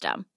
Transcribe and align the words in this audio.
system. 0.00 0.29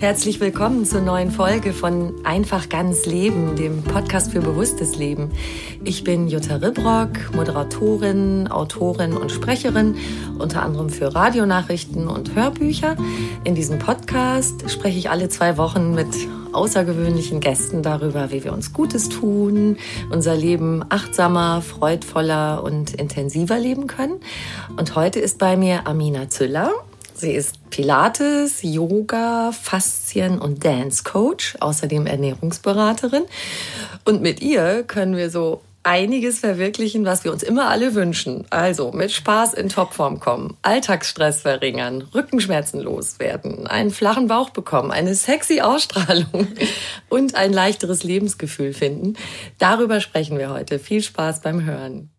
Herzlich 0.00 0.40
willkommen 0.40 0.86
zur 0.86 1.02
neuen 1.02 1.30
Folge 1.30 1.74
von 1.74 2.14
Einfach 2.24 2.70
ganz 2.70 3.04
Leben, 3.04 3.54
dem 3.54 3.82
Podcast 3.82 4.32
für 4.32 4.40
bewusstes 4.40 4.96
Leben. 4.96 5.30
Ich 5.84 6.04
bin 6.04 6.26
Jutta 6.26 6.56
Ribrock, 6.56 7.34
Moderatorin, 7.36 8.48
Autorin 8.48 9.12
und 9.12 9.30
Sprecherin, 9.30 9.98
unter 10.38 10.62
anderem 10.62 10.88
für 10.88 11.14
Radionachrichten 11.14 12.08
und 12.08 12.34
Hörbücher. 12.34 12.96
In 13.44 13.54
diesem 13.54 13.78
Podcast 13.78 14.70
spreche 14.70 14.98
ich 14.98 15.10
alle 15.10 15.28
zwei 15.28 15.58
Wochen 15.58 15.94
mit 15.94 16.08
außergewöhnlichen 16.52 17.40
Gästen 17.40 17.82
darüber, 17.82 18.30
wie 18.30 18.42
wir 18.42 18.54
uns 18.54 18.72
Gutes 18.72 19.10
tun, 19.10 19.76
unser 20.10 20.34
Leben 20.34 20.82
achtsamer, 20.88 21.60
freudvoller 21.60 22.64
und 22.64 22.94
intensiver 22.94 23.58
leben 23.58 23.86
können. 23.86 24.14
Und 24.78 24.96
heute 24.96 25.20
ist 25.20 25.38
bei 25.38 25.58
mir 25.58 25.86
Amina 25.86 26.30
Züller. 26.30 26.70
Sie 27.20 27.32
ist 27.32 27.68
Pilates, 27.68 28.62
Yoga, 28.62 29.52
Faszien 29.52 30.38
und 30.38 30.64
Dance 30.64 31.04
Coach, 31.04 31.54
außerdem 31.60 32.06
Ernährungsberaterin. 32.06 33.24
Und 34.06 34.22
mit 34.22 34.40
ihr 34.40 34.84
können 34.84 35.16
wir 35.16 35.28
so 35.28 35.60
einiges 35.82 36.38
verwirklichen, 36.38 37.04
was 37.04 37.24
wir 37.24 37.32
uns 37.32 37.42
immer 37.42 37.68
alle 37.68 37.94
wünschen. 37.94 38.46
Also 38.48 38.92
mit 38.92 39.12
Spaß 39.12 39.52
in 39.52 39.68
Topform 39.68 40.18
kommen, 40.18 40.56
Alltagsstress 40.62 41.42
verringern, 41.42 42.08
Rückenschmerzen 42.14 42.80
loswerden, 42.80 43.66
einen 43.66 43.90
flachen 43.90 44.26
Bauch 44.26 44.50
bekommen, 44.50 44.90
eine 44.90 45.14
sexy 45.14 45.60
Ausstrahlung 45.60 46.48
und 47.10 47.34
ein 47.34 47.52
leichteres 47.52 48.02
Lebensgefühl 48.02 48.72
finden. 48.72 49.16
Darüber 49.58 50.00
sprechen 50.00 50.38
wir 50.38 50.50
heute. 50.50 50.78
Viel 50.78 51.02
Spaß 51.02 51.42
beim 51.42 51.64
Hören. 51.64 52.10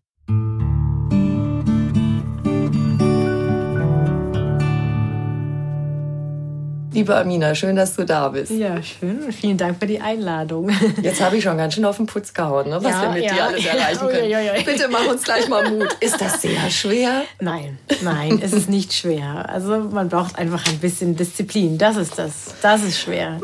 Liebe 6.94 7.16
Amina, 7.16 7.56
schön, 7.56 7.76
dass 7.78 7.96
du 7.96 8.04
da 8.06 8.28
bist. 8.30 8.52
Ja, 8.52 8.82
schön. 8.84 9.32
Vielen 9.32 9.58
Dank 9.58 9.80
für 9.80 9.88
die 9.88 10.02
Einladung. 10.02 10.70
Jetzt 11.02 11.22
habe 11.22 11.38
ich 11.38 11.44
schon 11.44 11.58
ganz 11.58 11.74
schön 11.74 11.86
auf 11.86 11.98
den 11.98 12.06
Putz 12.06 12.34
gehauen, 12.34 12.70
ne, 12.70 12.84
was 12.84 12.92
Ja, 12.92 13.02
wir 13.04 13.10
mit 13.12 13.24
ja. 13.24 13.34
dir 13.34 13.44
alles 13.46 13.66
erreichen 13.66 14.08
können. 14.10 14.58
Ui. 14.58 14.64
Bitte 14.66 14.88
mach 14.90 15.08
uns 15.08 15.24
gleich 15.24 15.48
mal 15.48 15.70
Mut. 15.70 15.94
Ist 16.02 16.20
das 16.20 16.42
sehr 16.42 16.70
schwer? 16.70 17.22
Nein, 17.40 17.78
nein, 18.02 18.40
es 18.44 18.52
ist 18.52 18.68
nicht 18.70 18.94
schwer. 18.94 19.48
Also 19.50 19.80
man 19.80 20.10
braucht 20.10 20.38
einfach 20.38 20.66
ein 20.68 20.80
bisschen 20.80 21.16
Disziplin. 21.16 21.78
Das 21.78 21.96
ist 21.96 22.20
das. 22.20 22.56
Das 22.62 22.84
ist 22.84 23.00
schwer. 23.00 23.40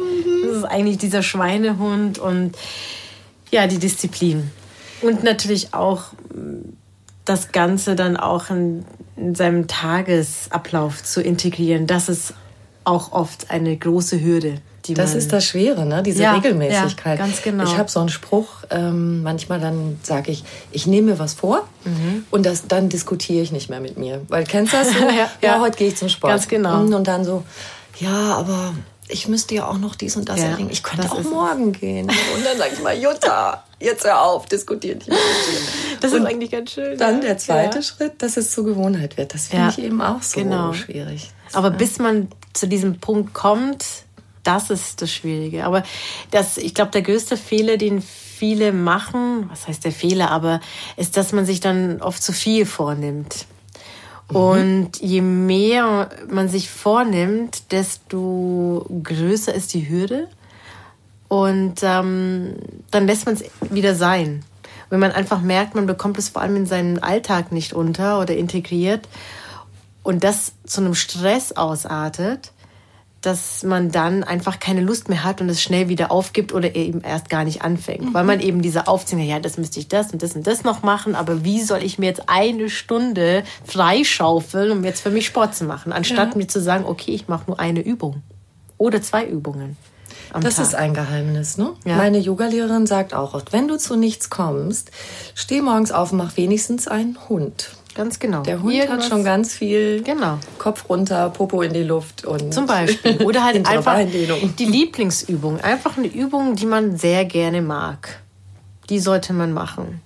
Das 0.45 0.57
ist 0.57 0.63
eigentlich 0.65 0.97
dieser 0.97 1.23
Schweinehund 1.23 2.19
und 2.19 2.53
ja, 3.51 3.67
die 3.67 3.77
Disziplin. 3.79 4.51
Und 5.01 5.23
natürlich 5.23 5.73
auch 5.73 6.03
mh, 6.33 6.73
das 7.23 7.51
Ganze 7.53 7.95
dann 7.95 8.17
auch 8.17 8.49
in, 8.49 8.83
in 9.15 9.35
seinem 9.35 9.67
Tagesablauf 9.67 11.01
zu 11.03 11.21
integrieren. 11.21 11.87
Das 11.87 12.09
ist 12.09 12.33
auch 12.87 13.11
oft 13.11 13.51
eine 13.51 13.75
große 13.75 14.21
Hürde. 14.21 14.55
Die 14.85 14.93
Das 14.93 15.15
ist 15.15 15.33
das 15.33 15.43
Schwere, 15.43 15.85
ne? 15.85 16.01
diese 16.01 16.23
Ja, 16.23 16.35
Regelmäßigkeit. 16.35 17.19
ja, 17.19 17.25
ganz 17.25 17.41
genau. 17.41 17.65
Ich 17.65 17.77
habe 17.77 17.89
so 17.91 17.99
einen 17.99 18.07
Spruch, 18.07 18.47
ähm, 18.69 19.21
manchmal 19.21 19.59
dann 19.59 19.99
sage 20.01 20.31
ich, 20.31 20.45
ich 20.71 20.87
nehme 20.87 21.11
mir 21.11 21.19
was 21.19 21.33
vor 21.33 21.67
und 22.31 22.45
das, 22.45 22.67
dann 22.67 22.87
diskutiere 22.87 23.41
ich 23.43 23.51
nicht 23.51 23.69
mehr 23.69 23.81
mit 23.81 23.97
mir. 23.97 24.21
Weil 24.29 24.45
kennst 24.45 24.71
du 24.71 24.77
das 24.77 24.87
so? 24.93 24.99
Ja, 25.17 25.29
ja, 25.41 25.59
heute 25.59 25.77
gehe 25.77 25.89
ich 25.89 25.97
zum 25.97 26.07
Sport. 26.07 26.31
Ganz 26.31 26.47
genau. 26.47 26.79
Und 26.81 27.05
dann 27.05 27.25
so, 27.25 27.43
ja, 27.99 28.35
aber 28.35 28.73
ich 29.09 29.27
müsste 29.27 29.55
ja 29.55 29.67
auch 29.67 29.77
noch 29.77 29.95
dies 29.95 30.15
und 30.15 30.29
das 30.29 30.37
Ja, 30.39 30.45
erledigen. 30.45 30.69
Ich 30.71 30.83
könnte 30.83 31.11
auch 31.11 31.19
ist 31.19 31.25
es. 31.25 31.31
morgen 31.31 31.73
gehen. 31.73 32.05
Und 32.09 32.45
dann 32.45 32.57
sage 32.57 32.71
ich 32.73 32.81
mal, 32.81 32.97
Jutta, 32.97 33.63
jetzt 33.81 34.05
hör 34.05 34.21
auf, 34.21 34.45
diskutier 34.45 34.95
nicht 34.95 35.09
mehr. 35.09 35.17
Das 35.99 36.13
Und 36.13 36.21
ist 36.21 36.27
eigentlich 36.27 36.51
ganz 36.51 36.71
schön. 36.71 36.97
Dann 36.97 37.15
ja. 37.15 37.21
der 37.21 37.37
zweite 37.39 37.79
Ja. 37.79 37.81
Schritt, 37.83 38.21
dass 38.21 38.37
es 38.37 38.51
zur 38.51 38.63
Gewohnheit 38.65 39.17
wird. 39.17 39.33
Das 39.33 39.47
finde 39.47 39.69
ich 39.71 39.79
eben 39.83 40.01
auch 40.01 40.21
so 40.21 40.39
genau. 40.39 40.71
schwierig. 40.73 41.31
Aber 41.53 41.71
bis 41.71 41.99
man 41.99 42.27
zu 42.53 42.67
diesem 42.67 42.99
Punkt 42.99 43.33
kommt, 43.33 43.85
das 44.43 44.69
ist 44.69 45.01
das 45.01 45.11
Schwierige. 45.11 45.65
Aber 45.65 45.83
das, 46.31 46.57
ich 46.57 46.73
glaube, 46.73 46.91
der 46.91 47.01
größte 47.01 47.37
Fehler, 47.37 47.77
den 47.77 48.01
viele 48.01 48.71
machen, 48.71 49.49
was 49.49 49.67
heißt 49.67 49.83
der 49.83 49.91
Fehler, 49.91 50.31
aber 50.31 50.61
ist, 50.95 51.17
dass 51.17 51.33
man 51.33 51.45
sich 51.45 51.59
dann 51.59 52.01
oft 52.01 52.21
zu 52.21 52.31
viel 52.31 52.65
vornimmt. 52.65 53.45
Und 54.29 54.99
je 54.99 55.21
mehr 55.21 56.09
man 56.29 56.49
sich 56.49 56.69
vornimmt, 56.69 57.71
desto 57.71 58.85
größer 59.03 59.53
ist 59.53 59.73
die 59.73 59.89
Hürde. 59.89 60.27
Und 61.29 61.75
ähm, 61.81 62.55
dann 62.91 63.07
lässt 63.07 63.25
man 63.25 63.35
es 63.35 63.45
wieder 63.69 63.95
sein. 63.95 64.43
Wenn 64.89 64.99
man 64.99 65.11
einfach 65.11 65.41
merkt, 65.41 65.75
man 65.75 65.85
bekommt 65.85 66.17
es 66.17 66.29
vor 66.29 66.41
allem 66.41 66.55
in 66.57 66.65
seinen 66.65 66.99
Alltag 66.99 67.51
nicht 67.51 67.73
unter 67.73 68.21
oder 68.21 68.35
integriert 68.35 69.07
und 70.07 70.23
das 70.23 70.53
zu 70.65 70.79
einem 70.79 70.95
Stress 70.95 71.51
ausartet, 71.51 72.53
dass 73.19 73.63
man 73.63 73.91
dann 73.91 74.23
einfach 74.23 74.57
keine 74.57 74.79
Lust 74.79 75.09
mehr 75.09 75.25
hat 75.25 75.41
und 75.41 75.49
es 75.49 75.61
schnell 75.61 75.89
wieder 75.89 76.11
aufgibt 76.11 76.53
oder 76.53 76.75
eben 76.75 77.01
erst 77.01 77.29
gar 77.29 77.43
nicht 77.43 77.61
anfängt. 77.61 78.13
Weil 78.13 78.23
man 78.23 78.39
eben 78.39 78.61
diese 78.61 78.87
Aufzählung, 78.87 79.25
ja, 79.25 79.41
das 79.41 79.57
müsste 79.57 79.81
ich 79.81 79.89
das 79.89 80.13
und 80.13 80.23
das 80.23 80.33
und 80.33 80.47
das 80.47 80.63
noch 80.63 80.81
machen, 80.81 81.13
aber 81.13 81.43
wie 81.43 81.61
soll 81.61 81.83
ich 81.83 81.99
mir 81.99 82.05
jetzt 82.05 82.23
eine 82.27 82.69
Stunde 82.69 83.43
freischaufeln, 83.65 84.71
um 84.71 84.85
jetzt 84.85 85.01
für 85.01 85.09
mich 85.09 85.25
Sport 85.25 85.55
zu 85.55 85.65
machen, 85.65 85.91
anstatt 85.91 86.37
mir 86.37 86.47
zu 86.47 86.61
sagen, 86.61 86.85
okay, 86.85 87.11
ich 87.11 87.27
mache 87.27 87.43
nur 87.47 87.59
eine 87.59 87.81
Übung 87.81 88.23
oder 88.77 89.01
zwei 89.01 89.25
Übungen 89.25 89.75
am 90.31 90.41
Das 90.41 90.55
Tag. 90.55 90.65
ist 90.65 90.75
ein 90.75 90.93
Geheimnis, 90.93 91.57
ne? 91.57 91.73
Ja. 91.83 91.97
Meine 91.97 92.19
Yogalehrerin 92.19 92.87
sagt 92.87 93.13
auch 93.13 93.33
oft, 93.33 93.51
wenn 93.51 93.67
du 93.67 93.77
zu 93.77 93.97
nichts 93.97 94.29
kommst, 94.29 94.91
steh 95.35 95.61
morgens 95.61 95.91
auf 95.91 96.13
und 96.13 96.19
mach 96.19 96.37
wenigstens 96.37 96.87
einen 96.87 97.17
Hund. 97.27 97.71
Ganz 97.97 98.19
genau. 98.19 98.43
Der 98.43 98.61
Hund 98.61 98.73
Irgendwas- 98.75 99.05
hat 99.05 99.09
schon 99.09 99.23
ganz 99.23 99.53
viel 99.55 100.03
Genau. 100.03 100.37
Kopf 100.59 100.87
runter, 100.87 101.31
Popo 101.31 101.63
in 101.63 101.73
die 101.73 101.81
Luft 101.83 102.23
und 102.25 102.53
Zum 102.53 102.67
Beispiel. 102.67 103.23
Oder 103.23 103.43
halt 103.43 103.67
einfach 103.67 103.99
die 104.59 104.65
Lieblingsübung. 104.65 105.59
Einfach 105.61 105.97
eine 105.97 106.07
Übung, 106.07 106.55
die 106.55 106.67
man 106.67 106.95
sehr 106.95 107.25
gerne 107.25 107.61
mag. 107.63 108.21
Die 108.89 108.99
sollte 108.99 109.33
man 109.33 109.51
machen. 109.51 110.01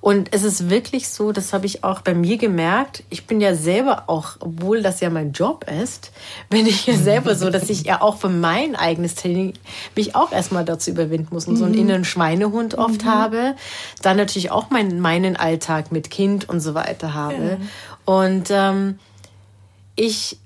Und 0.00 0.32
es 0.32 0.44
ist 0.44 0.70
wirklich 0.70 1.08
so, 1.08 1.32
das 1.32 1.52
habe 1.52 1.66
ich 1.66 1.82
auch 1.84 2.00
bei 2.00 2.14
mir 2.14 2.36
gemerkt. 2.36 3.02
Ich 3.10 3.26
bin 3.26 3.40
ja 3.40 3.54
selber 3.54 4.04
auch, 4.06 4.36
obwohl 4.40 4.82
das 4.82 5.00
ja 5.00 5.10
mein 5.10 5.32
Job 5.32 5.66
ist, 5.82 6.12
bin 6.48 6.66
ich 6.66 6.86
ja 6.86 6.94
selber 6.94 7.34
so, 7.34 7.50
dass 7.50 7.68
ich 7.68 7.84
ja 7.84 8.00
auch 8.02 8.18
für 8.18 8.28
mein 8.28 8.76
eigenes 8.76 9.14
Training 9.14 9.54
mich 9.94 10.14
auch 10.14 10.32
erstmal 10.32 10.64
dazu 10.64 10.90
überwinden 10.90 11.28
muss 11.32 11.46
und 11.46 11.56
so 11.56 11.64
einen 11.64 11.74
inneren 11.74 12.04
Schweinehund 12.04 12.76
oft 12.76 13.04
habe. 13.04 13.56
Dann 14.02 14.16
natürlich 14.16 14.50
auch 14.50 14.70
mein, 14.70 15.00
meinen 15.00 15.36
Alltag 15.36 15.92
mit 15.92 16.10
Kind 16.10 16.48
und 16.48 16.60
so 16.60 16.74
weiter 16.74 17.14
habe. 17.14 17.58
Und 18.04 18.48
ähm, 18.50 18.98
ich 19.96 20.38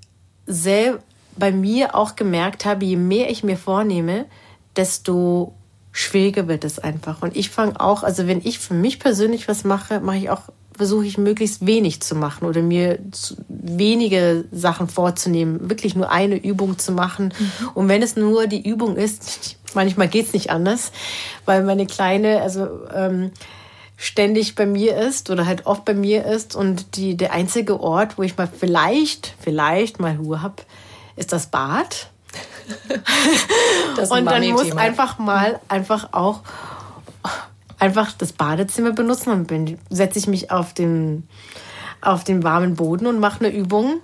selber 0.47 1.01
bei 1.37 1.53
mir 1.53 1.95
auch 1.95 2.17
gemerkt 2.17 2.65
habe, 2.65 2.85
je 2.85 2.97
mehr 2.97 3.31
ich 3.31 3.43
mir 3.43 3.57
vornehme, 3.57 4.27
desto 4.77 5.55
schwieriger 5.93 6.49
wird 6.49 6.65
es 6.65 6.79
einfach. 6.79 7.23
Und 7.23 7.37
ich 7.37 7.51
fange 7.51 7.81
auch, 7.81 8.03
also 8.03 8.27
wenn 8.27 8.41
ich 8.45 8.59
für 8.59 8.75
mich 8.75 8.99
persönlich 8.99 9.49
was 9.49 9.65
mache, 9.65 10.01
mache 10.01 10.19
ich 10.19 10.31
auch, 10.31 10.43
versuche 10.77 11.05
ich 11.05 11.19
möglichst 11.19 11.67
wenig 11.67 12.01
zu 12.01 12.15
machen 12.15 12.47
oder 12.47 12.63
mir 12.63 12.99
zu, 13.11 13.37
wenige 13.49 14.45
Sachen 14.53 14.89
vorzunehmen, 14.89 15.69
wirklich 15.69 15.95
nur 15.95 16.11
eine 16.11 16.37
Übung 16.37 16.79
zu 16.79 16.93
machen. 16.93 17.35
Und 17.75 17.89
wenn 17.89 18.03
es 18.03 18.17
nur 18.17 18.47
die 18.47 18.67
Übung 18.67 18.97
ist, 18.97 19.57
manchmal 19.75 20.09
geht 20.09 20.27
es 20.27 20.33
nicht 20.33 20.51
anders, 20.51 20.93
weil 21.45 21.65
meine 21.65 21.87
Kleine, 21.87 22.41
also 22.41 22.69
ähm, 22.95 23.33
ständig 23.97 24.55
bei 24.55 24.65
mir 24.65 24.97
ist 24.97 25.29
oder 25.29 25.45
halt 25.45 25.67
oft 25.67 25.85
bei 25.85 25.93
mir 25.93 26.25
ist 26.25 26.57
und 26.57 26.97
die, 26.97 27.19
der 27.19 27.35
einzige 27.35 27.81
Ort, 27.81 28.17
wo 28.17 28.23
ich 28.23 28.39
mal 28.39 28.49
vielleicht, 28.49 29.35
vielleicht 29.41 30.01
mal 30.01 30.17
Ruhe 30.17 30.41
habe, 30.41 30.63
ist 31.17 31.33
das 31.35 31.49
Bad. 31.49 32.11
und 34.11 34.27
dann 34.27 34.49
muss 34.51 34.73
einfach 34.73 35.19
mal 35.19 35.61
einfach 35.69 36.13
auch 36.13 36.41
einfach 37.81 38.13
das 38.13 38.33
Badezimmer 38.33 38.93
benutzen. 38.93 39.47
Dann 39.47 39.79
setze 39.89 40.19
ich 40.19 40.27
mich 40.27 40.51
auf 40.51 40.75
den, 40.75 41.27
auf 42.01 42.23
den 42.25 42.43
warmen 42.45 42.77
Boden 42.77 43.07
und 43.07 43.19
mache 43.19 43.45
eine 43.45 43.55
Übung. 43.55 44.01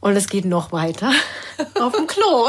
Und 0.00 0.16
es 0.16 0.28
geht 0.28 0.44
noch 0.46 0.72
weiter 0.72 1.12
auf 1.80 1.92
dem 1.92 2.08
Klo. 2.08 2.48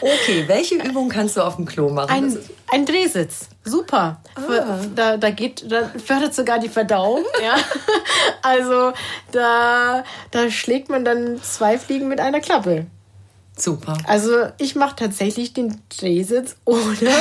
okay, 0.00 0.44
welche 0.48 0.74
Übung 0.74 1.08
kannst 1.08 1.36
du 1.36 1.42
auf 1.42 1.54
dem 1.54 1.64
Klo 1.64 1.90
machen? 1.90 2.10
Ein, 2.10 2.36
ein 2.72 2.84
Drehsitz. 2.84 3.50
Super. 3.62 4.20
Ah. 4.34 4.80
Da, 4.96 5.16
da, 5.16 5.30
geht, 5.30 5.70
da 5.70 5.92
fördert 6.04 6.34
sogar 6.34 6.58
die 6.58 6.68
Verdauung. 6.68 7.22
ja. 7.40 7.54
Also 8.42 8.92
da, 9.30 10.02
da 10.32 10.50
schlägt 10.50 10.88
man 10.88 11.04
dann 11.04 11.40
zwei 11.40 11.78
Fliegen 11.78 12.08
mit 12.08 12.18
einer 12.18 12.40
Klappe. 12.40 12.86
Super. 13.56 13.96
Also 14.06 14.30
ich 14.58 14.74
mache 14.74 14.96
tatsächlich 14.96 15.52
den 15.52 15.80
Drehsitz 15.96 16.56
oder 16.64 17.12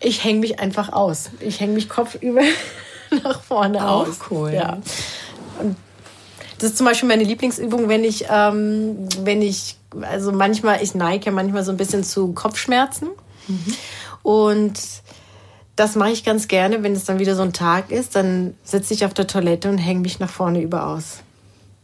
ich 0.00 0.24
hänge 0.24 0.40
mich 0.40 0.60
einfach 0.60 0.92
aus. 0.92 1.30
Ich 1.40 1.60
hänge 1.60 1.74
mich 1.74 1.88
kopfüber 1.88 2.42
nach 3.24 3.42
vorne 3.42 3.86
Auch 3.88 4.06
aus. 4.06 4.18
cool. 4.30 4.52
Ja. 4.52 4.78
Und 5.60 5.76
das 6.58 6.70
ist 6.70 6.76
zum 6.76 6.86
Beispiel 6.86 7.08
meine 7.08 7.24
Lieblingsübung, 7.24 7.88
wenn 7.88 8.04
ich, 8.04 8.26
ähm, 8.30 9.08
wenn 9.22 9.40
ich, 9.40 9.76
also 10.02 10.30
manchmal, 10.30 10.82
ich 10.82 10.94
neige 10.94 11.30
manchmal 11.30 11.64
so 11.64 11.70
ein 11.70 11.78
bisschen 11.78 12.04
zu 12.04 12.32
Kopfschmerzen. 12.32 13.08
Mhm. 13.48 13.74
Und 14.22 14.78
das 15.76 15.94
mache 15.96 16.10
ich 16.10 16.24
ganz 16.24 16.46
gerne, 16.48 16.82
wenn 16.82 16.92
es 16.92 17.04
dann 17.04 17.18
wieder 17.18 17.34
so 17.34 17.40
ein 17.42 17.54
Tag 17.54 17.90
ist, 17.90 18.14
dann 18.14 18.54
sitze 18.62 18.92
ich 18.92 19.06
auf 19.06 19.14
der 19.14 19.26
Toilette 19.26 19.70
und 19.70 19.78
hänge 19.78 20.00
mich 20.00 20.18
nach 20.18 20.28
vorne 20.28 20.60
über 20.60 20.86
aus. 20.86 21.20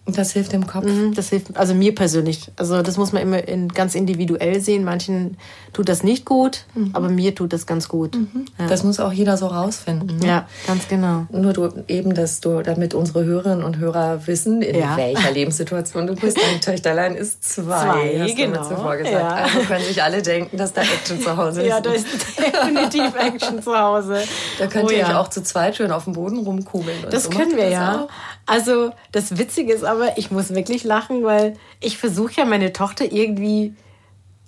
Das 0.07 0.33
hilft 0.33 0.53
dem 0.53 0.69
Kopf? 0.69 0.85
Mhm, 0.85 1.15
das 1.15 1.31
hilft, 1.31 1.57
also 1.57 1.75
mir 1.75 1.93
persönlich. 1.93 2.53
Also 2.57 2.81
das 2.81 2.97
muss 2.97 3.13
man 3.13 3.23
immer 3.23 3.47
in, 3.49 3.69
ganz 3.69 3.97
individuell 3.97 4.61
sehen. 4.61 4.85
Manchen 4.85 5.37
tut 5.73 5.89
das 5.89 6.05
nicht 6.05 6.25
gut, 6.25 6.65
mhm. 6.75 6.91
aber 6.93 7.09
mir 7.09 7.35
tut 7.35 7.53
das 7.53 7.67
ganz 7.67 7.89
gut. 7.89 8.15
Mhm. 8.15 8.47
Ja. 8.57 8.69
Das 8.69 8.85
muss 8.85 9.01
auch 9.01 9.13
jeder 9.13 9.37
so 9.37 9.49
rausfinden. 9.49 10.19
Ne? 10.19 10.27
Ja, 10.27 10.49
ganz 10.69 10.87
genau. 10.87 11.27
Nur 11.31 11.53
du 11.53 11.71
eben, 11.89 12.15
dass 12.15 12.41
du, 12.41 12.63
damit 12.63 12.95
unsere 12.95 13.25
Hörerinnen 13.25 13.65
und 13.65 13.79
Hörer 13.79 14.29
wissen, 14.29 14.63
in 14.63 14.77
ja. 14.77 14.97
welcher 14.97 15.33
Lebenssituation 15.33 16.07
du 16.07 16.15
bist. 16.15 16.39
Dein 16.39 16.61
Töchterlein 16.61 17.17
ist 17.17 17.43
zwei, 17.43 17.65
zwei 17.65 18.21
hast 18.21 18.37
genau. 18.37 18.63
du 18.63 18.69
zuvor 18.69 18.97
gesagt. 18.97 19.17
Ja. 19.17 19.29
Also 19.29 19.59
können 19.67 19.85
sich 19.85 20.03
alle 20.03 20.23
denken, 20.23 20.57
dass 20.57 20.73
da 20.73 20.83
Action 20.83 21.21
zu 21.21 21.37
Hause 21.37 21.63
ist. 21.63 21.69
Ja, 21.69 21.81
da 21.81 21.91
ist 21.91 22.07
definitiv 22.39 23.13
Action 23.17 23.61
zu 23.61 23.77
Hause. 23.77 24.23
Da 24.61 24.69
könnt 24.69 24.87
oh, 24.87 24.91
ihr 24.91 24.99
ja. 24.99 25.21
auch 25.21 25.29
zu 25.29 25.43
zweit 25.43 25.77
schön 25.77 25.91
auf 25.91 26.05
dem 26.05 26.13
Boden 26.13 26.39
rumkugeln. 26.39 26.97
Das 27.11 27.25
so. 27.25 27.31
können 27.31 27.57
wir 27.57 27.69
ja. 27.69 28.03
Auch. 28.05 28.09
Also 28.47 28.93
das 29.11 29.39
Witzige 29.39 29.73
ist 29.73 29.85
aber, 29.85 30.17
ich 30.19 30.31
muss 30.31 30.55
wirklich 30.55 30.85
lachen, 30.85 31.25
weil 31.25 31.57
ich 31.81 31.99
versuche 31.99 32.33
ja 32.37 32.45
meine 32.45 32.73
Tochter 32.73 33.11
irgendwie 33.11 33.75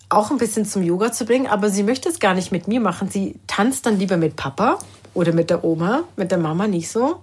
auch 0.08 0.30
ein 0.30 0.38
bisschen 0.38 0.64
zum 0.64 0.82
Yoga 0.82 1.12
zu 1.12 1.26
bringen, 1.26 1.48
aber 1.48 1.68
sie 1.68 1.82
möchte 1.82 2.08
es 2.08 2.20
gar 2.20 2.34
nicht 2.34 2.52
mit 2.52 2.68
mir 2.68 2.80
machen. 2.80 3.10
Sie 3.10 3.34
tanzt 3.46 3.84
dann 3.84 3.98
lieber 3.98 4.16
mit 4.16 4.36
Papa 4.36 4.78
oder 5.14 5.32
mit 5.32 5.50
der 5.50 5.64
Oma, 5.64 6.04
mit 6.16 6.30
der 6.30 6.38
Mama 6.38 6.66
nicht 6.66 6.88
so. 6.88 7.20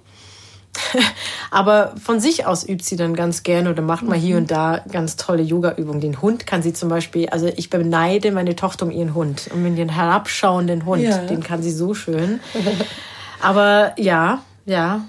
aber 1.52 1.94
von 2.04 2.20
sich 2.20 2.46
aus 2.46 2.68
übt 2.68 2.84
sie 2.84 2.98
dann 2.98 3.16
ganz 3.16 3.44
gerne 3.44 3.70
oder 3.70 3.82
macht 3.82 4.04
mal 4.04 4.18
hier 4.18 4.36
mhm. 4.36 4.42
und 4.42 4.52
da 4.52 4.84
ganz 4.92 5.16
tolle 5.16 5.42
Yoga-Übungen. 5.42 6.02
Den 6.02 6.22
Hund 6.22 6.46
kann 6.46 6.62
sie 6.62 6.74
zum 6.74 6.90
Beispiel, 6.90 7.30
also 7.30 7.48
ich 7.48 7.70
beneide 7.70 8.32
meine 8.34 8.56
Tochter 8.56 8.86
um 8.86 8.92
ihren 8.92 9.14
Hund, 9.14 9.50
um 9.54 9.64
den 9.76 9.90
herabschauenden 9.90 10.86
Hund, 10.86 11.04
ja. 11.04 11.20
den 11.20 11.42
kann 11.42 11.64
sie 11.64 11.72
so 11.72 11.94
schön. 11.94 12.42
Aber 13.42 13.94
ja, 13.98 14.44
ja, 14.66 15.06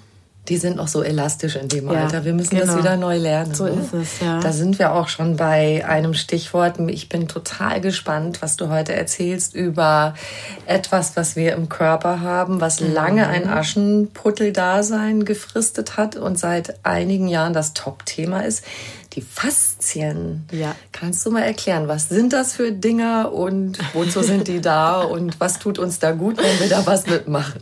die 0.49 0.57
sind 0.57 0.77
noch 0.77 0.89
so 0.89 1.03
elastisch 1.03 1.57
in 1.57 1.69
dem 1.69 1.89
Alter. 1.89 2.25
Wir 2.25 2.33
müssen 2.33 2.57
genau. 2.57 2.67
das 2.67 2.79
wieder 2.79 2.97
neu 2.97 3.19
lernen. 3.19 3.55
So 3.55 3.65
ne? 3.65 3.71
ist 3.71 3.93
es, 3.93 4.21
ja. 4.21 4.41
Da 4.41 4.53
sind 4.53 4.79
wir 4.79 4.93
auch 4.93 5.09
schon 5.09 5.37
bei 5.37 5.85
einem 5.87 6.15
Stichwort. 6.15 6.79
Ich 6.89 7.09
bin 7.09 7.29
total 7.29 7.81
gespannt, 7.81 8.43
was 8.43 8.57
du 8.57 8.69
heute 8.69 8.95
erzählst 8.95 9.55
über 9.55 10.15
etwas, 10.67 11.17
was 11.17 11.37
wir 11.37 11.55
im 11.55 11.69
Körper 11.69 12.21
haben, 12.21 12.61
was 12.61 12.81
mhm. 12.81 12.93
lange 12.93 13.27
ein 13.29 13.49
Aschenputtel-Dasein 13.49 15.25
gefristet 15.25 15.97
hat 15.97 16.17
und 16.17 16.39
seit 16.39 16.85
einigen 16.85 17.29
Jahren 17.29 17.53
das 17.53 17.75
Top-Thema 17.75 18.41
ist 18.41 18.65
die 19.17 19.23
Faszien. 19.23 20.47
Ja. 20.53 20.77
Kannst 20.93 21.25
du 21.25 21.31
mal 21.31 21.43
erklären, 21.43 21.89
was 21.89 22.09
sind 22.09 22.33
das 22.33 22.53
für 22.53 22.71
Dinger 22.71 23.33
und 23.33 23.79
wozu 23.95 24.23
sind 24.23 24.47
die 24.47 24.61
da 24.61 25.01
und 25.01 25.41
was 25.41 25.59
tut 25.59 25.79
uns 25.79 25.99
da 25.99 26.13
gut, 26.13 26.37
wenn 26.37 26.61
wir 26.61 26.69
da 26.69 26.87
was 26.87 27.07
mitmachen? 27.07 27.61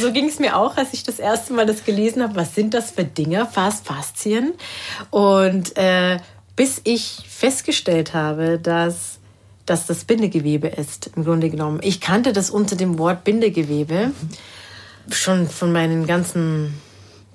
So 0.00 0.12
ging 0.12 0.28
es 0.28 0.38
mir 0.38 0.56
auch, 0.56 0.76
als 0.76 0.92
ich 0.92 1.04
das 1.04 1.18
erste 1.18 1.52
Mal 1.52 1.66
das 1.66 1.84
gelesen 1.84 2.22
habe. 2.22 2.36
Was 2.36 2.54
sind 2.54 2.74
das 2.74 2.90
für 2.90 3.04
Dinger, 3.04 3.46
Fas 3.46 3.80
Faszien? 3.80 4.54
Und 5.10 5.76
äh, 5.76 6.18
bis 6.56 6.80
ich 6.84 7.24
festgestellt 7.28 8.14
habe, 8.14 8.58
dass 8.58 9.18
dass 9.66 9.86
das 9.86 10.04
Bindegewebe 10.04 10.68
ist, 10.68 11.10
im 11.14 11.24
Grunde 11.24 11.50
genommen. 11.50 11.80
Ich 11.82 12.00
kannte 12.00 12.32
das 12.32 12.48
unter 12.48 12.74
dem 12.74 12.98
Wort 12.98 13.24
Bindegewebe 13.24 14.12
schon 15.10 15.46
von 15.46 15.72
meinen 15.72 16.06
ganzen 16.06 16.72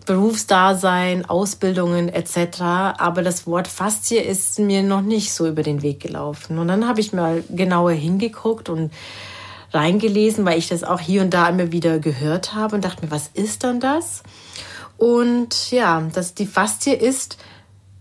Berufsdasein, 0.05 1.25
Ausbildungen 1.25 2.09
etc. 2.09 2.61
Aber 2.97 3.21
das 3.21 3.47
Wort 3.47 3.67
Faszie 3.67 4.17
ist 4.17 4.59
mir 4.59 4.83
noch 4.83 5.01
nicht 5.01 5.33
so 5.33 5.47
über 5.47 5.63
den 5.63 5.81
Weg 5.81 6.00
gelaufen. 6.00 6.59
Und 6.59 6.67
dann 6.67 6.88
habe 6.88 7.01
ich 7.01 7.13
mal 7.13 7.44
genauer 7.50 7.91
hingeguckt 7.91 8.69
und 8.69 8.91
reingelesen, 9.71 10.45
weil 10.45 10.59
ich 10.59 10.67
das 10.67 10.83
auch 10.83 11.00
hier 11.00 11.21
und 11.21 11.33
da 11.33 11.50
immer 11.50 11.71
wieder 11.71 12.00
gehört 12.00 12.53
habe 12.53 12.75
und 12.75 12.85
dachte 12.85 13.05
mir, 13.05 13.11
was 13.11 13.29
ist 13.33 13.63
dann 13.63 13.79
das? 13.79 14.23
Und 14.97 15.71
ja, 15.71 16.01
dass 16.13 16.33
die 16.33 16.45
Faszie 16.45 16.94
ist 16.94 17.38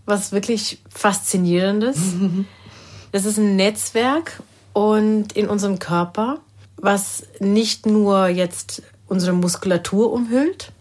was 0.05 0.31
wirklich 0.31 0.79
faszinierendes. 0.89 1.97
Das 3.11 3.25
ist 3.25 3.37
ein 3.37 3.55
Netzwerk 3.55 4.41
und 4.73 5.33
in 5.33 5.47
unserem 5.47 5.79
Körper, 5.79 6.39
was 6.77 7.23
nicht 7.39 7.85
nur 7.85 8.27
jetzt 8.27 8.81
unsere 9.07 9.33
Muskulatur 9.33 10.11
umhüllt, 10.11 10.71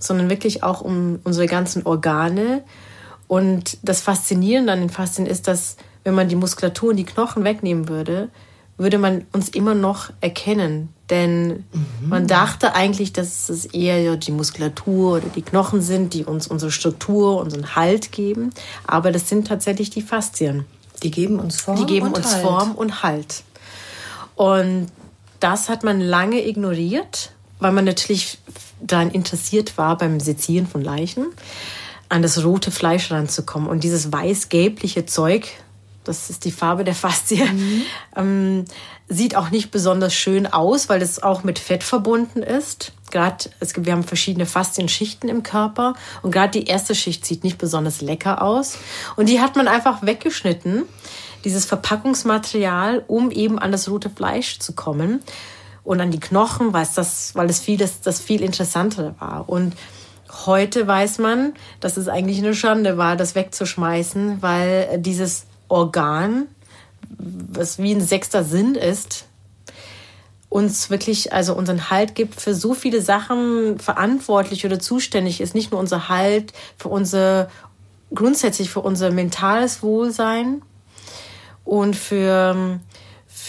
sondern 0.00 0.28
wirklich 0.28 0.64
auch 0.64 0.80
um 0.80 1.20
unsere 1.22 1.46
ganzen 1.46 1.86
Organe. 1.86 2.64
Und 3.28 3.78
das 3.82 4.00
Faszinierende 4.00 4.72
an 4.72 4.80
den 4.80 4.90
Faszien 4.90 5.26
ist, 5.26 5.46
dass 5.46 5.76
wenn 6.02 6.14
man 6.14 6.28
die 6.28 6.36
Muskulatur 6.36 6.90
und 6.90 6.96
die 6.96 7.04
Knochen 7.04 7.44
wegnehmen 7.44 7.88
würde, 7.88 8.28
würde 8.76 8.98
man 8.98 9.26
uns 9.32 9.50
immer 9.50 9.74
noch 9.74 10.10
erkennen. 10.22 10.88
Denn 11.10 11.48
mhm. 11.48 12.08
man 12.08 12.26
dachte 12.26 12.74
eigentlich, 12.74 13.12
dass 13.12 13.50
es 13.50 13.66
eher 13.66 14.16
die 14.16 14.32
Muskulatur 14.32 15.18
oder 15.18 15.28
die 15.28 15.42
Knochen 15.42 15.82
sind, 15.82 16.14
die 16.14 16.24
uns 16.24 16.46
unsere 16.46 16.70
Struktur, 16.70 17.36
unseren 17.36 17.76
Halt 17.76 18.10
geben. 18.10 18.50
Aber 18.86 19.12
das 19.12 19.28
sind 19.28 19.46
tatsächlich 19.46 19.90
die 19.90 20.02
Faszien. 20.02 20.64
Die 21.02 21.10
geben 21.10 21.38
uns 21.38 21.60
Form. 21.60 21.76
Die 21.76 21.86
geben 21.86 22.08
und 22.08 22.16
uns 22.16 22.32
halt. 22.32 22.42
Form 22.42 22.72
und 22.72 23.02
Halt. 23.02 23.42
Und 24.34 24.86
das 25.40 25.68
hat 25.68 25.84
man 25.84 26.00
lange 26.00 26.46
ignoriert, 26.46 27.32
weil 27.58 27.72
man 27.72 27.84
natürlich 27.84 28.38
daran 28.80 29.10
interessiert 29.10 29.78
war, 29.78 29.96
beim 29.98 30.20
Sezieren 30.20 30.66
von 30.66 30.82
Leichen 30.82 31.26
an 32.10 32.22
das 32.22 32.44
rote 32.44 32.70
Fleisch 32.70 33.10
ranzukommen. 33.10 33.68
Und 33.68 33.84
dieses 33.84 34.12
weiß-gelbliche 34.12 35.06
Zeug, 35.06 35.48
das 36.04 36.28
ist 36.28 36.44
die 36.44 36.50
Farbe 36.50 36.84
der 36.84 36.94
Faszie, 36.94 37.44
mhm. 37.44 37.82
ähm, 38.16 38.64
sieht 39.08 39.36
auch 39.36 39.50
nicht 39.50 39.70
besonders 39.70 40.12
schön 40.12 40.46
aus, 40.46 40.88
weil 40.88 41.02
es 41.02 41.22
auch 41.22 41.44
mit 41.44 41.58
Fett 41.58 41.82
verbunden 41.82 42.42
ist. 42.42 42.92
Gerade, 43.10 43.50
es 43.60 43.74
gibt, 43.74 43.86
wir 43.86 43.92
haben 43.92 44.04
verschiedene 44.04 44.46
Faszienschichten 44.46 45.28
im 45.28 45.42
Körper 45.42 45.94
und 46.22 46.30
gerade 46.30 46.60
die 46.60 46.66
erste 46.66 46.94
Schicht 46.94 47.24
sieht 47.24 47.42
nicht 47.42 47.58
besonders 47.58 48.00
lecker 48.00 48.42
aus. 48.42 48.78
Und 49.16 49.28
die 49.28 49.40
hat 49.40 49.56
man 49.56 49.66
einfach 49.68 50.02
weggeschnitten, 50.02 50.84
dieses 51.44 51.64
Verpackungsmaterial, 51.64 53.04
um 53.06 53.30
eben 53.30 53.58
an 53.58 53.72
das 53.72 53.88
rote 53.88 54.10
Fleisch 54.10 54.58
zu 54.58 54.74
kommen 54.74 55.20
und 55.84 56.00
an 56.00 56.10
die 56.10 56.20
Knochen, 56.20 56.72
weil 56.72 56.86
das, 56.94 57.34
weil 57.34 57.48
es 57.50 57.60
viel, 57.60 57.78
das, 57.78 58.00
das 58.00 58.20
viel 58.20 58.42
interessanter 58.42 59.14
war. 59.18 59.48
Und 59.48 59.74
heute 60.46 60.86
weiß 60.86 61.18
man, 61.18 61.54
dass 61.80 61.96
es 61.96 62.08
eigentlich 62.08 62.38
eine 62.38 62.54
Schande 62.54 62.96
war, 62.96 63.16
das 63.16 63.34
wegzuschmeißen, 63.34 64.42
weil 64.42 64.98
dieses 64.98 65.46
Organ, 65.68 66.46
was 67.18 67.78
wie 67.78 67.92
ein 67.92 68.00
sechster 68.00 68.44
Sinn 68.44 68.74
ist, 68.74 69.26
uns 70.48 70.90
wirklich, 70.90 71.32
also 71.32 71.54
unseren 71.54 71.90
Halt 71.90 72.14
gibt, 72.16 72.40
für 72.40 72.54
so 72.54 72.74
viele 72.74 73.00
Sachen 73.00 73.78
verantwortlich 73.78 74.66
oder 74.66 74.80
zuständig 74.80 75.40
ist. 75.40 75.54
Nicht 75.54 75.70
nur 75.70 75.80
unser 75.80 76.08
Halt, 76.08 76.52
für 76.76 76.88
unser, 76.88 77.48
grundsätzlich 78.12 78.68
für 78.68 78.80
unser 78.80 79.12
mentales 79.12 79.82
Wohlsein 79.82 80.62
und 81.64 81.94
für 81.94 82.80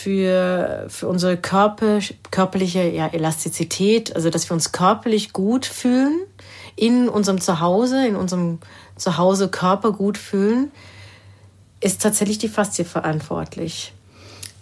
für, 0.04 0.86
für 0.88 1.08
unsere 1.08 1.38
Körper, 1.38 2.00
körperliche 2.32 2.90
ja, 2.90 3.08
Elastizität, 3.08 4.16
also 4.16 4.30
dass 4.30 4.50
wir 4.50 4.54
uns 4.54 4.72
körperlich 4.72 5.32
gut 5.32 5.66
fühlen, 5.66 6.22
in 6.76 7.10
unserem 7.10 7.40
Zuhause, 7.40 8.08
in 8.08 8.16
unserem 8.16 8.60
Zuhause 8.96 9.50
Körper 9.50 9.92
gut 9.92 10.18
fühlen, 10.18 10.72
ist 11.82 12.02
tatsächlich 12.02 12.40
die 12.40 12.48
Faszie 12.48 12.86
verantwortlich. 12.86 13.94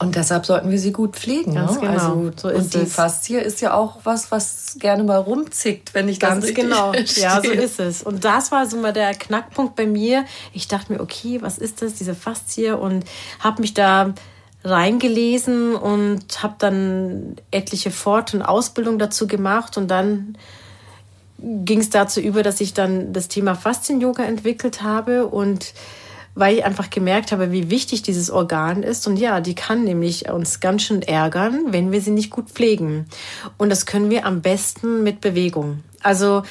Und 0.01 0.15
deshalb 0.15 0.46
sollten 0.46 0.72
wir 0.72 0.79
sie 0.79 0.93
gut 0.93 1.15
pflegen. 1.15 1.55
Ganz 1.55 1.74
ne? 1.74 1.81
genau. 1.81 1.91
Also, 1.91 2.31
so 2.36 2.50
ist 2.50 2.58
und 2.58 2.74
die 2.74 2.88
es. 2.88 2.93
Faszie 2.93 3.38
ist 3.38 3.60
ja 3.62 3.74
auch 3.74 4.00
was, 4.05 4.31
was 4.31 4.77
gerne 4.79 5.03
mal 5.03 5.17
rumzickt, 5.17 5.93
wenn 5.93 6.08
ich 6.08 6.22
Ganz 6.22 6.41
das 6.41 6.50
richtig 6.50 6.65
genau. 6.65 6.93
Verstehe. 6.93 7.24
Ja, 7.24 7.41
so 7.41 7.51
ist 7.51 7.79
es. 7.79 8.03
Und 8.03 8.24
das 8.24 8.51
war 8.51 8.65
so 8.65 8.77
mal 8.77 8.93
der 8.93 9.13
Knackpunkt 9.13 9.75
bei 9.75 9.86
mir. 9.86 10.25
Ich 10.53 10.69
dachte 10.69 10.93
mir, 10.93 11.01
okay, 11.01 11.41
was 11.41 11.58
ist 11.58 11.81
das, 11.81 11.96
diese 11.96 12.15
Faszie? 12.15 12.77
Und 12.77 13.03
habe 13.39 13.62
mich 13.62 13.74
da 13.74 14.13
reingelesen 14.63 15.75
und 15.75 16.43
habe 16.43 16.55
dann 16.59 17.35
etliche 17.51 17.91
Fort- 17.91 18.33
und 18.33 18.41
Ausbildung 18.41 18.99
dazu 18.99 19.27
gemacht 19.27 19.77
und 19.77 19.87
dann 19.89 20.37
ging 21.41 21.79
es 21.79 21.89
dazu 21.89 22.19
über, 22.19 22.43
dass 22.43 22.59
ich 22.59 22.73
dann 22.73 23.13
das 23.13 23.29
Thema 23.29 23.55
Faszien-Yoga 23.55 24.23
entwickelt 24.23 24.81
habe 24.81 25.27
und 25.27 25.73
weil 26.35 26.57
ich 26.57 26.65
einfach 26.65 26.89
gemerkt 26.89 27.31
habe, 27.31 27.51
wie 27.51 27.69
wichtig 27.69 28.01
dieses 28.01 28.29
Organ 28.29 28.83
ist. 28.83 29.07
Und 29.07 29.17
ja, 29.17 29.41
die 29.41 29.55
kann 29.55 29.83
nämlich 29.83 30.29
uns 30.29 30.59
ganz 30.59 30.83
schön 30.83 31.01
ärgern, 31.01 31.65
wenn 31.71 31.91
wir 31.91 32.01
sie 32.01 32.11
nicht 32.11 32.29
gut 32.29 32.49
pflegen. 32.49 33.07
Und 33.57 33.69
das 33.69 33.85
können 33.85 34.09
wir 34.09 34.25
am 34.25 34.41
besten 34.41 35.03
mit 35.03 35.21
Bewegung. 35.21 35.83
Also 36.01 36.43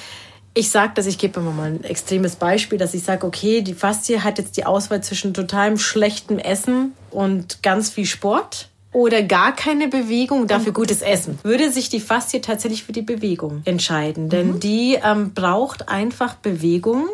ich 0.54 0.70
sage 0.70 0.92
das, 0.94 1.06
ich 1.06 1.18
gebe 1.18 1.40
immer 1.40 1.52
mal 1.52 1.70
ein 1.70 1.84
extremes 1.84 2.36
Beispiel, 2.36 2.78
dass 2.78 2.94
ich 2.94 3.02
sage, 3.02 3.26
okay, 3.26 3.62
die 3.62 3.74
Faszie 3.74 4.20
hat 4.20 4.38
jetzt 4.38 4.56
die 4.56 4.66
Auswahl 4.66 5.02
zwischen 5.02 5.34
totalem 5.34 5.78
schlechtem 5.78 6.38
Essen 6.38 6.92
und 7.10 7.62
ganz 7.62 7.90
viel 7.90 8.06
Sport 8.06 8.68
oder 8.92 9.22
gar 9.22 9.54
keine 9.54 9.88
Bewegung, 9.88 10.46
dafür 10.46 10.72
gutes 10.72 11.02
Essen. 11.02 11.38
Würde 11.42 11.70
sich 11.70 11.88
die 11.88 12.00
Faszie 12.00 12.40
tatsächlich 12.40 12.84
für 12.84 12.92
die 12.92 13.02
Bewegung 13.02 13.62
entscheiden, 13.64 14.28
denn 14.28 14.54
mhm. 14.54 14.60
die 14.60 14.98
ähm, 15.02 15.32
braucht 15.34 15.88
einfach 15.88 16.34
Bewegung. 16.34 17.08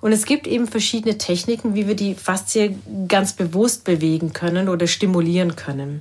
Und 0.00 0.12
es 0.12 0.24
gibt 0.24 0.46
eben 0.46 0.66
verschiedene 0.66 1.18
Techniken, 1.18 1.74
wie 1.74 1.86
wir 1.86 1.94
die 1.94 2.14
Faszie 2.14 2.76
ganz 3.06 3.34
bewusst 3.34 3.84
bewegen 3.84 4.32
können 4.32 4.70
oder 4.70 4.86
stimulieren 4.86 5.56
können. 5.56 6.00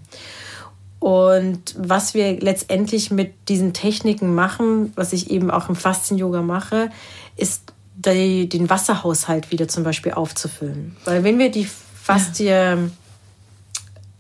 Und 1.00 1.76
was 1.78 2.14
wir 2.14 2.40
letztendlich 2.40 3.10
mit 3.10 3.34
diesen 3.48 3.74
Techniken 3.74 4.36
machen, 4.36 4.92
was 4.96 5.14
ich 5.14 5.32
eben 5.32 5.50
auch 5.50 5.70
im 5.70 5.76
Faszien-Yoga 5.76 6.42
mache, 6.42 6.90
ist 7.38 7.74
die, 7.96 8.50
den 8.50 8.70
Wasserhaushalt 8.70 9.52
wieder 9.52 9.68
zum 9.68 9.84
Beispiel 9.84 10.14
aufzufüllen. 10.14 10.98
Weil 11.06 11.24
wenn 11.24 11.40
wir 11.40 11.52
die 11.52 11.66
Faszie 11.66 12.46
ja. 12.46 12.78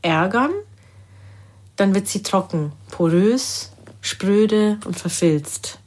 ärgern, 0.02 0.52
dann 1.76 1.96
wird 1.96 2.08
sie 2.08 2.24
trocken, 2.24 2.72
porös, 2.92 3.72
spröde 4.02 4.80
und 4.86 4.98
verfilzt. 4.98 5.80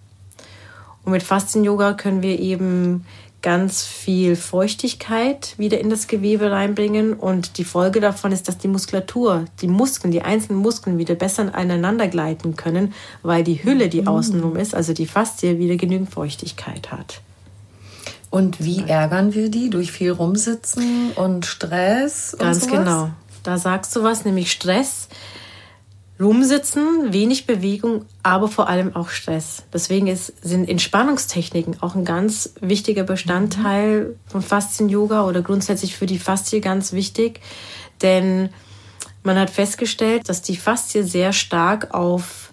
Und 1.04 1.12
mit 1.12 1.22
Faszien-Yoga 1.22 1.94
können 1.94 2.22
wir 2.22 2.38
eben 2.38 3.06
ganz 3.42 3.84
viel 3.84 4.36
Feuchtigkeit 4.36 5.54
wieder 5.58 5.80
in 5.80 5.90
das 5.90 6.06
Gewebe 6.06 6.50
reinbringen 6.50 7.12
und 7.14 7.58
die 7.58 7.64
Folge 7.64 8.00
davon 8.00 8.32
ist, 8.32 8.48
dass 8.48 8.58
die 8.58 8.68
Muskulatur, 8.68 9.44
die 9.60 9.66
Muskeln, 9.66 10.12
die 10.12 10.22
einzelnen 10.22 10.60
Muskeln 10.60 10.96
wieder 10.96 11.16
besser 11.16 11.52
aneinander 11.54 12.06
gleiten 12.06 12.56
können, 12.56 12.94
weil 13.22 13.42
die 13.42 13.62
Hülle, 13.64 13.88
die 13.88 14.02
mhm. 14.02 14.08
außenrum 14.08 14.56
ist, 14.56 14.74
also 14.74 14.92
die 14.92 15.06
Faszie, 15.06 15.58
wieder 15.58 15.76
genügend 15.76 16.10
Feuchtigkeit 16.10 16.92
hat. 16.92 17.20
Und 18.30 18.64
wie 18.64 18.84
ärgern 18.86 19.34
wir 19.34 19.50
die? 19.50 19.68
Durch 19.68 19.92
viel 19.92 20.12
Rumsitzen 20.12 21.10
und 21.16 21.44
Stress? 21.44 22.32
Und 22.32 22.40
Ganz 22.40 22.64
sowas? 22.64 22.78
genau. 22.78 23.10
Da 23.42 23.58
sagst 23.58 23.94
du 23.94 24.02
was, 24.02 24.24
nämlich 24.24 24.52
Stress 24.52 25.08
Rumsitzen, 26.20 27.12
wenig 27.12 27.46
Bewegung, 27.46 28.04
aber 28.22 28.48
vor 28.48 28.68
allem 28.68 28.94
auch 28.94 29.08
Stress. 29.08 29.64
Deswegen 29.72 30.06
ist, 30.06 30.32
sind 30.42 30.68
Entspannungstechniken 30.68 31.82
auch 31.82 31.94
ein 31.94 32.04
ganz 32.04 32.54
wichtiger 32.60 33.02
Bestandteil 33.02 34.14
von 34.26 34.42
Faszien-Yoga 34.42 35.26
oder 35.26 35.42
grundsätzlich 35.42 35.96
für 35.96 36.06
die 36.06 36.18
Faszie 36.18 36.60
ganz 36.60 36.92
wichtig, 36.92 37.40
denn 38.02 38.50
man 39.24 39.38
hat 39.38 39.50
festgestellt, 39.50 40.28
dass 40.28 40.42
die 40.42 40.56
Faszie 40.56 41.02
sehr 41.02 41.32
stark 41.32 41.94
auf 41.94 42.52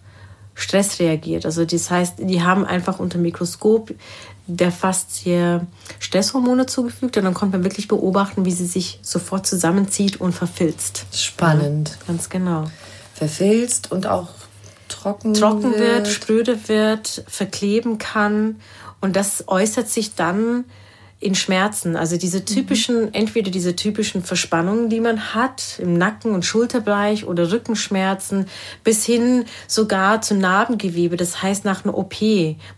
Stress 0.55 0.99
reagiert. 0.99 1.45
Also 1.45 1.65
das 1.65 1.89
heißt, 1.89 2.15
die 2.19 2.41
haben 2.41 2.65
einfach 2.65 2.99
unter 2.99 3.17
Mikroskop 3.17 3.93
der 4.47 4.71
Faszie 4.71 5.61
Stresshormone 5.99 6.65
zugefügt 6.65 7.17
und 7.17 7.23
dann 7.23 7.33
konnte 7.33 7.57
man 7.57 7.63
wirklich 7.63 7.87
beobachten, 7.87 8.45
wie 8.45 8.51
sie 8.51 8.65
sich 8.65 8.99
sofort 9.01 9.45
zusammenzieht 9.45 10.19
und 10.19 10.33
verfilzt. 10.33 11.05
Spannend. 11.11 11.89
Ja, 11.89 12.13
ganz 12.13 12.29
genau 12.29 12.65
verfilzt 13.19 13.91
und 13.91 14.07
auch 14.07 14.29
trocken, 14.87 15.33
trocken 15.33 15.73
wird. 15.73 15.79
wird, 15.79 16.07
spröde 16.07 16.67
wird, 16.67 17.23
verkleben 17.27 17.97
kann. 17.97 18.55
Und 19.01 19.15
das 19.15 19.43
äußert 19.47 19.89
sich 19.89 20.15
dann 20.15 20.65
in 21.21 21.35
Schmerzen. 21.35 21.97
Also 21.97 22.15
diese 22.15 22.45
typischen, 22.45 23.01
mhm. 23.01 23.09
entweder 23.11 23.51
diese 23.51 23.75
typischen 23.75 24.23
Verspannungen, 24.23 24.89
die 24.89 25.01
man 25.01 25.35
hat 25.35 25.77
im 25.79 25.93
Nacken- 25.93 26.33
und 26.33 26.45
Schulterbereich 26.45 27.25
oder 27.25 27.51
Rückenschmerzen, 27.51 28.45
bis 28.85 29.03
hin 29.03 29.43
sogar 29.67 30.21
zu 30.21 30.35
Narbengewebe. 30.35 31.17
Das 31.17 31.41
heißt, 31.41 31.65
nach 31.65 31.83
einer 31.83 31.97
OP 31.97 32.15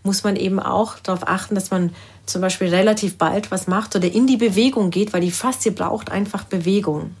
muss 0.02 0.24
man 0.24 0.34
eben 0.34 0.58
auch 0.58 0.98
darauf 0.98 1.28
achten, 1.28 1.54
dass 1.54 1.70
man 1.70 1.94
zum 2.26 2.40
Beispiel 2.40 2.68
relativ 2.68 3.18
bald 3.18 3.50
was 3.50 3.66
macht 3.66 3.96
oder 3.96 4.10
in 4.10 4.26
die 4.26 4.36
Bewegung 4.36 4.90
geht, 4.90 5.12
weil 5.12 5.20
die 5.20 5.30
Faszie 5.30 5.72
braucht 5.72 6.10
einfach 6.10 6.44
Bewegung. 6.44 7.16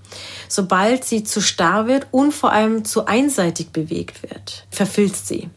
Sobald 0.48 1.04
sie 1.04 1.24
zu 1.24 1.40
starr 1.40 1.86
wird 1.86 2.06
und 2.10 2.32
vor 2.32 2.52
allem 2.52 2.84
zu 2.84 3.06
einseitig 3.06 3.70
bewegt 3.70 4.22
wird, 4.22 4.66
verfilzt 4.70 5.26
sie. 5.26 5.48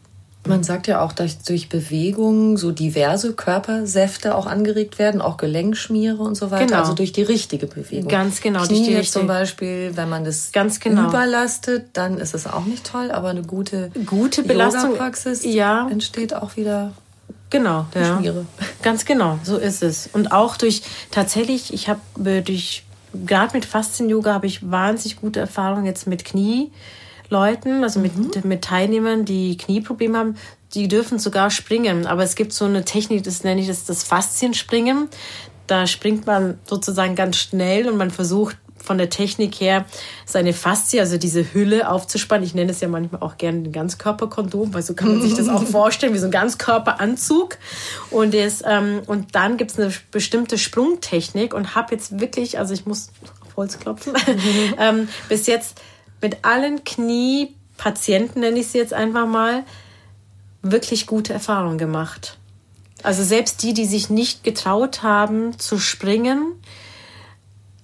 Man 0.48 0.62
sagt 0.62 0.86
ja 0.86 1.00
auch, 1.00 1.12
dass 1.12 1.42
durch 1.42 1.68
Bewegung 1.68 2.56
so 2.56 2.70
diverse 2.70 3.34
Körpersäfte 3.34 4.34
auch 4.34 4.46
angeregt 4.46 4.98
werden, 4.98 5.20
auch 5.20 5.36
Gelenkschmiere 5.36 6.22
und 6.22 6.36
so 6.36 6.50
weiter. 6.50 6.66
Genau. 6.66 6.78
Also 6.78 6.94
durch 6.94 7.12
die 7.12 7.22
richtige 7.22 7.66
Bewegung. 7.66 8.08
Ganz 8.08 8.40
genau. 8.40 8.60
Knie 8.60 8.76
durch 8.76 8.86
die 8.86 8.94
richtige. 8.94 9.20
zum 9.20 9.26
Beispiel, 9.26 9.92
wenn 9.94 10.08
man 10.08 10.24
das 10.24 10.52
Ganz 10.52 10.80
genau. 10.80 11.08
überlastet, 11.08 11.86
dann 11.94 12.18
ist 12.18 12.34
es 12.34 12.46
auch 12.46 12.64
nicht 12.64 12.84
toll, 12.84 13.10
aber 13.10 13.30
eine 13.30 13.42
gute, 13.42 13.90
gute 14.06 14.42
Belastung 14.42 14.96
Praxis 14.96 15.44
ja. 15.44 15.88
entsteht 15.90 16.34
auch 16.34 16.56
wieder 16.56 16.92
Genau, 17.50 17.86
ja. 17.94 18.16
Schmiere. 18.16 18.46
Ganz 18.82 19.04
genau, 19.04 19.38
so 19.42 19.56
ist 19.56 19.82
es. 19.82 20.08
Und 20.12 20.32
auch 20.32 20.56
durch 20.56 20.82
tatsächlich, 21.10 21.72
ich 21.72 21.88
habe 21.88 22.00
äh, 22.24 22.42
durch 22.42 22.84
gerade 23.24 23.54
mit 23.54 23.64
Faszien-Yoga 23.64 24.34
habe 24.34 24.46
ich 24.46 24.70
wahnsinnig 24.70 25.20
gute 25.20 25.40
Erfahrungen 25.40 25.86
jetzt 25.86 26.06
mit 26.06 26.24
Knieleuten, 26.24 27.82
also 27.82 28.00
mit, 28.00 28.16
mhm. 28.16 28.48
mit 28.48 28.62
Teilnehmern, 28.62 29.24
die 29.24 29.56
Knieprobleme 29.56 30.18
haben. 30.18 30.36
Die 30.74 30.88
dürfen 30.88 31.18
sogar 31.18 31.50
springen, 31.50 32.06
aber 32.06 32.24
es 32.24 32.34
gibt 32.34 32.52
so 32.52 32.64
eine 32.64 32.84
Technik, 32.84 33.22
das 33.22 33.44
nenne 33.44 33.60
ich 33.60 33.68
das, 33.68 33.84
das 33.84 34.02
Faszienspringen. 34.02 35.08
Da 35.66 35.86
springt 35.86 36.26
man 36.26 36.58
sozusagen 36.64 37.14
ganz 37.14 37.36
schnell 37.36 37.88
und 37.88 37.96
man 37.96 38.10
versucht 38.10 38.56
von 38.86 38.98
der 38.98 39.10
Technik 39.10 39.60
her 39.60 39.84
seine 40.24 40.52
Faszie, 40.52 41.00
also 41.00 41.18
diese 41.18 41.52
Hülle 41.52 41.90
aufzuspannen. 41.90 42.46
Ich 42.46 42.54
nenne 42.54 42.70
es 42.70 42.80
ja 42.80 42.88
manchmal 42.88 43.20
auch 43.22 43.36
gerne 43.36 43.58
ein 43.58 43.72
Ganzkörperkondom, 43.72 44.72
weil 44.72 44.82
so 44.82 44.94
kann 44.94 45.08
man 45.08 45.22
sich 45.22 45.34
das 45.34 45.48
auch 45.48 45.62
vorstellen, 45.66 46.14
wie 46.14 46.18
so 46.18 46.26
ein 46.26 46.30
Ganzkörperanzug. 46.30 47.58
Und, 48.10 48.32
das, 48.32 48.62
ähm, 48.64 49.02
und 49.06 49.34
dann 49.34 49.56
gibt 49.56 49.72
es 49.72 49.78
eine 49.78 49.92
bestimmte 50.10 50.56
Sprungtechnik 50.56 51.52
und 51.52 51.74
habe 51.74 51.94
jetzt 51.94 52.20
wirklich, 52.20 52.58
also 52.58 52.72
ich 52.72 52.86
muss 52.86 53.10
auf 53.42 53.56
Holz 53.56 53.78
klopfen, 53.78 54.14
ähm, 54.78 55.08
bis 55.28 55.46
jetzt 55.46 55.80
mit 56.22 56.44
allen 56.44 56.84
Kniepatienten, 56.84 58.40
nenne 58.40 58.60
ich 58.60 58.68
sie 58.68 58.78
jetzt 58.78 58.94
einfach 58.94 59.26
mal, 59.26 59.64
wirklich 60.62 61.06
gute 61.06 61.32
Erfahrungen 61.32 61.78
gemacht. 61.78 62.38
Also 63.02 63.22
selbst 63.22 63.62
die, 63.62 63.74
die 63.74 63.84
sich 63.84 64.10
nicht 64.10 64.42
getraut 64.42 65.02
haben 65.02 65.58
zu 65.58 65.78
springen, 65.78 66.54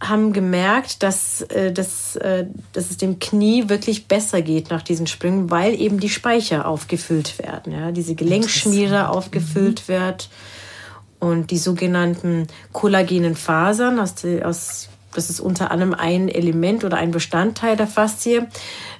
haben 0.02 0.32
gemerkt, 0.32 1.02
dass, 1.02 1.42
äh, 1.42 1.72
dass, 1.72 2.16
äh, 2.16 2.46
dass 2.72 2.90
es 2.90 2.96
dem 2.96 3.18
Knie 3.18 3.68
wirklich 3.68 4.08
besser 4.08 4.42
geht 4.42 4.70
nach 4.70 4.82
diesen 4.82 5.06
Sprüngen, 5.06 5.50
weil 5.50 5.80
eben 5.80 6.00
die 6.00 6.08
Speicher 6.08 6.66
aufgefüllt 6.66 7.38
werden. 7.38 7.72
Ja? 7.72 7.92
Diese 7.92 8.14
Gelenkschmiere 8.14 9.08
aufgefüllt 9.08 9.84
mhm. 9.86 9.92
wird 9.92 10.28
und 11.20 11.50
die 11.52 11.58
sogenannten 11.58 12.48
kollagenen 12.72 13.36
Fasern, 13.36 14.00
aus, 14.00 14.24
aus, 14.42 14.88
das 15.14 15.30
ist 15.30 15.40
unter 15.40 15.70
anderem 15.70 15.94
ein 15.94 16.28
Element 16.28 16.84
oder 16.84 16.96
ein 16.96 17.12
Bestandteil 17.12 17.76
der 17.76 17.86
Faszie, 17.86 18.42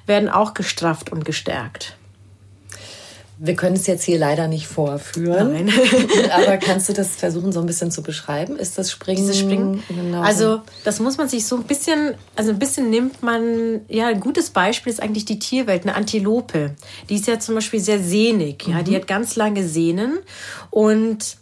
werden 0.05 0.29
auch 0.29 0.53
gestrafft 0.53 1.11
und 1.11 1.25
gestärkt. 1.25 1.97
Wir 3.37 3.55
können 3.55 3.75
es 3.75 3.87
jetzt 3.87 4.03
hier 4.03 4.19
leider 4.19 4.47
nicht 4.47 4.67
vorführen. 4.67 5.53
Nein. 5.53 5.73
aber 6.31 6.57
kannst 6.57 6.89
du 6.89 6.93
das 6.93 7.15
versuchen, 7.15 7.51
so 7.51 7.59
ein 7.59 7.65
bisschen 7.65 7.91
zu 7.91 8.03
beschreiben? 8.03 8.57
Ist 8.57 8.77
das 8.77 8.91
Springen? 8.91 9.17
Dieses 9.17 9.39
Springen. 9.39 9.83
Genau. 9.87 10.21
Also, 10.21 10.61
das 10.83 10.99
muss 10.99 11.17
man 11.17 11.27
sich 11.27 11.45
so 11.45 11.55
ein 11.55 11.63
bisschen, 11.63 12.15
also 12.35 12.51
ein 12.51 12.59
bisschen 12.59 12.89
nimmt 12.89 13.23
man, 13.23 13.81
ja, 13.87 14.07
ein 14.07 14.19
gutes 14.19 14.51
Beispiel 14.51 14.91
ist 14.91 15.01
eigentlich 15.01 15.25
die 15.25 15.39
Tierwelt, 15.39 15.83
eine 15.83 15.95
Antilope. 15.95 16.75
Die 17.09 17.15
ist 17.15 17.27
ja 17.27 17.39
zum 17.39 17.55
Beispiel 17.55 17.79
sehr 17.79 17.99
sehnig, 17.99 18.67
ja, 18.67 18.77
mhm. 18.77 18.83
die 18.85 18.95
hat 18.95 19.07
ganz 19.07 19.35
lange 19.35 19.67
Sehnen 19.67 20.19
und 20.69 21.37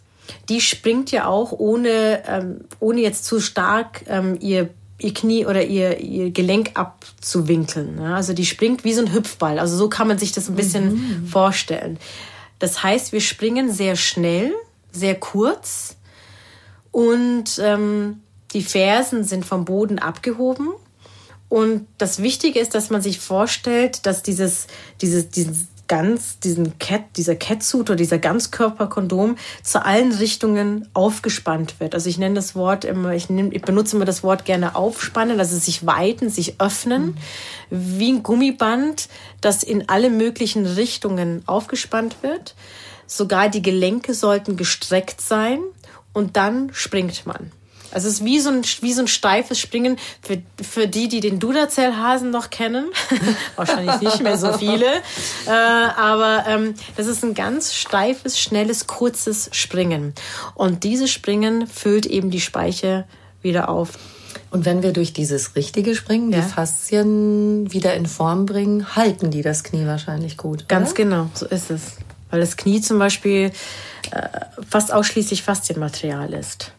die 0.48 0.60
springt 0.60 1.10
ja 1.10 1.26
auch 1.26 1.52
ohne, 1.52 2.22
ähm, 2.26 2.64
ohne 2.80 3.00
jetzt 3.00 3.24
zu 3.24 3.40
stark 3.40 4.04
ähm, 4.08 4.38
ihr 4.40 4.70
ihr 5.02 5.14
Knie 5.14 5.46
oder 5.46 5.64
ihr, 5.64 5.98
ihr 5.98 6.30
Gelenk 6.30 6.72
abzuwinkeln. 6.74 7.98
Ja? 7.98 8.16
Also 8.16 8.32
die 8.32 8.46
springt 8.46 8.84
wie 8.84 8.94
so 8.94 9.02
ein 9.02 9.12
Hüpfball. 9.12 9.58
Also 9.58 9.76
so 9.76 9.88
kann 9.88 10.08
man 10.08 10.18
sich 10.18 10.32
das 10.32 10.48
ein 10.48 10.56
bisschen 10.56 10.94
mhm. 10.94 11.26
vorstellen. 11.26 11.98
Das 12.58 12.82
heißt, 12.82 13.12
wir 13.12 13.20
springen 13.20 13.72
sehr 13.72 13.96
schnell, 13.96 14.52
sehr 14.92 15.14
kurz 15.14 15.96
und 16.92 17.60
ähm, 17.60 18.20
die 18.52 18.62
Fersen 18.62 19.24
sind 19.24 19.44
vom 19.44 19.64
Boden 19.64 19.98
abgehoben 19.98 20.68
Und 21.48 21.86
das 21.98 22.22
Wichtige 22.22 22.58
ist, 22.60 22.74
dass 22.74 22.88
man 22.88 23.02
sich 23.02 23.18
vorstellt, 23.18 24.06
dass 24.06 24.22
dieses, 24.22 24.68
dieses, 25.02 25.28
dieses 25.28 25.66
ganz, 25.88 26.38
diesen 26.38 26.78
Cat, 26.78 27.02
dieser 27.16 27.34
Catsuit 27.34 27.90
oder 27.90 27.96
dieser 27.96 28.18
Ganzkörperkondom 28.18 29.36
zu 29.62 29.84
allen 29.84 30.12
Richtungen 30.12 30.88
aufgespannt 30.94 31.80
wird. 31.80 31.94
Also 31.94 32.08
ich 32.08 32.18
nenne 32.18 32.34
das 32.34 32.54
Wort 32.54 32.84
immer, 32.84 33.14
ich, 33.14 33.28
nehm, 33.28 33.52
ich 33.52 33.62
benutze 33.62 33.96
immer 33.96 34.04
das 34.04 34.22
Wort 34.22 34.44
gerne 34.44 34.74
aufspannen, 34.74 35.38
also 35.38 35.58
sich 35.58 35.86
weiten, 35.86 36.30
sich 36.30 36.60
öffnen, 36.60 37.18
mhm. 37.70 37.98
wie 37.98 38.12
ein 38.12 38.22
Gummiband, 38.22 39.08
das 39.40 39.62
in 39.62 39.88
alle 39.88 40.10
möglichen 40.10 40.66
Richtungen 40.66 41.42
aufgespannt 41.46 42.16
wird. 42.22 42.54
Sogar 43.06 43.48
die 43.48 43.62
Gelenke 43.62 44.14
sollten 44.14 44.56
gestreckt 44.56 45.20
sein 45.20 45.60
und 46.12 46.36
dann 46.36 46.70
springt 46.72 47.26
man. 47.26 47.50
Also 47.92 48.08
es 48.08 48.14
ist 48.14 48.24
wie 48.24 48.40
so 48.40 48.50
ein, 48.50 48.62
wie 48.80 48.92
so 48.92 49.02
ein 49.02 49.08
steifes 49.08 49.58
Springen 49.58 49.98
für, 50.22 50.42
für 50.62 50.86
die, 50.86 51.08
die 51.08 51.20
den 51.20 51.38
Duderzellhasen 51.38 52.30
noch 52.30 52.50
kennen. 52.50 52.86
Wahrscheinlich 53.56 54.00
nicht 54.00 54.22
mehr 54.22 54.38
so 54.38 54.52
viele. 54.54 54.86
Äh, 55.46 55.50
aber 55.50 56.44
ähm, 56.48 56.74
das 56.96 57.06
ist 57.06 57.22
ein 57.22 57.34
ganz 57.34 57.74
steifes, 57.74 58.38
schnelles, 58.38 58.86
kurzes 58.86 59.50
Springen. 59.52 60.14
Und 60.54 60.84
dieses 60.84 61.10
Springen 61.10 61.66
füllt 61.66 62.06
eben 62.06 62.30
die 62.30 62.40
Speiche 62.40 63.04
wieder 63.42 63.68
auf. 63.68 63.98
Und 64.50 64.66
wenn 64.66 64.82
wir 64.82 64.92
durch 64.92 65.12
dieses 65.12 65.56
richtige 65.56 65.94
Springen 65.94 66.30
ja. 66.30 66.40
die 66.40 66.46
Faszien 66.46 67.72
wieder 67.72 67.94
in 67.94 68.06
Form 68.06 68.46
bringen, 68.46 68.94
halten 68.94 69.30
die 69.30 69.42
das 69.42 69.64
Knie 69.64 69.86
wahrscheinlich 69.86 70.36
gut. 70.36 70.68
Ganz 70.68 70.90
oder? 70.90 70.96
genau, 70.96 71.30
so 71.34 71.46
ist 71.46 71.70
es. 71.70 71.96
Weil 72.30 72.40
das 72.40 72.56
Knie 72.56 72.80
zum 72.80 72.98
Beispiel 72.98 73.50
äh, 74.10 74.28
fast 74.68 74.92
ausschließlich 74.92 75.42
Faszienmaterial 75.42 76.32
ist. 76.34 76.72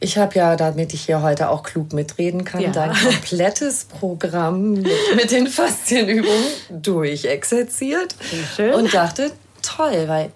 Ich 0.00 0.18
habe 0.18 0.34
ja, 0.34 0.56
damit 0.56 0.92
ich 0.94 1.06
hier 1.06 1.22
heute 1.22 1.48
auch 1.48 1.62
klug 1.62 1.92
mitreden 1.92 2.44
kann, 2.44 2.60
ja. 2.60 2.70
dein 2.70 2.92
komplettes 2.92 3.84
Programm 3.84 4.72
mit, 4.74 4.88
mit 5.16 5.30
den 5.30 5.46
Faszienübungen 5.46 6.44
durchexerziert 6.70 8.14
und 8.74 8.92
dachte, 8.92 9.30
toll, 9.62 10.04
weil 10.06 10.30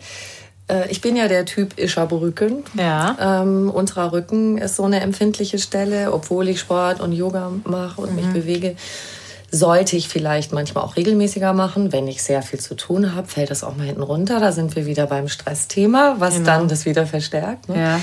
äh, 0.68 0.90
ich 0.90 1.00
bin 1.00 1.16
ja 1.16 1.28
der 1.28 1.44
Typ 1.44 1.78
Ischerbrücken. 1.78 2.64
Ja. 2.74 3.42
Ähm, 3.42 3.70
unterer 3.70 4.12
Rücken 4.12 4.58
ist 4.58 4.76
so 4.76 4.84
eine 4.84 5.00
empfindliche 5.00 5.58
Stelle, 5.58 6.12
obwohl 6.12 6.48
ich 6.48 6.60
Sport 6.60 7.00
und 7.00 7.12
Yoga 7.12 7.52
mache 7.64 8.00
und 8.00 8.10
mhm. 8.10 8.16
mich 8.16 8.26
bewege 8.32 8.76
sollte 9.50 9.96
ich 9.96 10.08
vielleicht 10.08 10.52
manchmal 10.52 10.84
auch 10.84 10.96
regelmäßiger 10.96 11.52
machen. 11.52 11.92
Wenn 11.92 12.06
ich 12.06 12.22
sehr 12.22 12.42
viel 12.42 12.60
zu 12.60 12.74
tun 12.76 13.14
habe, 13.14 13.26
fällt 13.26 13.50
das 13.50 13.64
auch 13.64 13.76
mal 13.76 13.86
hinten 13.86 14.02
runter. 14.02 14.38
Da 14.38 14.52
sind 14.52 14.76
wir 14.76 14.86
wieder 14.86 15.06
beim 15.06 15.28
Stressthema, 15.28 16.16
was 16.18 16.34
genau. 16.34 16.46
dann 16.46 16.68
das 16.68 16.86
wieder 16.86 17.06
verstärkt. 17.06 17.68
Ne? 17.68 17.80
Ja. 17.80 18.00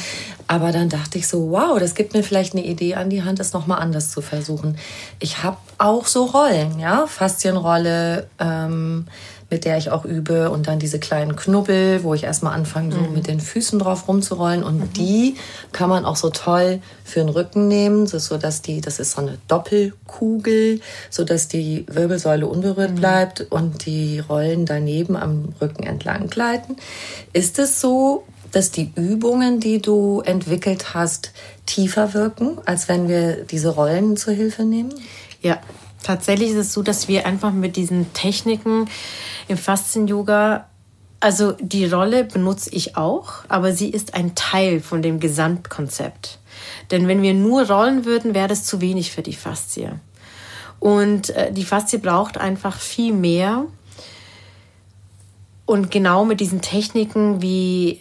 Aber 0.48 0.72
dann 0.72 0.90
dachte 0.90 1.18
ich 1.18 1.28
so, 1.28 1.52
wow, 1.52 1.80
das 1.80 1.96
gibt 1.96 2.14
mir 2.14 2.24
vielleicht 2.24 2.54
eine 2.54 2.66
Idee 2.66 2.96
an 2.96 3.10
die 3.10 3.24
Hand, 3.24 3.40
es 3.40 3.54
nochmal 3.54 3.80
anders 3.80 4.12
zu 4.12 4.22
versuchen. 4.22 4.78
Ich 5.20 5.44
habe 5.44 5.58
auch 5.78 6.06
so 6.06 6.26
Rollen, 6.26 6.80
ja, 6.80 7.06
Faszienrolle, 7.08 8.28
ähm, 8.40 9.08
mit 9.50 9.64
der 9.64 9.78
ich 9.78 9.92
auch 9.92 10.04
übe 10.04 10.50
und 10.50 10.68
dann 10.68 10.80
diese 10.80 11.00
kleinen 11.00 11.36
Knubbel, 11.36 12.04
wo 12.04 12.14
ich 12.14 12.24
erstmal 12.24 12.54
anfange, 12.54 12.94
so 12.94 13.02
mhm. 13.02 13.14
mit 13.14 13.28
den 13.28 13.40
Füßen 13.40 13.80
drauf 13.80 14.08
rumzurollen 14.08 14.64
und 14.64 14.80
mhm. 14.80 14.94
die 14.94 15.36
kann 15.72 15.90
man 15.90 16.06
auch 16.06 16.18
so 16.18 16.30
toll 16.30 16.82
für 17.06 17.22
den 17.22 17.30
Rücken 17.30 17.68
nehmen, 17.68 18.08
so 18.08 18.38
dass 18.38 18.62
die, 18.62 18.82
das 18.82 19.00
ist 19.00 19.12
so 19.12 19.22
eine 19.22 19.38
Doppelkugel, 19.48 20.82
so 21.10 21.24
dass 21.24 21.48
die 21.48 21.86
Wirbelsäule 21.90 22.46
unberührt 22.46 22.92
mhm. 22.92 22.96
bleibt 22.96 23.42
und 23.50 23.86
die 23.86 24.20
Rollen 24.20 24.66
daneben 24.66 25.16
am 25.16 25.54
Rücken 25.62 25.84
entlang 25.84 26.28
gleiten. 26.28 26.76
Ist 27.32 27.58
es 27.60 27.80
so, 27.80 28.26
dass 28.52 28.72
die 28.72 28.92
Übungen, 28.96 29.60
die 29.60 29.82
du 29.82 30.22
entwickelt 30.22 30.94
hast, 30.94 31.32
tiefer 31.66 32.14
wirken, 32.14 32.58
als 32.66 32.90
wenn 32.90 33.08
wir 33.08 33.44
diese 33.44 33.70
Rollen 33.70 34.18
zur 34.18 34.34
Hilfe 34.34 34.64
nehmen? 34.64 34.94
Ja, 35.42 35.60
tatsächlich 36.04 36.52
ist 36.52 36.58
es 36.58 36.74
so, 36.74 36.82
dass 36.82 37.08
wir 37.08 37.26
einfach 37.26 37.52
mit 37.52 37.76
diesen 37.76 38.12
Techniken 38.14 38.90
im 39.48 39.58
Faszien-Yoga, 39.58 40.68
also 41.20 41.54
die 41.54 41.86
Rolle 41.86 42.24
benutze 42.24 42.70
ich 42.72 42.96
auch, 42.96 43.46
aber 43.48 43.74
sie 43.74 43.90
ist 43.90 44.14
ein 44.14 44.36
Teil 44.36 44.80
von 44.80 45.02
dem 45.02 45.20
Gesamtkonzept. 45.20 46.40
Denn 46.92 47.08
wenn 47.08 47.22
wir 47.22 47.34
nur 47.34 47.70
rollen 47.70 48.06
würden, 48.06 48.34
wäre 48.34 48.48
das 48.48 48.64
zu 48.64 48.82
wenig 48.82 49.12
für 49.12 49.22
die 49.22 49.34
Faszie. 49.34 50.00
Und 50.80 51.32
äh, 51.32 51.52
die 51.52 51.66
Faszie 51.66 52.00
braucht 52.00 52.38
einfach 52.38 52.80
viel 52.80 53.14
mehr. 53.14 53.66
Und 55.66 55.92
genau 55.92 56.24
mit 56.24 56.40
diesen 56.40 56.62
Techniken 56.62 57.42
wie 57.42 58.00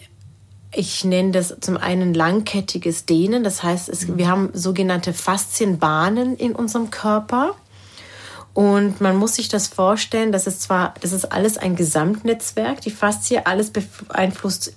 ich 0.73 1.03
nenne 1.03 1.31
das 1.31 1.55
zum 1.61 1.77
einen 1.77 2.13
langkettiges 2.13 3.05
Dehnen. 3.05 3.43
Das 3.43 3.63
heißt, 3.63 3.89
es, 3.89 4.17
wir 4.17 4.27
haben 4.27 4.49
sogenannte 4.53 5.13
Faszienbahnen 5.13 6.35
in 6.35 6.53
unserem 6.53 6.91
Körper. 6.91 7.55
Und 8.57 9.01
man 9.01 9.15
muss 9.17 9.35
sich 9.35 9.49
das 9.49 9.67
vorstellen, 9.67 10.31
dass 10.31 10.47
es 10.47 10.59
zwar, 10.59 10.95
das 11.01 11.11
ist 11.11 11.31
alles 11.31 11.59
ein 11.59 11.75
Gesamtnetzwerk, 11.75 12.81
die 12.81 12.89
Faszie, 12.89 13.45
alles 13.45 13.69
beeinflusst 13.69 14.73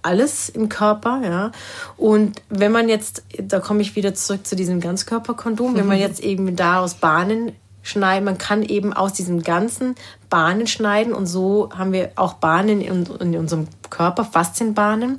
alles 0.00 0.48
im 0.48 0.70
Körper, 0.70 1.20
ja. 1.22 1.52
Und 1.98 2.40
wenn 2.48 2.72
man 2.72 2.88
jetzt, 2.88 3.22
da 3.36 3.60
komme 3.60 3.82
ich 3.82 3.96
wieder 3.96 4.14
zurück 4.14 4.46
zu 4.46 4.56
diesem 4.56 4.80
Ganzkörperkondom, 4.80 5.74
wenn 5.74 5.86
man 5.86 5.98
jetzt 5.98 6.20
eben 6.20 6.56
daraus 6.56 6.94
Bahnen 6.94 7.52
schneiden, 7.82 8.24
man 8.24 8.38
kann 8.38 8.62
eben 8.62 8.94
aus 8.94 9.12
diesem 9.12 9.42
ganzen 9.42 9.94
Bahnen 10.30 10.66
schneiden 10.66 11.12
und 11.12 11.26
so 11.26 11.68
haben 11.76 11.92
wir 11.92 12.12
auch 12.16 12.32
Bahnen 12.32 12.80
in, 12.80 13.04
in 13.04 13.36
unserem 13.36 13.68
Körper, 13.90 14.24
Faszienbahnen. 14.24 15.18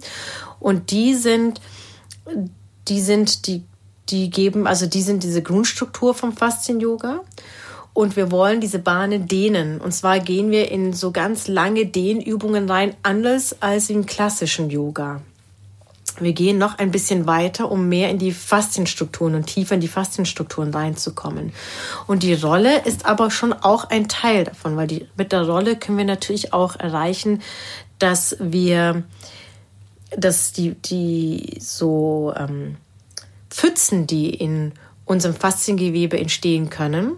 Und 0.59 0.89
die 0.89 1.13
sind, 1.13 1.61
die 2.87 3.01
sind 3.01 3.45
die 3.45 3.65
die 4.09 4.29
geben, 4.29 4.67
also 4.67 4.85
die 4.85 5.01
sind 5.01 5.23
diese 5.23 5.41
Grundstruktur 5.41 6.13
vom 6.13 6.33
Faszien-Yoga. 6.33 7.21
Und 7.93 8.15
wir 8.15 8.31
wollen 8.31 8.61
diese 8.61 8.79
Bahnen 8.79 9.27
dehnen. 9.27 9.81
Und 9.81 9.93
zwar 9.93 10.19
gehen 10.19 10.49
wir 10.49 10.71
in 10.71 10.93
so 10.93 11.11
ganz 11.11 11.49
lange 11.49 11.85
Dehnübungen 11.85 12.69
rein, 12.69 12.95
anders 13.03 13.61
als 13.61 13.89
im 13.89 14.05
klassischen 14.05 14.69
Yoga. 14.69 15.21
Wir 16.19 16.33
gehen 16.33 16.57
noch 16.57 16.77
ein 16.77 16.91
bisschen 16.91 17.25
weiter, 17.25 17.71
um 17.71 17.89
mehr 17.89 18.09
in 18.09 18.17
die 18.17 18.31
Faszienstrukturen 18.31 19.35
und 19.35 19.47
tiefer 19.47 19.75
in 19.75 19.81
die 19.81 19.87
Faszienstrukturen 19.87 20.73
reinzukommen. 20.73 21.53
Und 22.05 22.23
die 22.23 22.33
Rolle 22.33 22.83
ist 22.85 23.05
aber 23.05 23.31
schon 23.31 23.53
auch 23.53 23.85
ein 23.89 24.07
Teil 24.07 24.43
davon, 24.43 24.75
weil 24.77 24.87
die, 24.87 25.07
mit 25.15 25.31
der 25.31 25.47
Rolle 25.47 25.77
können 25.77 25.97
wir 25.97 26.05
natürlich 26.05 26.53
auch 26.53 26.75
erreichen, 26.77 27.41
dass 27.97 28.35
wir, 28.39 29.03
dass 30.15 30.51
die, 30.51 30.75
die 30.75 31.57
so, 31.59 32.33
ähm, 32.37 32.77
Pfützen, 33.51 34.07
die 34.07 34.31
in 34.31 34.71
unserem 35.05 35.35
Fasziengewebe 35.35 36.17
entstehen 36.17 36.69
können. 36.69 37.17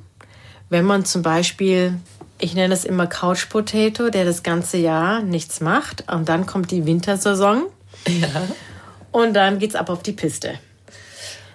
Wenn 0.69 0.83
man 0.83 1.05
zum 1.05 1.21
Beispiel, 1.21 1.99
ich 2.39 2.55
nenne 2.55 2.73
es 2.73 2.83
immer 2.83 3.07
Couch 3.07 3.47
Potato, 3.49 4.09
der 4.09 4.25
das 4.25 4.43
ganze 4.43 4.77
Jahr 4.77 5.21
nichts 5.21 5.61
macht 5.61 6.11
und 6.11 6.27
dann 6.27 6.45
kommt 6.45 6.71
die 6.71 6.85
Wintersaison 6.85 7.63
ja. 8.07 8.27
und 9.11 9.33
dann 9.33 9.59
geht 9.59 9.69
es 9.69 9.75
ab 9.75 9.89
auf 9.89 10.01
die 10.01 10.13
Piste. 10.13 10.55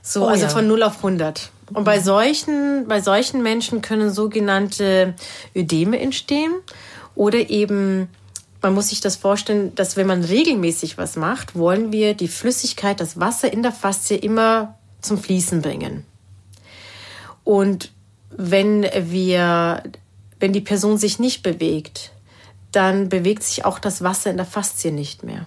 So, 0.01 0.25
oh, 0.25 0.29
also 0.29 0.45
ja. 0.45 0.49
von 0.49 0.67
0 0.67 0.83
auf 0.85 0.97
100. 0.99 1.51
Und 1.75 1.85
bei 1.85 2.01
solchen, 2.01 2.87
bei 2.87 3.01
solchen 3.01 3.43
Menschen 3.43 3.83
können 3.83 4.11
sogenannte 4.11 5.14
Ödeme 5.55 5.99
entstehen 5.99 6.53
oder 7.14 7.51
eben 7.51 8.09
man 8.61 8.75
muss 8.75 8.88
sich 8.88 9.01
das 9.01 9.16
vorstellen, 9.16 9.75
dass 9.75 9.97
wenn 9.97 10.07
man 10.07 10.25
regelmäßig 10.25 10.99
was 10.99 11.16
macht, 11.16 11.55
wollen 11.55 11.92
wir 11.92 12.14
die 12.14 12.29
Flüssigkeit, 12.29 13.01
das 13.01 13.18
Wasser 13.21 13.53
in 13.53 13.62
der 13.62 13.73
Faszie 13.73 14.16
immer 14.16 14.77
zum 15.01 15.18
Fließen 15.18 15.62
bringen. 15.62 16.05
Und 17.44 17.92
wenn 18.31 18.83
wir, 18.83 19.83
wenn 20.40 20.53
die 20.53 20.61
Person 20.61 20.99
sich 20.99 21.18
nicht 21.18 21.42
bewegt, 21.42 22.12
dann 22.73 23.09
bewegt 23.09 23.42
sich 23.42 23.64
auch 23.64 23.79
das 23.79 24.03
Wasser 24.03 24.31
in 24.31 24.37
der 24.37 24.47
Faszie 24.47 24.92
nicht 24.92 25.23
mehr. 25.23 25.47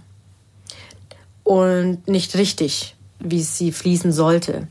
Und 1.44 2.08
nicht 2.08 2.36
richtig, 2.36 2.96
wie 3.20 3.42
sie 3.42 3.72
fließen 3.72 4.12
sollte. 4.12 4.68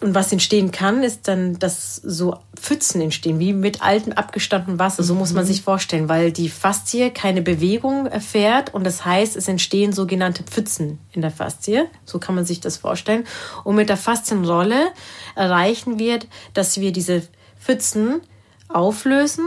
Und 0.00 0.14
was 0.14 0.30
entstehen 0.30 0.70
kann, 0.72 1.02
ist 1.02 1.26
dann, 1.26 1.58
dass 1.58 1.96
so 1.96 2.38
Pfützen 2.54 3.00
entstehen, 3.00 3.38
wie 3.38 3.52
mit 3.52 3.82
altem 3.82 4.12
abgestandenen 4.12 4.78
Wasser. 4.78 5.02
So 5.02 5.14
muss 5.14 5.32
man 5.32 5.44
mhm. 5.44 5.48
sich 5.48 5.62
vorstellen, 5.62 6.08
weil 6.08 6.32
die 6.32 6.48
Faszie 6.48 7.10
keine 7.10 7.42
Bewegung 7.42 8.06
erfährt 8.06 8.74
und 8.74 8.84
das 8.84 9.04
heißt, 9.04 9.36
es 9.36 9.48
entstehen 9.48 9.92
sogenannte 9.92 10.42
Pfützen 10.42 10.98
in 11.12 11.22
der 11.22 11.30
Faszie. 11.30 11.84
So 12.04 12.18
kann 12.18 12.34
man 12.34 12.44
sich 12.44 12.60
das 12.60 12.76
vorstellen. 12.76 13.24
Und 13.64 13.76
mit 13.76 13.88
der 13.88 13.96
Faszienrolle 13.96 14.88
erreichen 15.34 15.98
wir, 15.98 16.18
dass 16.52 16.78
wir 16.80 16.92
diese 16.92 17.22
Pfützen 17.58 18.20
auflösen, 18.68 19.46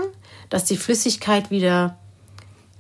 dass 0.50 0.66
die 0.66 0.78
Flüssigkeit 0.78 1.52
wieder 1.52 1.98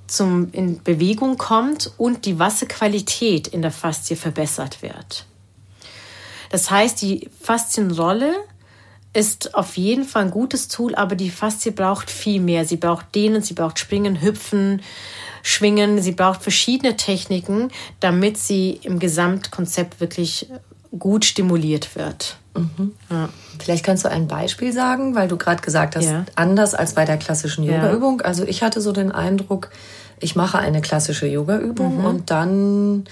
zum, 0.07 0.49
in 0.53 0.81
Bewegung 0.81 1.37
kommt 1.37 1.91
und 1.97 2.25
die 2.25 2.39
Wasserqualität 2.39 3.47
in 3.47 3.61
der 3.61 3.71
Faszie 3.71 4.15
verbessert 4.15 4.81
wird. 4.81 5.25
Das 6.49 6.71
heißt, 6.71 7.01
die 7.01 7.29
Faszienrolle 7.41 8.33
ist 9.13 9.55
auf 9.55 9.75
jeden 9.77 10.03
Fall 10.03 10.25
ein 10.25 10.31
gutes 10.31 10.67
Tool, 10.67 10.93
aber 10.95 11.15
die 11.15 11.31
Faszie 11.31 11.71
braucht 11.71 12.11
viel 12.11 12.39
mehr. 12.39 12.65
Sie 12.65 12.77
braucht 12.77 13.13
Dehnen, 13.15 13.41
sie 13.41 13.53
braucht 13.53 13.79
Springen, 13.79 14.21
Hüpfen, 14.21 14.81
Schwingen, 15.41 16.01
sie 16.01 16.11
braucht 16.11 16.43
verschiedene 16.43 16.95
Techniken, 16.95 17.69
damit 17.99 18.37
sie 18.37 18.79
im 18.83 18.99
Gesamtkonzept 18.99 19.99
wirklich 19.99 20.47
gut 20.97 21.25
stimuliert 21.25 21.95
wird. 21.95 22.37
Mhm. 22.55 22.93
Ja. 23.09 23.29
Vielleicht 23.59 23.85
kannst 23.85 24.05
du 24.05 24.09
ein 24.09 24.27
Beispiel 24.27 24.73
sagen, 24.73 25.15
weil 25.15 25.27
du 25.27 25.37
gerade 25.37 25.61
gesagt 25.61 25.95
hast, 25.95 26.05
ja. 26.05 26.25
anders 26.35 26.73
als 26.73 26.93
bei 26.93 27.05
der 27.05 27.17
klassischen 27.17 27.63
Yoga-Übung. 27.63 28.21
Also 28.21 28.43
ich 28.43 28.63
hatte 28.63 28.81
so 28.81 28.91
den 28.91 29.11
Eindruck, 29.11 29.69
ich 30.19 30.35
mache 30.35 30.59
eine 30.59 30.81
klassische 30.81 31.27
Yoga-Übung 31.27 31.99
mhm. 31.99 32.05
und 32.05 32.31
dann 32.31 33.05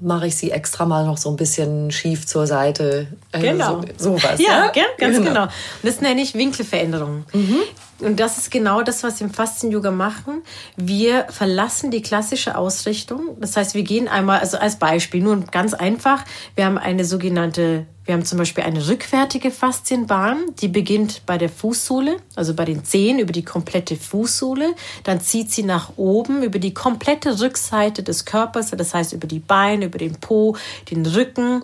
mache 0.00 0.26
ich 0.26 0.36
sie 0.36 0.50
extra 0.50 0.86
mal 0.86 1.06
noch 1.06 1.18
so 1.18 1.30
ein 1.30 1.36
bisschen 1.36 1.90
schief 1.90 2.26
zur 2.26 2.46
Seite. 2.46 3.08
Also 3.32 3.46
genau. 3.46 3.82
So, 3.96 4.16
sowas. 4.16 4.40
Ja, 4.40 4.72
ja? 4.74 4.84
ganz 4.98 5.16
genau. 5.16 5.28
genau. 5.28 5.42
Und 5.44 5.50
das 5.82 6.00
nenne 6.00 6.20
ich 6.20 6.34
Winkelveränderung. 6.34 7.24
Mhm. 7.32 7.62
Und 8.00 8.18
das 8.18 8.38
ist 8.38 8.50
genau 8.50 8.82
das, 8.82 9.02
was 9.02 9.20
wir 9.20 9.26
im 9.26 9.32
Faszien-Yoga 9.32 9.90
machen. 9.90 10.42
Wir 10.76 11.26
verlassen 11.28 11.90
die 11.90 12.02
klassische 12.02 12.56
Ausrichtung. 12.56 13.36
Das 13.38 13.56
heißt, 13.56 13.74
wir 13.74 13.82
gehen 13.82 14.08
einmal, 14.08 14.40
also 14.40 14.56
als 14.56 14.78
Beispiel, 14.78 15.22
nur 15.22 15.38
ganz 15.50 15.74
einfach, 15.74 16.24
wir 16.54 16.64
haben 16.64 16.78
eine 16.78 17.04
sogenannte, 17.04 17.86
wir 18.10 18.14
haben 18.14 18.24
zum 18.24 18.38
Beispiel 18.38 18.64
eine 18.64 18.88
rückwärtige 18.88 19.52
Faszienbahn, 19.52 20.46
die 20.60 20.66
beginnt 20.66 21.22
bei 21.26 21.38
der 21.38 21.48
Fußsohle, 21.48 22.16
also 22.34 22.54
bei 22.54 22.64
den 22.64 22.84
Zehen 22.84 23.20
über 23.20 23.30
die 23.30 23.44
komplette 23.44 23.94
Fußsohle. 23.94 24.74
Dann 25.04 25.20
zieht 25.20 25.52
sie 25.52 25.62
nach 25.62 25.92
oben 25.96 26.42
über 26.42 26.58
die 26.58 26.74
komplette 26.74 27.38
Rückseite 27.38 28.02
des 28.02 28.24
Körpers, 28.24 28.72
das 28.72 28.94
heißt 28.94 29.12
über 29.12 29.28
die 29.28 29.38
Beine, 29.38 29.84
über 29.84 29.98
den 29.98 30.16
Po, 30.16 30.56
den 30.90 31.06
Rücken, 31.06 31.62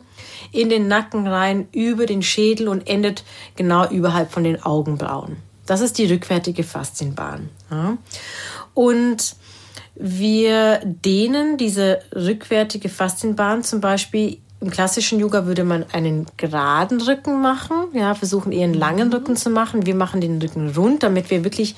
in 0.53 0.69
den 0.69 0.87
Nacken 0.87 1.27
rein, 1.27 1.67
über 1.73 2.07
den 2.07 2.23
Schädel 2.23 2.69
und 2.69 2.87
endet 2.87 3.25
genau 3.57 3.89
überhalb 3.89 4.31
von 4.31 4.45
den 4.45 4.63
Augenbrauen. 4.63 5.39
Das 5.67 5.81
ist 5.81 5.99
die 5.99 6.07
rückwärtige 6.07 6.63
Faszienbahn. 6.63 7.49
Ja. 7.73 7.99
Und 8.73 9.35
wir 9.97 10.81
dehnen 10.85 11.57
diese 11.57 11.99
rückwärtige 12.15 12.89
Faszienbahn 12.89 13.65
zum 13.65 13.81
Beispiel 13.81 14.39
im 14.67 14.73
klassischen 14.73 15.21
Yoga 15.21 15.47
würde 15.47 15.63
man 15.63 15.85
einen 15.93 16.27
geraden 16.37 17.01
Rücken 17.01 17.41
machen, 17.41 17.87
ja, 17.93 18.17
versuchen 18.17 18.51
eher 18.51 18.65
einen 18.65 18.75
langen 18.75 19.13
Rücken 19.13 19.37
zu 19.37 19.49
machen. 19.49 19.87
Wir 19.87 19.95
machen 19.95 20.21
den 20.21 20.43
Rücken 20.43 20.73
rund, 20.77 21.05
damit 21.05 21.31
wir 21.31 21.45
wirklich 21.45 21.77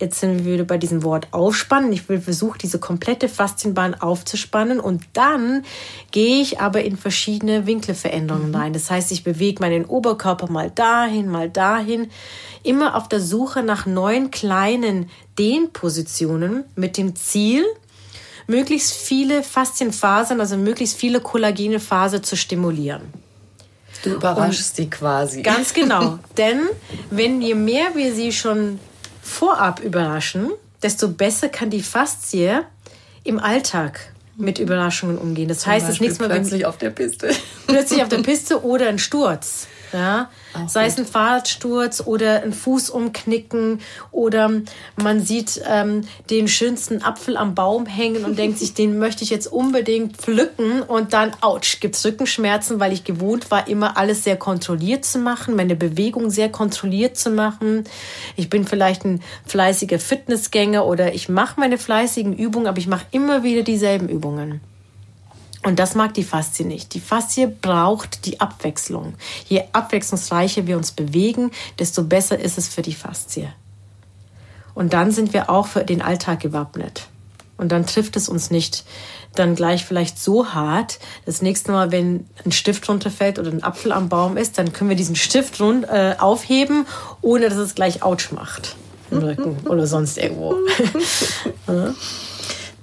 Jetzt 0.00 0.20
sind 0.20 0.44
wir 0.44 0.52
wieder 0.52 0.64
bei 0.64 0.78
diesem 0.78 1.02
Wort 1.02 1.26
aufspannen. 1.32 1.92
Ich 1.92 2.08
will 2.08 2.20
versuchen, 2.20 2.58
diese 2.62 2.78
komplette 2.78 3.28
Faszienbahn 3.28 3.96
aufzuspannen 3.96 4.78
und 4.78 5.02
dann 5.12 5.64
gehe 6.12 6.40
ich 6.40 6.60
aber 6.60 6.84
in 6.84 6.96
verschiedene 6.96 7.66
Winkelveränderungen 7.66 8.50
mhm. 8.50 8.54
rein. 8.54 8.72
Das 8.72 8.92
heißt, 8.92 9.10
ich 9.10 9.24
bewege 9.24 9.60
meinen 9.60 9.84
Oberkörper 9.84 10.48
mal 10.48 10.70
dahin, 10.70 11.28
mal 11.28 11.50
dahin, 11.50 12.10
immer 12.62 12.94
auf 12.94 13.08
der 13.08 13.18
Suche 13.18 13.64
nach 13.64 13.86
neuen 13.86 14.30
kleinen 14.30 15.10
Dehnpositionen 15.36 16.62
mit 16.76 16.96
dem 16.96 17.16
Ziel, 17.16 17.64
möglichst 18.48 18.92
viele 18.92 19.44
Faszienfasern, 19.44 20.40
also 20.40 20.56
möglichst 20.56 20.96
viele 20.96 21.20
kollagene 21.20 21.78
Fasern 21.78 22.24
zu 22.24 22.36
stimulieren. 22.36 23.02
Du 24.02 24.14
überraschst 24.14 24.78
die 24.78 24.90
quasi. 24.90 25.42
Ganz 25.42 25.72
genau. 25.74 26.18
Denn 26.36 26.62
wenn 27.10 27.40
je 27.40 27.54
mehr 27.54 27.94
wir 27.94 28.12
sie 28.14 28.32
schon 28.32 28.80
vorab 29.22 29.80
überraschen, 29.80 30.50
desto 30.82 31.08
besser 31.08 31.48
kann 31.48 31.70
die 31.70 31.82
Faszie 31.82 32.62
im 33.24 33.38
Alltag 33.38 34.12
mit 34.36 34.60
Überraschungen 34.60 35.18
umgehen. 35.18 35.48
Das 35.48 35.60
Zum 35.60 35.72
heißt, 35.72 35.86
es 35.86 35.94
ist 35.94 36.00
nichts 36.00 36.18
mehr 36.20 36.28
plötzlich 36.28 36.64
auf 36.64 36.78
der 36.78 36.90
Piste. 36.90 37.30
Plötzlich 37.66 38.02
auf 38.02 38.08
der 38.08 38.18
Piste 38.22 38.64
oder 38.64 38.88
ein 38.88 38.98
Sturz. 38.98 39.66
Ja? 39.92 40.30
Sei 40.66 40.84
gut. 40.84 40.92
es 40.92 40.98
ein 40.98 41.06
Fahrradsturz 41.06 42.02
oder 42.04 42.42
ein 42.42 42.52
Fuß 42.52 42.90
umknicken 42.90 43.80
oder 44.10 44.50
man 44.96 45.20
sieht 45.20 45.60
ähm, 45.68 46.02
den 46.30 46.48
schönsten 46.48 47.02
Apfel 47.02 47.36
am 47.36 47.54
Baum 47.54 47.86
hängen 47.86 48.24
und 48.24 48.38
denkt 48.38 48.58
sich, 48.58 48.74
den 48.78 48.98
möchte 48.98 49.24
ich 49.24 49.30
jetzt 49.30 49.46
unbedingt 49.46 50.16
pflücken 50.16 50.82
und 50.82 51.12
dann, 51.12 51.32
ouch, 51.40 51.80
gibt 51.80 51.96
es 51.96 52.04
Rückenschmerzen, 52.04 52.80
weil 52.80 52.92
ich 52.92 53.04
gewohnt 53.04 53.50
war, 53.50 53.68
immer 53.68 53.96
alles 53.96 54.24
sehr 54.24 54.36
kontrolliert 54.36 55.04
zu 55.04 55.18
machen, 55.18 55.56
meine 55.56 55.76
Bewegung 55.76 56.30
sehr 56.30 56.48
kontrolliert 56.48 57.16
zu 57.16 57.30
machen. 57.30 57.84
Ich 58.36 58.50
bin 58.50 58.66
vielleicht 58.66 59.04
ein 59.04 59.20
fleißiger 59.46 59.98
Fitnessgänger 59.98 60.86
oder 60.86 61.14
ich 61.14 61.28
mache 61.28 61.60
meine 61.60 61.78
fleißigen 61.78 62.36
Übungen, 62.36 62.66
aber 62.66 62.78
ich 62.78 62.86
mache 62.86 63.06
immer 63.10 63.42
wieder 63.42 63.62
dieselben 63.62 64.08
Übungen. 64.08 64.60
Und 65.64 65.78
das 65.78 65.94
mag 65.94 66.14
die 66.14 66.24
Faszie 66.24 66.64
nicht. 66.64 66.94
Die 66.94 67.00
Faszie 67.00 67.46
braucht 67.46 68.26
die 68.26 68.40
Abwechslung. 68.40 69.14
Je 69.48 69.64
abwechslungsreicher 69.72 70.66
wir 70.66 70.76
uns 70.76 70.92
bewegen, 70.92 71.50
desto 71.78 72.04
besser 72.04 72.38
ist 72.38 72.58
es 72.58 72.68
für 72.68 72.82
die 72.82 72.94
Faszie. 72.94 73.48
Und 74.74 74.92
dann 74.92 75.10
sind 75.10 75.32
wir 75.32 75.50
auch 75.50 75.66
für 75.66 75.84
den 75.84 76.02
Alltag 76.02 76.40
gewappnet. 76.40 77.08
Und 77.56 77.72
dann 77.72 77.86
trifft 77.86 78.16
es 78.16 78.28
uns 78.28 78.52
nicht 78.52 78.84
dann 79.34 79.54
gleich 79.54 79.84
vielleicht 79.84 80.18
so 80.18 80.54
hart. 80.54 80.98
Das 81.26 81.42
nächste 81.42 81.72
Mal, 81.72 81.90
wenn 81.92 82.26
ein 82.44 82.52
Stift 82.52 82.88
runterfällt 82.88 83.38
oder 83.38 83.50
ein 83.50 83.62
Apfel 83.62 83.92
am 83.92 84.08
Baum 84.08 84.36
ist, 84.36 84.58
dann 84.58 84.72
können 84.72 84.90
wir 84.90 84.96
diesen 84.96 85.16
Stift 85.16 85.60
rund, 85.60 85.84
äh, 85.84 86.14
aufheben, 86.18 86.86
ohne 87.20 87.48
dass 87.48 87.58
es 87.58 87.74
gleich 87.74 88.02
Autsch 88.02 88.32
macht 88.32 88.76
im 89.10 89.18
Rücken 89.18 89.66
oder 89.66 89.86
sonst 89.86 90.18
irgendwo. 90.18 90.54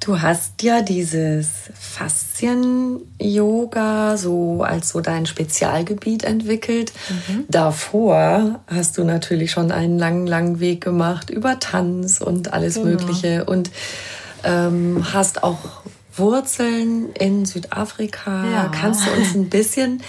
Du 0.06 0.22
hast 0.22 0.62
ja 0.62 0.84
dieses 0.84 1.50
Faszien-Yoga 1.74 4.18
so 4.18 4.62
als 4.62 4.90
so 4.90 5.02
dein 5.02 5.26
Spezialgebiet 5.26 6.24
entwickelt. 6.24 6.94
Mhm. 7.10 7.46
Davor 7.50 8.60
hast 8.68 9.00
du 9.00 9.04
natürlich 9.04 9.50
schon 9.50 9.72
einen 9.72 9.98
langen, 9.98 10.28
langen 10.28 10.60
Weg 10.60 10.82
gemacht 10.82 11.32
über 11.32 11.60
Tanz 11.60 12.22
und 12.22 12.54
alles 12.54 12.76
genau. 12.76 12.90
Mögliche 12.90 13.46
und 13.46 13.72
ähm, 14.44 15.04
hast 15.12 15.44
auch 15.44 15.82
Wurzeln 16.16 17.12
in 17.14 17.48
Südafrika. 17.48 18.48
Ja. 18.48 18.68
Kannst 18.68 19.08
du 19.08 19.12
uns 19.12 19.34
ein 19.34 19.50
bisschen 19.50 20.04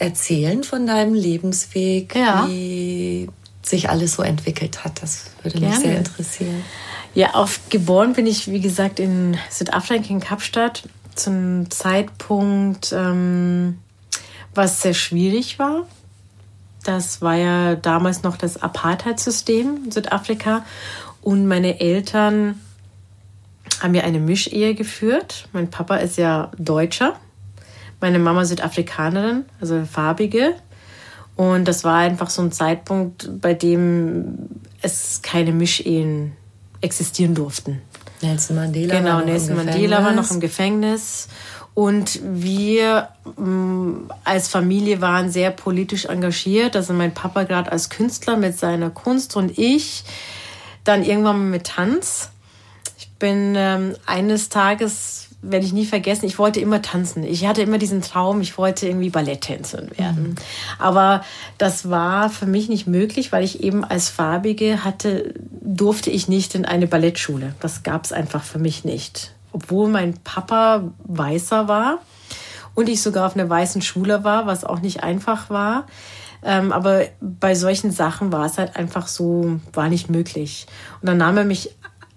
erzählen 0.00 0.64
von 0.64 0.88
deinem 0.88 1.14
Lebensweg, 1.14 2.16
ja. 2.16 2.48
wie 2.48 3.28
sich 3.62 3.90
alles 3.90 4.14
so 4.14 4.24
entwickelt 4.24 4.82
hat? 4.82 5.00
Das 5.02 5.26
würde 5.44 5.60
Gerne. 5.60 5.72
mich 5.72 5.84
sehr 5.84 5.98
interessieren. 5.98 6.64
Ja, 7.16 7.30
auf 7.30 7.70
geboren 7.70 8.12
bin 8.12 8.26
ich, 8.26 8.50
wie 8.50 8.60
gesagt, 8.60 9.00
in 9.00 9.38
Südafrika, 9.48 10.04
in 10.10 10.20
Kapstadt, 10.20 10.82
zum 11.14 11.70
Zeitpunkt, 11.70 12.92
ähm, 12.92 13.78
was 14.54 14.82
sehr 14.82 14.92
schwierig 14.92 15.58
war. 15.58 15.86
Das 16.84 17.22
war 17.22 17.34
ja 17.36 17.74
damals 17.74 18.22
noch 18.22 18.36
das 18.36 18.60
Apartheid-System 18.60 19.84
in 19.86 19.90
Südafrika. 19.90 20.62
Und 21.22 21.48
meine 21.48 21.80
Eltern 21.80 22.60
haben 23.80 23.94
ja 23.94 24.02
eine 24.02 24.20
Mischehe 24.20 24.74
geführt. 24.74 25.48
Mein 25.54 25.70
Papa 25.70 25.96
ist 25.96 26.18
ja 26.18 26.52
Deutscher, 26.58 27.16
meine 27.98 28.18
Mama 28.18 28.44
Südafrikanerin, 28.44 29.46
also 29.58 29.86
farbige. 29.86 30.52
Und 31.34 31.64
das 31.64 31.82
war 31.82 31.96
einfach 31.96 32.28
so 32.28 32.42
ein 32.42 32.52
Zeitpunkt, 32.52 33.40
bei 33.40 33.54
dem 33.54 34.50
es 34.82 35.22
keine 35.22 35.52
Mischehen 35.52 36.36
existieren 36.80 37.34
durften. 37.34 37.80
Nelson 38.22 38.56
Mandela 38.56 38.94
genau, 38.94 39.10
war 39.10 39.18
noch 39.20 39.26
Nelson 39.26 39.50
im 39.50 39.56
Mandela 39.56 40.04
war 40.04 40.12
noch 40.12 40.30
im 40.30 40.40
Gefängnis. 40.40 41.28
Und 41.74 42.20
wir 42.22 43.08
mm, 43.36 44.10
als 44.24 44.48
Familie 44.48 45.02
waren 45.02 45.30
sehr 45.30 45.50
politisch 45.50 46.06
engagiert. 46.06 46.74
Also 46.74 46.94
mein 46.94 47.12
Papa 47.12 47.42
gerade 47.42 47.70
als 47.70 47.90
Künstler 47.90 48.36
mit 48.36 48.58
seiner 48.58 48.88
Kunst 48.88 49.36
und 49.36 49.58
ich 49.58 50.04
dann 50.84 51.04
irgendwann 51.04 51.50
mit 51.50 51.64
Tanz. 51.64 52.30
Ich 52.96 53.10
bin 53.18 53.54
ähm, 53.56 53.94
eines 54.06 54.48
Tages 54.48 55.25
werde 55.42 55.66
ich 55.66 55.72
nie 55.72 55.84
vergessen, 55.84 56.26
ich 56.26 56.38
wollte 56.38 56.60
immer 56.60 56.82
tanzen. 56.82 57.22
Ich 57.22 57.46
hatte 57.46 57.62
immer 57.62 57.78
diesen 57.78 58.02
Traum, 58.02 58.40
ich 58.40 58.58
wollte 58.58 58.86
irgendwie 58.88 59.10
Balletttänzerin 59.10 59.90
werden. 59.96 60.22
Mhm. 60.30 60.34
Aber 60.78 61.22
das 61.58 61.90
war 61.90 62.30
für 62.30 62.46
mich 62.46 62.68
nicht 62.68 62.86
möglich, 62.86 63.32
weil 63.32 63.44
ich 63.44 63.62
eben 63.62 63.84
als 63.84 64.08
Farbige 64.08 64.84
hatte, 64.84 65.34
durfte 65.60 66.10
ich 66.10 66.28
nicht 66.28 66.54
in 66.54 66.64
eine 66.64 66.86
Ballettschule. 66.86 67.54
Das 67.60 67.82
gab 67.82 68.04
es 68.04 68.12
einfach 68.12 68.42
für 68.42 68.58
mich 68.58 68.84
nicht. 68.84 69.34
Obwohl 69.52 69.88
mein 69.88 70.14
Papa 70.24 70.90
weißer 71.04 71.68
war 71.68 71.98
und 72.74 72.88
ich 72.88 73.02
sogar 73.02 73.26
auf 73.26 73.36
einer 73.36 73.48
weißen 73.48 73.82
Schule 73.82 74.24
war, 74.24 74.46
was 74.46 74.64
auch 74.64 74.80
nicht 74.80 75.02
einfach 75.02 75.50
war. 75.50 75.86
Ähm, 76.42 76.72
aber 76.72 77.06
bei 77.20 77.54
solchen 77.54 77.90
Sachen 77.90 78.32
war 78.32 78.46
es 78.46 78.58
halt 78.58 78.76
einfach 78.76 79.08
so, 79.08 79.60
war 79.72 79.88
nicht 79.88 80.10
möglich. 80.10 80.66
Und 81.00 81.08
dann 81.08 81.18
nahm 81.18 81.36
er 81.38 81.44
mich 81.44 81.70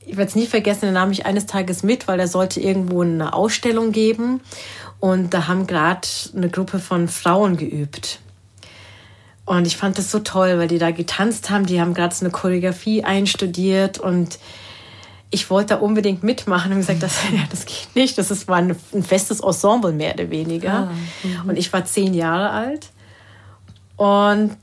ich 0.10 0.18
werde 0.18 0.30
es 0.30 0.36
nie 0.36 0.48
vergessen, 0.48 0.86
er 0.86 0.92
nahm 0.92 1.10
mich 1.10 1.26
eines 1.26 1.46
Tages 1.46 1.84
mit, 1.84 2.08
weil 2.08 2.20
er 2.20 2.28
sollte 2.28 2.60
irgendwo 2.60 3.02
eine 3.04 3.34
Ausstellung 3.34 3.92
geben. 3.92 4.42
Und 5.00 5.34
da 5.34 5.48
haben 5.48 5.68
gerade 5.68 6.08
eine 6.36 6.50
Gruppe 6.50 6.80
von 6.80 7.08
Frauen 7.08 7.58
geübt. 7.58 8.20
Und 9.46 9.66
ich 9.66 9.78
fand 9.78 9.98
das 9.98 10.12
so 10.12 10.20
toll, 10.20 10.58
weil 10.58 10.68
die 10.68 10.80
da 10.80 10.92
getanzt 10.92 11.50
haben. 11.50 11.66
Die 11.66 11.80
haben 11.80 11.94
gerade 11.94 12.14
so 12.14 12.26
eine 12.26 12.32
Choreografie 12.32 13.04
einstudiert 13.04 14.00
und 14.00 14.40
ich 15.32 15.50
wollte 15.52 15.76
da 15.76 15.80
unbedingt 15.80 16.24
mitmachen 16.24 16.72
und 16.72 16.80
gesagt, 16.80 17.04
das, 17.04 17.18
ja, 17.32 17.44
das 17.50 17.66
geht 17.66 17.96
nicht. 17.96 18.18
Das 18.18 18.32
ist, 18.32 18.48
war 18.48 18.58
ein, 18.58 18.76
ein 18.94 19.04
festes 19.04 19.40
Ensemble 19.40 19.92
mehr 19.92 20.16
oder 20.16 20.30
weniger. 20.32 20.90
Ah, 20.90 20.92
mhm. 21.24 21.50
und 21.50 21.58
ich 21.58 21.72
war 21.72 21.86
zehn 21.86 22.14
Jahre 22.14 22.50
alt 22.50 22.90
und 23.96 24.58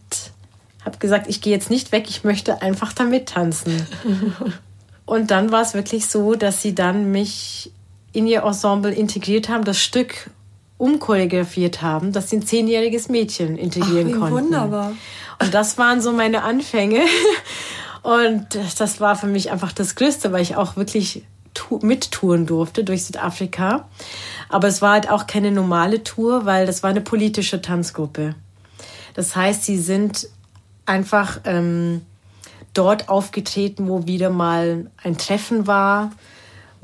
habe 0.85 0.99
gesagt, 0.99 1.29
ich 1.29 1.41
gehe 1.41 1.53
jetzt 1.53 1.71
nicht 1.71 1.93
weg, 1.93 2.07
ich 2.09 2.25
möchte 2.25 2.63
einfach 2.63 2.93
da 2.93 3.05
mittanzen. 3.05 3.87
Und 5.07 5.31
dann 5.31 5.53
war 5.53 5.63
es 5.63 5.73
wirklich 5.73 6.07
so, 6.07 6.35
dass 6.35 6.61
sie 6.61 6.75
dann 6.75 7.13
mich 7.13 7.73
in 8.13 8.27
ihr 8.27 8.43
Ensemble 8.43 8.93
integriert 8.93 9.49
haben, 9.49 9.65
das 9.65 9.81
Stück 9.81 10.31
umchoreografiert 10.79 11.81
haben, 11.81 12.13
dass 12.13 12.31
sie 12.31 12.37
ein 12.37 12.47
zehnjähriges 12.47 13.09
Mädchen 13.09 13.57
integrieren 13.57 14.09
Ach, 14.09 14.15
wie 14.15 14.19
konnten. 14.19 14.35
Wunderbar. 14.35 14.93
Und 15.41 15.55
das 15.55 15.79
waren 15.79 16.01
so 16.01 16.13
meine 16.13 16.43
Anfänge. 16.43 17.01
Und 18.03 18.59
das 18.79 19.01
war 19.01 19.17
für 19.17 19.27
mich 19.27 19.51
einfach 19.51 19.73
das 19.73 19.95
Größte, 19.95 20.33
weil 20.33 20.43
ich 20.43 20.57
auch 20.57 20.77
wirklich 20.77 21.25
mittouren 21.81 22.47
durfte 22.47 22.85
durch 22.85 23.05
Südafrika. 23.05 23.89
Aber 24.49 24.69
es 24.69 24.83
war 24.83 24.93
halt 24.93 25.11
auch 25.11 25.27
keine 25.27 25.51
normale 25.51 26.05
Tour, 26.05 26.45
weil 26.45 26.67
das 26.67 26.83
war 26.83 26.91
eine 26.91 27.01
politische 27.01 27.61
Tanzgruppe. 27.61 28.35
Das 29.15 29.35
heißt, 29.35 29.65
sie 29.65 29.79
sind 29.79 30.29
einfach 30.85 31.41
ähm, 31.45 32.03
dort 32.77 33.09
aufgetreten, 33.09 33.89
wo 33.89 34.07
wieder 34.07 34.31
mal 34.31 34.91
ein 35.03 35.17
Treffen 35.19 35.67
war, 35.67 36.13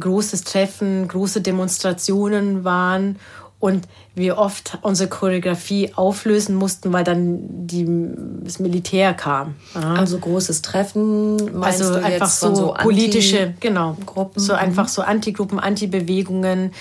großes 0.00 0.44
Treffen, 0.44 1.06
große 1.08 1.40
Demonstrationen 1.40 2.64
waren 2.64 3.16
und 3.62 3.86
wir 4.16 4.38
oft 4.38 4.78
unsere 4.82 5.08
Choreografie 5.08 5.92
auflösen 5.94 6.56
mussten, 6.56 6.92
weil 6.92 7.04
dann 7.04 7.66
die, 7.68 7.86
das 8.42 8.58
Militär 8.58 9.14
kam. 9.14 9.54
Ja. 9.74 9.94
Also 9.94 10.18
großes 10.18 10.62
Treffen, 10.62 11.36
meinst 11.56 11.80
also 11.80 11.94
du 11.94 12.04
einfach 12.04 12.28
so, 12.28 12.54
so 12.56 12.74
politische, 12.74 13.54
genau, 13.60 13.96
Gruppen, 14.04 14.40
so 14.40 14.54
einfach 14.54 14.88
so 14.88 15.02
Antigruppen, 15.02 15.60
Antibewegungen 15.60 16.72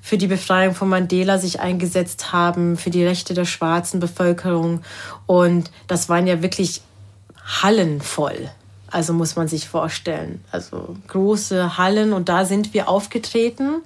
für 0.00 0.16
die 0.16 0.28
Befreiung 0.28 0.76
von 0.76 0.88
Mandela 0.88 1.38
sich 1.38 1.58
eingesetzt 1.58 2.32
haben, 2.32 2.76
für 2.76 2.90
die 2.90 3.04
Rechte 3.04 3.34
der 3.34 3.44
schwarzen 3.44 3.98
Bevölkerung 3.98 4.82
und 5.26 5.72
das 5.88 6.08
waren 6.08 6.28
ja 6.28 6.40
wirklich 6.40 6.82
Hallen 7.62 8.00
voll. 8.00 8.48
Also 8.90 9.12
muss 9.12 9.36
man 9.36 9.48
sich 9.48 9.68
vorstellen. 9.68 10.42
Also 10.50 10.96
große 11.08 11.76
Hallen 11.76 12.12
und 12.12 12.28
da 12.28 12.44
sind 12.44 12.74
wir 12.74 12.88
aufgetreten. 12.88 13.82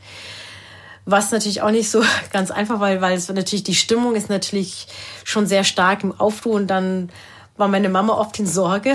Was 1.05 1.33
natürlich 1.33 1.63
auch 1.63 1.71
nicht 1.71 1.91
so 1.91 2.03
ganz 2.33 2.51
einfach 2.51 2.79
war, 2.81 3.01
weil 3.01 3.17
es 3.17 3.29
natürlich 3.29 3.65
die 3.65 3.75
Stimmung 3.75 4.15
ist 4.15 4.29
natürlich 4.29 4.87
schon 5.25 5.47
sehr 5.47 5.65
stark 5.65 6.05
im 6.05 6.19
Aufruhr 6.19 6.55
und 6.55 6.69
dann 6.69 7.11
war 7.57 7.69
meine 7.69 7.89
Mama 7.89 8.15
oft 8.15 8.39
in 8.39 8.47
Sorge. 8.47 8.95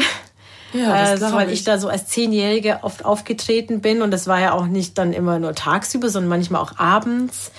Ja, 0.74 1.15
das 1.15 1.32
äh, 1.32 1.34
weil 1.34 1.48
ich. 1.50 1.60
ich 1.60 1.63
da 1.63 1.78
so 1.78 1.88
als 1.88 2.08
Zehnjährige 2.08 2.80
oft 2.82 3.06
aufgetreten 3.06 3.82
bin 3.82 4.02
und 4.02 4.12
das 4.12 4.28
war 4.28 4.39
ja 4.39 4.54
auch 4.54 4.65
nicht 4.65 4.98
dann 4.98 5.13
immer 5.13 5.39
nur 5.39 5.56
tagsüber, 5.56 6.10
sondern 6.10 6.30
manchmal 6.30 6.62
auch 6.62 6.78
abends. 6.78 7.52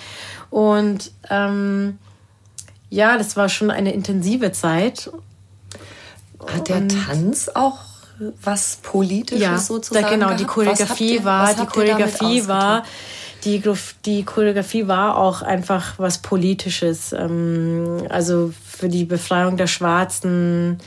Und 0.49 1.11
ähm, 1.29 1.97
ja, 2.89 3.17
das 3.17 3.35
war 3.35 3.49
schon 3.49 3.71
eine 3.71 3.93
intensive 3.93 4.51
Zeit. 4.51 5.11
Hat 6.47 6.69
der 6.69 6.87
Tanz 6.87 7.49
auch 7.53 7.79
was 8.41 8.79
Politisches 8.81 9.41
ja, 9.41 9.57
sozusagen? 9.57 10.05
Ja, 10.05 10.11
genau. 10.11 10.33
Die 10.35 10.45
Choreografie 10.45 11.15
ihr, 11.15 11.23
war, 11.23 11.53
die 11.53 11.65
Choreografie 11.65 12.47
war, 12.47 12.83
die, 13.45 13.61
die 14.05 14.23
Choreografie 14.23 14.87
war 14.87 15.17
auch 15.17 15.41
einfach 15.41 15.93
was 15.97 16.17
Politisches. 16.19 17.13
Ähm, 17.13 18.03
also 18.09 18.53
für 18.63 18.89
die 18.89 19.05
Befreiung 19.05 19.57
der 19.57 19.67
Schwarzen, 19.67 20.79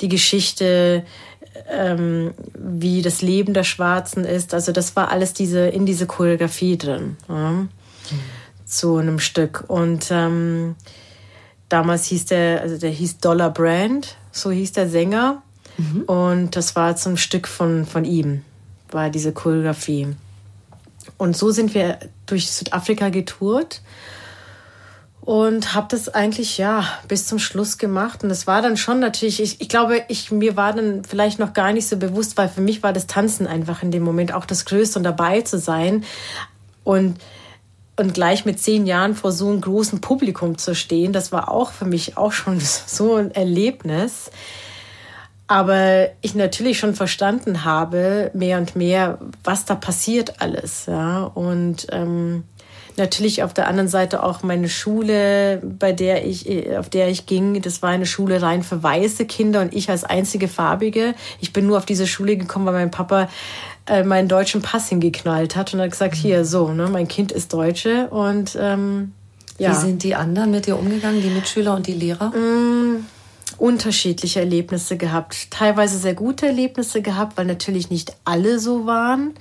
die 0.00 0.08
Geschichte, 0.08 1.04
ähm, 1.68 2.32
wie 2.54 3.02
das 3.02 3.22
Leben 3.22 3.54
der 3.54 3.64
Schwarzen 3.64 4.24
ist. 4.24 4.54
Also 4.54 4.72
das 4.72 4.96
war 4.96 5.10
alles 5.10 5.32
diese 5.32 5.68
in 5.68 5.86
diese 5.86 6.06
Choreografie 6.06 6.78
drin. 6.78 7.16
Ja, 7.28 7.50
mhm. 7.50 7.68
Zu 8.64 8.96
einem 8.96 9.18
Stück. 9.18 9.64
Und 9.68 10.08
ähm, 10.10 10.76
damals 11.68 12.06
hieß 12.06 12.26
der, 12.26 12.60
also 12.60 12.78
der 12.78 12.90
hieß 12.90 13.18
Dollar 13.18 13.50
Brand, 13.50 14.16
so 14.32 14.50
hieß 14.50 14.72
der 14.72 14.88
Sänger. 14.88 15.42
Mhm. 15.80 16.02
Und 16.02 16.56
das 16.56 16.76
war 16.76 16.96
zum 16.96 17.16
Stück 17.16 17.48
von, 17.48 17.86
von 17.86 18.04
ihm, 18.04 18.42
war 18.90 19.10
diese 19.10 19.32
Choreografie. 19.32 20.08
Und 21.16 21.36
so 21.36 21.50
sind 21.50 21.74
wir 21.74 21.98
durch 22.26 22.50
Südafrika 22.50 23.08
getourt 23.08 23.82
und 25.22 25.74
habe 25.74 25.86
das 25.90 26.08
eigentlich 26.08 26.58
ja 26.58 26.84
bis 27.06 27.26
zum 27.26 27.38
Schluss 27.38 27.78
gemacht 27.78 28.24
und 28.24 28.30
es 28.30 28.46
war 28.46 28.62
dann 28.62 28.76
schon 28.76 29.00
natürlich 29.00 29.40
ich, 29.40 29.60
ich 29.60 29.68
glaube 29.68 30.02
ich 30.08 30.30
mir 30.30 30.56
war 30.56 30.72
dann 30.72 31.04
vielleicht 31.04 31.38
noch 31.38 31.52
gar 31.52 31.72
nicht 31.72 31.86
so 31.86 31.96
bewusst 31.98 32.36
weil 32.38 32.48
für 32.48 32.62
mich 32.62 32.82
war 32.82 32.92
das 32.92 33.06
Tanzen 33.06 33.46
einfach 33.46 33.82
in 33.82 33.90
dem 33.90 34.02
Moment 34.02 34.32
auch 34.32 34.46
das 34.46 34.64
Größte 34.64 34.98
und 34.98 35.04
dabei 35.04 35.42
zu 35.42 35.58
sein 35.58 36.04
und 36.84 37.18
und 37.96 38.14
gleich 38.14 38.46
mit 38.46 38.58
zehn 38.58 38.86
Jahren 38.86 39.14
vor 39.14 39.30
so 39.30 39.50
einem 39.50 39.60
großen 39.60 40.00
Publikum 40.00 40.56
zu 40.56 40.74
stehen 40.74 41.12
das 41.12 41.32
war 41.32 41.50
auch 41.50 41.70
für 41.72 41.84
mich 41.84 42.16
auch 42.16 42.32
schon 42.32 42.58
so 42.86 43.16
ein 43.16 43.30
Erlebnis 43.30 44.30
aber 45.50 46.10
ich 46.20 46.36
natürlich 46.36 46.78
schon 46.78 46.94
verstanden 46.94 47.64
habe, 47.64 48.30
mehr 48.34 48.56
und 48.58 48.76
mehr, 48.76 49.18
was 49.42 49.64
da 49.64 49.74
passiert 49.74 50.40
alles. 50.40 50.86
Ja? 50.86 51.24
Und 51.24 51.88
ähm, 51.90 52.44
natürlich 52.96 53.42
auf 53.42 53.52
der 53.52 53.66
anderen 53.66 53.88
Seite 53.88 54.22
auch 54.22 54.44
meine 54.44 54.68
Schule, 54.68 55.60
bei 55.60 55.90
der 55.90 56.24
ich, 56.24 56.46
auf 56.78 56.88
der 56.88 57.08
ich 57.08 57.26
ging, 57.26 57.60
das 57.62 57.82
war 57.82 57.90
eine 57.90 58.06
Schule 58.06 58.40
rein 58.40 58.62
für 58.62 58.80
weiße 58.80 59.24
Kinder 59.24 59.60
und 59.62 59.74
ich 59.74 59.90
als 59.90 60.04
einzige 60.04 60.46
Farbige. 60.46 61.16
Ich 61.40 61.52
bin 61.52 61.66
nur 61.66 61.78
auf 61.78 61.84
diese 61.84 62.06
Schule 62.06 62.36
gekommen, 62.36 62.66
weil 62.66 62.74
mein 62.74 62.92
Papa 62.92 63.28
äh, 63.86 64.04
meinen 64.04 64.28
deutschen 64.28 64.62
Pass 64.62 64.88
hingeknallt 64.88 65.56
hat 65.56 65.74
und 65.74 65.80
hat 65.80 65.90
gesagt, 65.90 66.14
mhm. 66.14 66.20
hier, 66.20 66.44
so, 66.44 66.68
ne, 66.68 66.86
mein 66.86 67.08
Kind 67.08 67.32
ist 67.32 67.52
Deutsche 67.52 68.06
und 68.10 68.56
ähm, 68.56 69.14
ja. 69.58 69.72
Wie 69.72 69.74
sind 69.74 70.04
die 70.04 70.14
anderen 70.14 70.52
mit 70.52 70.66
dir 70.66 70.78
umgegangen, 70.78 71.20
die 71.20 71.28
Mitschüler 71.28 71.74
und 71.74 71.88
die 71.88 71.92
Lehrer? 71.92 72.30
Mm 72.30 73.04
unterschiedliche 73.60 74.40
Erlebnisse 74.40 74.96
gehabt. 74.96 75.50
Teilweise 75.50 75.98
sehr 75.98 76.14
gute 76.14 76.46
Erlebnisse 76.46 77.02
gehabt, 77.02 77.36
weil 77.36 77.46
natürlich 77.46 77.90
nicht 77.90 78.16
alle 78.24 78.58
so 78.58 78.86
waren, 78.86 79.34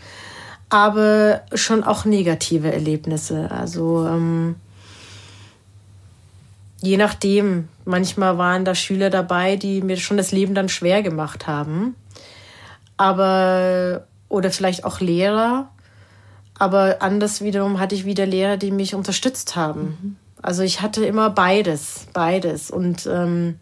aber 0.70 1.42
schon 1.54 1.84
auch 1.84 2.06
negative 2.06 2.72
Erlebnisse. 2.72 3.50
Also 3.50 4.06
ähm, 4.06 4.56
je 6.82 6.98
nachdem, 6.98 7.70
manchmal 7.86 8.38
waren 8.38 8.66
da 8.66 8.76
Schüler 8.76 9.10
dabei, 9.10 9.56
die 9.56 9.82
mir 9.82 9.98
schon 9.98 10.18
das 10.18 10.32
Leben 10.32 10.54
dann 10.54 10.70
schwer 10.70 11.02
gemacht 11.02 11.48
haben. 11.48 11.96
Aber, 12.98 14.06
oder 14.28 14.52
vielleicht 14.52 14.84
auch 14.84 15.00
Lehrer. 15.00 15.70
Aber 16.58 16.98
anders 17.00 17.42
wiederum 17.42 17.80
hatte 17.80 17.96
ich 17.96 18.04
wieder 18.04 18.26
Lehrer, 18.26 18.58
die 18.58 18.72
mich 18.72 18.96
unterstützt 18.96 19.56
haben. 19.56 19.82
Mhm. 20.02 20.16
Also 20.42 20.64
ich 20.64 20.82
hatte 20.82 21.06
immer 21.06 21.30
beides, 21.30 22.08
beides. 22.14 22.70
Und 22.70 23.08
ähm, 23.08 23.56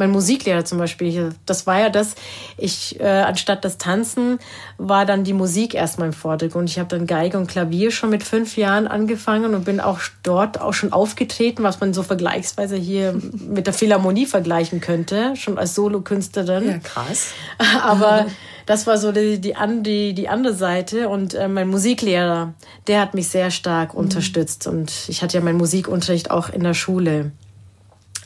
mein 0.00 0.10
Musiklehrer 0.10 0.64
zum 0.64 0.78
Beispiel, 0.78 1.30
das 1.46 1.66
war 1.66 1.78
ja 1.78 1.90
das, 1.90 2.16
ich, 2.56 2.98
äh, 2.98 3.04
anstatt 3.04 3.64
das 3.64 3.78
Tanzen, 3.78 4.40
war 4.78 5.06
dann 5.06 5.22
die 5.22 5.32
Musik 5.32 5.74
erstmal 5.74 6.08
im 6.08 6.12
Vordergrund. 6.12 6.68
Ich 6.68 6.78
habe 6.78 6.88
dann 6.88 7.06
Geige 7.06 7.38
und 7.38 7.46
Klavier 7.46 7.92
schon 7.92 8.10
mit 8.10 8.24
fünf 8.24 8.56
Jahren 8.56 8.88
angefangen 8.88 9.54
und 9.54 9.64
bin 9.64 9.78
auch 9.78 10.00
dort 10.22 10.60
auch 10.60 10.72
schon 10.72 10.92
aufgetreten, 10.92 11.62
was 11.62 11.80
man 11.80 11.92
so 11.92 12.02
vergleichsweise 12.02 12.76
hier 12.76 13.14
mit 13.46 13.66
der 13.66 13.74
Philharmonie 13.74 14.26
vergleichen 14.26 14.80
könnte, 14.80 15.36
schon 15.36 15.58
als 15.58 15.74
Solokünstlerin. 15.74 16.66
Ja, 16.66 16.78
krass. 16.78 17.28
Aber 17.82 18.26
das 18.66 18.86
war 18.86 18.96
so 18.96 19.12
die, 19.12 19.38
die, 19.38 19.54
die, 19.82 20.14
die 20.14 20.28
andere 20.28 20.54
Seite. 20.54 21.08
Und 21.10 21.34
äh, 21.34 21.46
mein 21.46 21.68
Musiklehrer, 21.68 22.54
der 22.86 23.00
hat 23.02 23.14
mich 23.14 23.28
sehr 23.28 23.50
stark 23.50 23.92
mhm. 23.92 24.00
unterstützt. 24.00 24.66
Und 24.66 24.92
ich 25.08 25.22
hatte 25.22 25.36
ja 25.36 25.44
meinen 25.44 25.58
Musikunterricht 25.58 26.30
auch 26.30 26.48
in 26.48 26.62
der 26.62 26.74
Schule. 26.74 27.32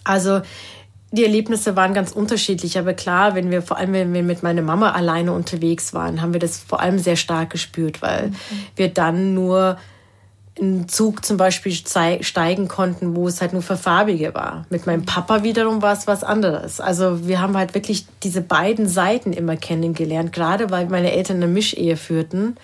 Also 0.05 0.43
die 1.15 1.25
Erlebnisse 1.25 1.77
waren 1.77 1.95
ganz 1.95 2.13
unterschiedlich, 2.13 2.79
aber 2.79 2.95
klar, 2.95 3.35
wenn 3.35 3.51
wir 3.51 3.63
vor 3.63 3.77
allem, 3.77 3.93
wenn 3.93 4.13
wir 4.13 4.23
mit 4.23 4.43
meiner 4.43 4.63
Mama 4.63 4.93
alleine 4.93 5.33
unterwegs 5.33 5.95
waren, 5.95 6.21
haben 6.21 6.33
wir 6.33 6.41
das 6.41 6.59
vor 6.59 6.81
allem 6.81 6.99
sehr 6.99 7.17
stark 7.17 7.51
gespürt, 7.51 8.03
weil 8.03 8.29
mhm. 8.29 8.35
wir 8.77 8.89
dann 8.89 9.35
nur 9.35 9.79
in 10.57 10.89
Zug 10.89 11.25
zum 11.25 11.37
Beispiel 11.37 11.73
steigen 11.73 12.69
konnten, 12.69 13.17
wo 13.17 13.27
es 13.27 13.41
halt 13.41 13.53
nur 13.53 13.63
für 13.63 13.77
Farbige 13.77 14.35
war. 14.35 14.67
Mit 14.71 14.87
meinem 14.87 15.05
Papa 15.05 15.43
wiederum 15.43 15.83
war 15.83 15.93
es 15.93 16.07
was 16.07 16.23
anderes. 16.23 16.81
Also 16.81 17.27
wir 17.27 17.41
haben 17.41 17.57
halt 17.57 17.75
wirklich 17.75 18.07
diese 18.23 18.41
beiden 18.41 18.89
Seiten 18.89 19.33
immer 19.33 19.57
kennengelernt, 19.57 20.33
gerade 20.33 20.71
weil 20.71 20.87
meine 20.87 21.13
Eltern 21.13 21.39
eine 21.39 21.49
Mischehe 21.49 21.97
führten 21.97 22.57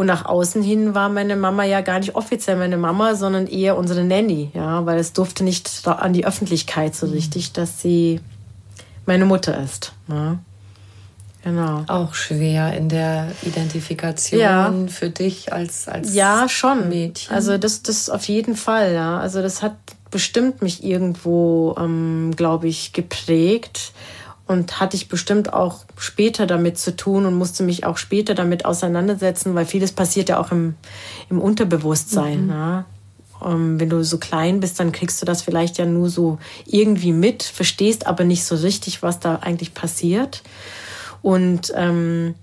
und 0.00 0.06
nach 0.06 0.24
außen 0.24 0.62
hin 0.62 0.94
war 0.94 1.10
meine 1.10 1.36
Mama 1.36 1.64
ja 1.64 1.82
gar 1.82 1.98
nicht 1.98 2.14
offiziell 2.14 2.56
meine 2.56 2.78
Mama, 2.78 3.14
sondern 3.14 3.46
eher 3.46 3.76
unsere 3.76 4.02
Nanny, 4.02 4.50
ja, 4.54 4.86
weil 4.86 4.98
es 4.98 5.12
durfte 5.12 5.44
nicht 5.44 5.86
an 5.86 6.14
die 6.14 6.24
Öffentlichkeit 6.24 6.94
so 6.94 7.06
mhm. 7.06 7.12
richtig, 7.12 7.52
dass 7.52 7.82
sie 7.82 8.20
meine 9.04 9.26
Mutter 9.26 9.62
ist. 9.62 9.92
Ja. 10.08 10.38
Genau. 11.44 11.84
Auch 11.86 12.14
schwer 12.14 12.74
in 12.76 12.88
der 12.88 13.28
Identifikation 13.42 14.40
ja. 14.40 14.74
für 14.88 15.10
dich 15.10 15.52
als, 15.52 15.86
als 15.86 16.14
ja, 16.14 16.48
schon. 16.48 16.88
Mädchen. 16.88 17.34
Also 17.34 17.58
das, 17.58 17.82
das 17.82 18.08
auf 18.08 18.24
jeden 18.24 18.56
Fall, 18.56 18.94
ja. 18.94 19.18
Also 19.18 19.42
das 19.42 19.62
hat 19.62 19.76
bestimmt 20.10 20.62
mich 20.62 20.82
irgendwo, 20.82 21.74
ähm, 21.78 22.32
glaube 22.36 22.68
ich, 22.68 22.94
geprägt 22.94 23.92
und 24.50 24.80
hatte 24.80 24.96
ich 24.96 25.08
bestimmt 25.08 25.52
auch 25.52 25.84
später 25.96 26.44
damit 26.44 26.76
zu 26.76 26.96
tun 26.96 27.24
und 27.24 27.34
musste 27.34 27.62
mich 27.62 27.86
auch 27.86 27.96
später 27.96 28.34
damit 28.34 28.64
auseinandersetzen, 28.64 29.54
weil 29.54 29.64
vieles 29.64 29.92
passiert 29.92 30.28
ja 30.28 30.40
auch 30.40 30.50
im, 30.50 30.74
im 31.30 31.40
Unterbewusstsein. 31.40 32.42
Mhm. 32.42 32.48
Ne? 32.48 32.84
Um, 33.38 33.78
wenn 33.78 33.88
du 33.88 34.02
so 34.02 34.18
klein 34.18 34.58
bist, 34.58 34.80
dann 34.80 34.90
kriegst 34.90 35.22
du 35.22 35.24
das 35.24 35.40
vielleicht 35.40 35.78
ja 35.78 35.86
nur 35.86 36.10
so 36.10 36.38
irgendwie 36.66 37.12
mit, 37.12 37.44
verstehst 37.44 38.08
aber 38.08 38.24
nicht 38.24 38.44
so 38.44 38.56
richtig, 38.56 39.04
was 39.04 39.20
da 39.20 39.36
eigentlich 39.36 39.72
passiert. 39.72 40.42
Und 41.22 41.72
ähm, 41.76 42.34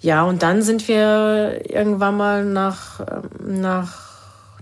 ja, 0.00 0.24
und 0.24 0.42
dann 0.42 0.60
sind 0.60 0.88
wir 0.88 1.62
irgendwann 1.70 2.16
mal 2.16 2.44
nach, 2.44 3.00
ähm, 3.00 3.60
nach 3.60 4.03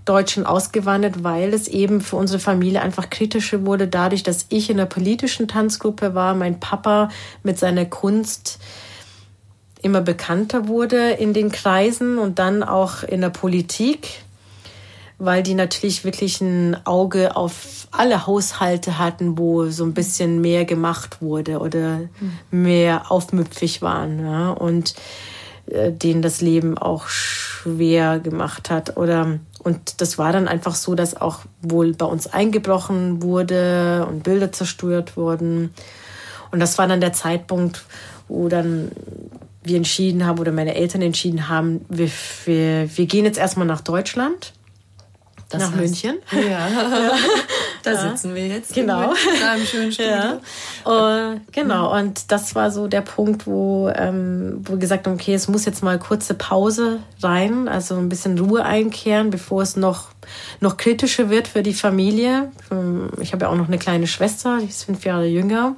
Deutschen 0.05 0.45
ausgewandert, 0.45 1.23
weil 1.23 1.53
es 1.53 1.67
eben 1.67 2.01
für 2.01 2.17
unsere 2.17 2.39
Familie 2.39 2.81
einfach 2.81 3.09
kritischer 3.09 3.65
wurde, 3.65 3.87
dadurch, 3.87 4.23
dass 4.23 4.47
ich 4.49 4.69
in 4.69 4.77
der 4.77 4.85
politischen 4.85 5.47
Tanzgruppe 5.47 6.13
war, 6.13 6.35
mein 6.35 6.59
Papa 6.59 7.09
mit 7.43 7.57
seiner 7.57 7.85
Kunst 7.85 8.59
immer 9.81 10.01
bekannter 10.01 10.67
wurde 10.67 11.11
in 11.11 11.33
den 11.33 11.51
Kreisen 11.51 12.17
und 12.17 12.39
dann 12.39 12.63
auch 12.63 13.03
in 13.03 13.21
der 13.21 13.29
Politik, 13.29 14.23
weil 15.19 15.43
die 15.43 15.53
natürlich 15.53 16.03
wirklich 16.03 16.41
ein 16.41 16.77
Auge 16.85 17.35
auf 17.35 17.87
alle 17.91 18.25
Haushalte 18.25 18.97
hatten, 18.97 19.37
wo 19.37 19.69
so 19.69 19.83
ein 19.83 19.93
bisschen 19.93 20.41
mehr 20.41 20.65
gemacht 20.65 21.21
wurde 21.21 21.59
oder 21.59 22.01
mehr 22.49 23.11
aufmüpfig 23.11 23.81
waren 23.81 24.25
ja, 24.25 24.51
und 24.51 24.95
äh, 25.67 25.91
denen 25.91 26.21
das 26.21 26.41
Leben 26.41 26.77
auch 26.77 27.07
schwer 27.07 28.19
gemacht 28.19 28.69
hat 28.69 28.97
oder 28.97 29.39
und 29.63 30.01
das 30.01 30.17
war 30.17 30.33
dann 30.33 30.47
einfach 30.47 30.75
so, 30.75 30.93
dass 30.93 31.15
auch 31.19 31.39
wohl 31.61 31.93
bei 31.93 32.05
uns 32.05 32.27
eingebrochen 32.27 33.21
wurde 33.23 34.05
und 34.09 34.23
Bilder 34.23 34.51
zerstört 34.51 35.15
wurden. 35.15 35.73
Und 36.51 36.59
das 36.59 36.77
war 36.77 36.85
dann 36.85 36.99
der 36.99 37.13
Zeitpunkt, 37.13 37.83
wo 38.27 38.49
dann 38.49 38.91
wir 39.63 39.77
entschieden 39.77 40.25
haben 40.25 40.39
oder 40.39 40.51
meine 40.51 40.75
Eltern 40.75 41.01
entschieden 41.01 41.47
haben, 41.47 41.85
wir, 41.87 42.09
wir, 42.45 42.89
wir 42.97 43.05
gehen 43.05 43.23
jetzt 43.23 43.37
erstmal 43.37 43.65
nach 43.65 43.79
Deutschland. 43.79 44.51
Das 45.49 45.61
nach 45.61 45.71
heißt, 45.71 45.79
München. 45.79 46.17
Ja. 46.49 46.67
Da 47.83 47.95
sitzen 47.97 48.33
wir 48.33 48.47
jetzt. 48.47 48.73
Genau. 48.73 49.11
In 49.11 49.43
einem 49.43 49.65
schönen 49.65 49.91
Studio. 49.93 50.11
Ja. 50.11 51.31
Und, 51.31 51.41
genau. 51.51 51.95
Und 51.97 52.31
das 52.31 52.55
war 52.55 52.71
so 52.71 52.87
der 52.87 53.01
Punkt, 53.01 53.45
wo, 53.45 53.89
ähm, 53.93 54.61
wo 54.63 54.73
wir 54.73 54.79
gesagt 54.79 55.05
haben, 55.05 55.13
okay, 55.13 55.33
es 55.33 55.47
muss 55.47 55.65
jetzt 55.65 55.83
mal 55.83 55.99
kurze 55.99 56.33
Pause 56.33 56.99
rein, 57.21 57.67
also 57.67 57.95
ein 57.95 58.09
bisschen 58.09 58.39
Ruhe 58.39 58.63
einkehren, 58.63 59.29
bevor 59.29 59.61
es 59.61 59.75
noch, 59.75 60.09
noch 60.59 60.77
kritischer 60.77 61.29
wird 61.29 61.47
für 61.47 61.61
die 61.61 61.73
Familie. 61.73 62.51
Ich 63.19 63.33
habe 63.33 63.45
ja 63.45 63.51
auch 63.51 63.55
noch 63.55 63.67
eine 63.67 63.77
kleine 63.77 64.07
Schwester, 64.07 64.59
die 64.61 64.69
ist 64.69 64.85
fünf 64.85 65.05
Jahre 65.05 65.25
jünger. 65.25 65.75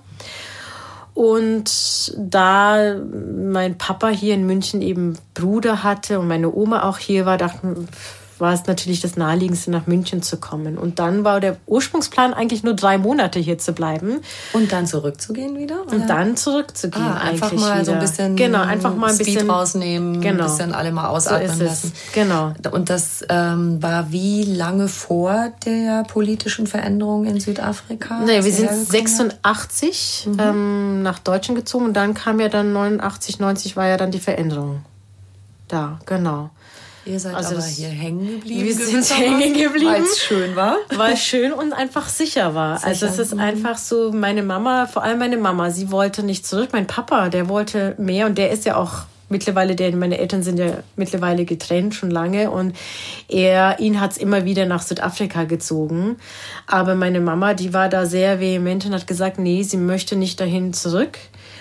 Und 1.15 2.13
da 2.18 2.96
mein 2.98 3.78
Papa 3.78 4.10
hier 4.10 4.34
in 4.34 4.46
München 4.46 4.82
eben 4.82 5.18
Bruder 5.34 5.82
hatte 5.82 6.20
und 6.20 6.28
meine 6.28 6.54
Oma 6.54 6.84
auch 6.84 6.98
hier 6.98 7.26
war, 7.26 7.38
dachten 7.38 7.88
war 8.39 8.54
es 8.54 8.65
natürlich 8.65 9.02
das 9.02 9.15
Naheliegendste, 9.15 9.71
nach 9.71 9.88
München 9.88 10.21
zu 10.21 10.38
kommen. 10.38 10.78
Und 10.78 11.00
dann 11.00 11.24
war 11.24 11.39
der 11.39 11.58
Ursprungsplan 11.65 12.34
eigentlich 12.34 12.63
nur 12.63 12.74
drei 12.74 12.98
Monate 12.98 13.39
hier 13.39 13.58
zu 13.58 13.74
bleiben. 13.74 14.21
Und 14.54 14.71
dann 14.71 14.88
zurückzugehen 14.88 15.58
wieder? 15.58 15.84
Oder? 15.84 15.95
Und 15.95 16.10
dann 16.10 16.36
zurückzugehen. 16.36 17.06
Ah, 17.06 17.17
einfach 17.17 17.54
mal 17.54 17.76
wieder. 17.76 17.86
so 17.86 17.91
ein 17.93 18.00
bisschen 18.00 18.36
genau, 18.36 18.62
einfach 18.62 18.95
mal 18.95 19.10
ein 19.10 19.15
Speed 19.15 19.26
bisschen 19.26 19.50
rausnehmen, 19.50 20.21
genau. 20.21 20.43
ein 20.43 20.50
bisschen 20.50 20.74
alle 20.74 20.91
mal 20.91 21.08
ausatmen 21.08 21.58
so 21.58 21.63
lassen. 21.63 21.93
Genau. 22.13 22.54
Und 22.71 22.89
das 22.89 23.26
ähm, 23.30 23.82
war 23.82 24.12
wie 24.12 24.43
lange 24.43 24.88
vor 24.88 25.52
der 25.65 26.04
politischen 26.04 26.67
Veränderung 26.67 27.26
in 27.26 27.39
Südafrika? 27.39 28.19
Nee, 28.26 28.43
wir 28.43 28.52
sind 28.52 28.69
86 28.69 30.28
mhm. 30.28 30.39
ähm, 30.39 31.04
nach 31.04 31.19
Deutschland 31.19 31.58
gezogen 31.58 31.86
und 31.86 31.93
dann 31.93 32.13
kam 32.13 32.39
ja 32.39 32.50
dann 32.50 32.74
89, 32.74 33.39
90 33.39 33.76
war 33.76 33.88
ja 33.88 33.98
dann 33.98 34.12
die 34.12 34.19
Veränderung. 34.19 34.84
Da, 35.67 36.00
genau. 36.06 36.52
Ihr 37.06 37.20
seid 37.20 37.36
also 37.36 37.56
aber 37.56 37.63
hier 37.63 37.89
hängen 37.89 38.39
geblieben. 38.39 38.63
Wir 38.63 38.74
sind 38.74 39.20
hängen 39.20 39.54
geblieben. 39.54 39.91
Weil 39.94 40.02
es 40.02 40.20
schön 40.20 40.56
war. 40.56 40.78
Weil 40.96 41.13
es 41.13 41.24
schön 41.24 41.54
und 41.54 41.72
einfach 41.74 42.10
sicher 42.10 42.56
war. 42.56 42.78
Sicher. 42.78 42.88
Also 42.88 43.06
es 43.06 43.20
ist 43.20 43.34
mhm. 43.34 43.41
einfach 43.41 43.78
so, 43.78 44.12
meine 44.12 44.41
Mama, 44.41 44.88
vor 44.88 45.04
allem 45.04 45.20
meine 45.20 45.38
Mama, 45.38 45.70
sie 45.70 45.91
wollte 45.91 46.24
nicht 46.24 46.48
zurück. 46.48 46.70
Mein 46.74 46.88
Papa, 46.88 47.30
der 47.30 47.48
wollte 47.48 47.96
mehr 48.00 48.26
und 48.26 48.38
der 48.38 48.50
ist 48.50 48.65
ja 48.65 48.76
auch 48.76 49.04
mittlerweile, 49.30 49.76
der, 49.76 49.96
meine 49.96 50.18
Eltern 50.18 50.44
sind 50.44 50.58
ja 50.58 50.78
mittlerweile 50.96 51.46
getrennt 51.46 51.96
schon 51.96 52.12
lange 52.12 52.52
und 52.52 52.76
er, 53.28 53.80
ihn 53.80 54.00
hat 54.00 54.12
es 54.12 54.18
immer 54.18 54.46
wieder 54.46 54.65
nach 54.65 54.82
Südafrika 54.82 55.44
gezogen. 55.44 56.18
Aber 56.68 56.96
meine 56.96 57.20
Mama, 57.20 57.54
die 57.54 57.74
war 57.74 57.89
da 57.89 58.06
sehr 58.06 58.39
vehement 58.39 58.86
und 58.86 58.94
hat 58.94 59.08
gesagt, 59.08 59.38
nee, 59.39 59.63
sie 59.63 59.78
möchte 59.78 60.15
nicht 60.15 60.39
dahin 60.39 60.74
zurück, 60.74 61.18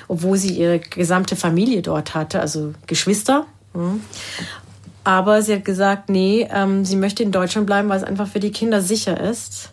obwohl 0.09 0.37
sie 0.37 0.55
ihre 0.55 0.79
gesamte 0.79 1.37
Familie 1.37 1.83
dort 1.83 2.15
hatte, 2.15 2.41
also 2.41 2.73
Geschwister. 2.87 3.47
Aber 5.05 5.43
sie 5.43 5.55
hat 5.55 5.65
gesagt, 5.65 6.09
nee, 6.09 6.49
ähm, 6.51 6.85
sie 6.85 6.97
möchte 6.97 7.23
in 7.23 7.31
Deutschland 7.31 7.67
bleiben, 7.67 7.89
weil 7.89 7.99
es 7.99 8.05
einfach 8.05 8.27
für 8.27 8.41
die 8.41 8.51
Kinder 8.51 8.81
sicher 8.81 9.21
ist. 9.21 9.71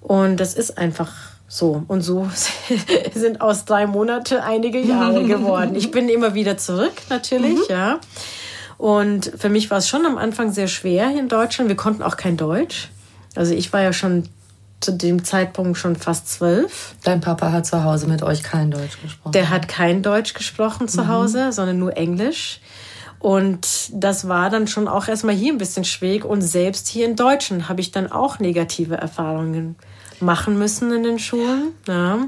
Und 0.00 0.38
das 0.38 0.54
ist 0.54 0.78
einfach 0.78 1.10
so. 1.48 1.82
Und 1.88 2.02
so 2.02 2.28
sind 3.14 3.40
aus 3.40 3.64
drei 3.64 3.86
Monate 3.86 4.42
einige 4.42 4.80
Jahre 4.80 5.24
geworden. 5.24 5.74
Ich 5.74 5.90
bin 5.90 6.08
immer 6.08 6.34
wieder 6.34 6.58
zurück, 6.58 6.92
natürlich, 7.08 7.58
mhm. 7.58 7.64
ja. 7.74 7.98
Und 8.78 9.32
für 9.36 9.50
mich 9.50 9.70
war 9.70 9.78
es 9.78 9.88
schon 9.88 10.06
am 10.06 10.16
Anfang 10.16 10.52
sehr 10.52 10.68
schwer 10.68 11.08
hier 11.08 11.20
in 11.20 11.28
Deutschland. 11.28 11.68
Wir 11.68 11.76
konnten 11.76 12.02
auch 12.02 12.16
kein 12.16 12.36
Deutsch. 12.36 12.88
Also 13.34 13.52
ich 13.52 13.72
war 13.72 13.82
ja 13.82 13.92
schon 13.92 14.28
zu 14.80 14.92
dem 14.92 15.24
Zeitpunkt 15.24 15.76
schon 15.76 15.96
fast 15.96 16.28
zwölf. 16.28 16.94
Dein 17.04 17.20
Papa 17.20 17.52
hat 17.52 17.66
zu 17.66 17.84
Hause 17.84 18.06
mit 18.06 18.22
euch 18.22 18.42
kein 18.42 18.70
Deutsch 18.70 18.98
gesprochen? 19.02 19.32
Der 19.32 19.50
hat 19.50 19.68
kein 19.68 20.02
Deutsch 20.02 20.32
gesprochen 20.32 20.88
zu 20.88 21.02
mhm. 21.02 21.08
Hause, 21.08 21.52
sondern 21.52 21.78
nur 21.78 21.96
Englisch. 21.96 22.60
Und 23.20 23.90
das 23.92 24.28
war 24.28 24.48
dann 24.50 24.66
schon 24.66 24.88
auch 24.88 25.06
erstmal 25.06 25.34
hier 25.34 25.52
ein 25.52 25.58
bisschen 25.58 25.84
schwierig. 25.84 26.24
Und 26.24 26.40
selbst 26.40 26.88
hier 26.88 27.06
in 27.06 27.16
Deutschland 27.16 27.68
habe 27.68 27.80
ich 27.80 27.92
dann 27.92 28.10
auch 28.10 28.38
negative 28.38 28.96
Erfahrungen 28.96 29.76
machen 30.20 30.58
müssen 30.58 30.90
in 30.90 31.02
den 31.02 31.18
Schulen. 31.18 31.68
Ja. 31.86 32.26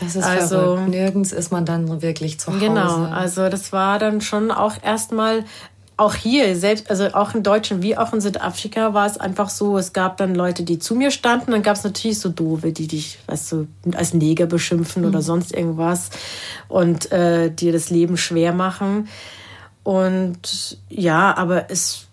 Das 0.00 0.14
ist 0.14 0.24
also 0.24 0.58
verrückt. 0.58 0.88
nirgends 0.88 1.32
ist 1.32 1.50
man 1.50 1.64
dann 1.64 2.02
wirklich 2.02 2.38
zu 2.38 2.52
Hause. 2.52 2.60
Genau, 2.60 3.04
also 3.04 3.48
das 3.48 3.72
war 3.72 3.98
dann 3.98 4.20
schon 4.20 4.50
auch 4.50 4.74
erstmal 4.82 5.44
auch 5.98 6.14
hier, 6.14 6.54
selbst, 6.56 6.90
also 6.90 7.06
auch 7.14 7.34
in 7.34 7.42
Deutschland 7.42 7.82
wie 7.82 7.96
auch 7.96 8.12
in 8.12 8.20
Südafrika 8.20 8.92
war 8.92 9.06
es 9.06 9.16
einfach 9.16 9.48
so, 9.48 9.78
es 9.78 9.94
gab 9.94 10.18
dann 10.18 10.34
Leute, 10.34 10.62
die 10.62 10.78
zu 10.78 10.94
mir 10.94 11.10
standen, 11.10 11.52
dann 11.52 11.62
gab 11.62 11.76
es 11.76 11.84
natürlich 11.84 12.18
so 12.18 12.28
Doofe, 12.28 12.72
die 12.72 12.86
dich, 12.86 13.18
weißt 13.26 13.52
du, 13.52 13.66
als 13.94 14.12
Neger 14.12 14.44
beschimpfen 14.44 15.02
mhm. 15.02 15.08
oder 15.08 15.22
sonst 15.22 15.54
irgendwas 15.54 16.10
und 16.68 17.10
äh, 17.12 17.50
dir 17.50 17.72
das 17.72 17.88
Leben 17.88 18.18
schwer 18.18 18.52
machen. 18.52 19.08
Und 19.86 20.78
ja, 20.88 21.36
aber 21.36 21.70
es 21.70 22.08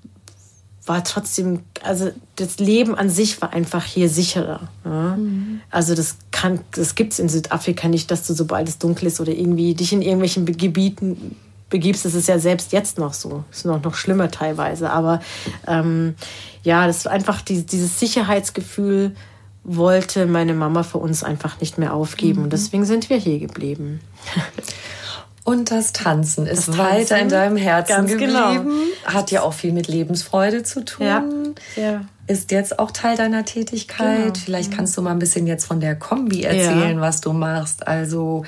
war 0.85 1.03
trotzdem, 1.03 1.61
also 1.81 2.11
das 2.35 2.59
Leben 2.59 2.93
an 2.93 3.09
sich 3.09 3.41
war 3.41 3.51
einfach 3.51 3.83
hier 3.83 4.09
sicherer. 4.09 4.69
Ja? 4.85 5.15
Mhm. 5.17 5.59
Also 5.71 5.95
das 5.95 6.17
kann, 6.29 6.59
das 6.69 6.93
gibt 6.93 7.13
es 7.13 7.19
in 7.19 7.29
Südafrika 7.29 7.87
nicht, 7.87 8.11
dass 8.11 8.27
du 8.27 8.35
sobald 8.35 8.69
es 8.69 8.77
dunkel 8.77 9.07
ist 9.07 9.19
oder 9.19 9.31
irgendwie 9.31 9.73
dich 9.73 9.91
in 9.91 10.03
irgendwelchen 10.03 10.45
Gebieten 10.45 11.35
begibst. 11.71 12.05
Das 12.05 12.13
ist 12.13 12.27
ja 12.27 12.37
selbst 12.37 12.73
jetzt 12.73 12.99
noch 12.99 13.15
so. 13.15 13.43
Ist 13.51 13.65
noch, 13.65 13.81
noch 13.81 13.95
schlimmer 13.95 14.29
teilweise. 14.29 14.91
Aber 14.91 15.19
ähm, 15.65 16.13
ja, 16.61 16.85
das 16.85 17.07
einfach 17.07 17.41
die, 17.41 17.65
dieses 17.65 17.99
Sicherheitsgefühl 17.99 19.15
wollte 19.63 20.27
meine 20.27 20.53
Mama 20.53 20.83
für 20.83 20.99
uns 20.99 21.23
einfach 21.23 21.59
nicht 21.59 21.79
mehr 21.79 21.95
aufgeben. 21.95 22.41
Mhm. 22.41 22.43
Und 22.43 22.53
deswegen 22.53 22.85
sind 22.85 23.09
wir 23.09 23.17
hier 23.17 23.39
geblieben. 23.39 23.99
Und 25.45 25.71
das 25.71 25.91
Tanzen 25.91 26.47
ist 26.47 26.69
das 26.69 26.77
weiter 26.77 27.17
Tanzen, 27.17 27.23
in 27.23 27.29
deinem 27.29 27.57
Herzen 27.57 28.07
genau. 28.07 28.53
geblieben. 28.53 28.81
Genau. 29.03 29.13
Hat 29.13 29.31
ja 29.31 29.41
auch 29.41 29.53
viel 29.53 29.73
mit 29.73 29.87
Lebensfreude 29.87 30.63
zu 30.63 30.85
tun. 30.85 31.05
Ja. 31.05 31.23
ja. 31.75 32.01
Ist 32.27 32.51
jetzt 32.51 32.79
auch 32.79 32.91
Teil 32.91 33.17
deiner 33.17 33.43
Tätigkeit. 33.43 34.23
Genau. 34.23 34.33
Vielleicht 34.45 34.71
mhm. 34.71 34.77
kannst 34.77 34.95
du 34.95 35.01
mal 35.01 35.11
ein 35.11 35.19
bisschen 35.19 35.45
jetzt 35.45 35.65
von 35.65 35.81
der 35.81 35.95
Kombi 35.95 36.43
erzählen, 36.43 36.95
ja. 36.95 37.01
was 37.01 37.19
du 37.19 37.33
machst. 37.33 37.85
Also 37.85 38.45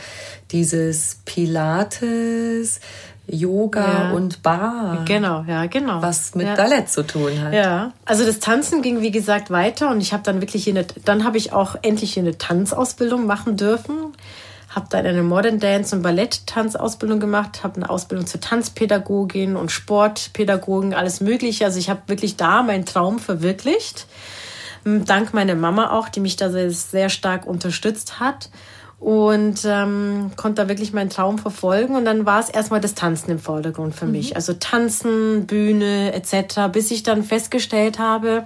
dieses 0.51 1.19
Pilates, 1.25 2.79
Yoga 3.27 4.09
ja. 4.09 4.11
und 4.11 4.43
Bar. 4.43 5.03
Genau, 5.05 5.43
ja, 5.47 5.65
genau. 5.65 6.01
Was 6.01 6.35
mit 6.35 6.47
ja. 6.47 6.55
Ballett 6.55 6.89
zu 6.89 7.05
tun 7.05 7.41
hat. 7.41 7.53
Ja, 7.53 7.91
also 8.05 8.25
das 8.25 8.39
Tanzen 8.39 8.81
ging 8.81 9.01
wie 9.01 9.11
gesagt 9.11 9.49
weiter 9.51 9.89
und 9.89 9.99
ich 9.99 10.13
habe 10.13 10.23
dann 10.23 10.41
wirklich 10.41 10.69
eine, 10.69 10.85
dann 11.03 11.23
habe 11.25 11.37
ich 11.37 11.51
auch 11.51 11.75
endlich 11.81 12.17
eine 12.19 12.37
Tanzausbildung 12.37 13.25
machen 13.25 13.57
dürfen 13.57 14.13
habe 14.75 14.87
dann 14.89 15.05
eine 15.05 15.23
Modern 15.23 15.59
Dance 15.59 15.95
und 15.95 16.01
Ballett-Tanzausbildung 16.01 17.21
gemacht, 17.21 17.63
habe 17.63 17.77
eine 17.77 17.89
Ausbildung 17.89 18.27
zur 18.27 18.41
Tanzpädagogin 18.41 19.55
und 19.55 19.71
Sportpädagogin, 19.71 20.93
alles 20.93 21.21
Mögliche. 21.21 21.63
Also 21.63 21.79
ich 21.79 21.89
habe 21.89 22.01
wirklich 22.07 22.35
da 22.35 22.61
meinen 22.61 22.85
Traum 22.85 23.19
verwirklicht. 23.19 24.05
Dank 24.83 25.33
meiner 25.33 25.55
Mama 25.55 25.91
auch, 25.91 26.09
die 26.09 26.19
mich 26.19 26.35
da 26.35 26.51
sehr, 26.51 26.69
sehr 26.69 27.09
stark 27.09 27.47
unterstützt 27.47 28.19
hat 28.19 28.49
und 28.99 29.61
ähm, 29.65 30.31
konnte 30.35 30.61
da 30.61 30.67
wirklich 30.67 30.93
meinen 30.93 31.09
Traum 31.09 31.37
verfolgen. 31.37 31.95
Und 31.95 32.05
dann 32.05 32.25
war 32.25 32.41
es 32.41 32.49
erstmal 32.49 32.81
das 32.81 32.95
Tanzen 32.95 33.31
im 33.31 33.39
Vordergrund 33.39 33.95
für 33.95 34.05
mich. 34.05 34.31
Mhm. 34.31 34.35
Also 34.35 34.53
Tanzen, 34.53 35.47
Bühne 35.47 36.13
etc., 36.13 36.69
bis 36.71 36.91
ich 36.91 37.03
dann 37.03 37.23
festgestellt 37.23 37.97
habe, 37.97 38.45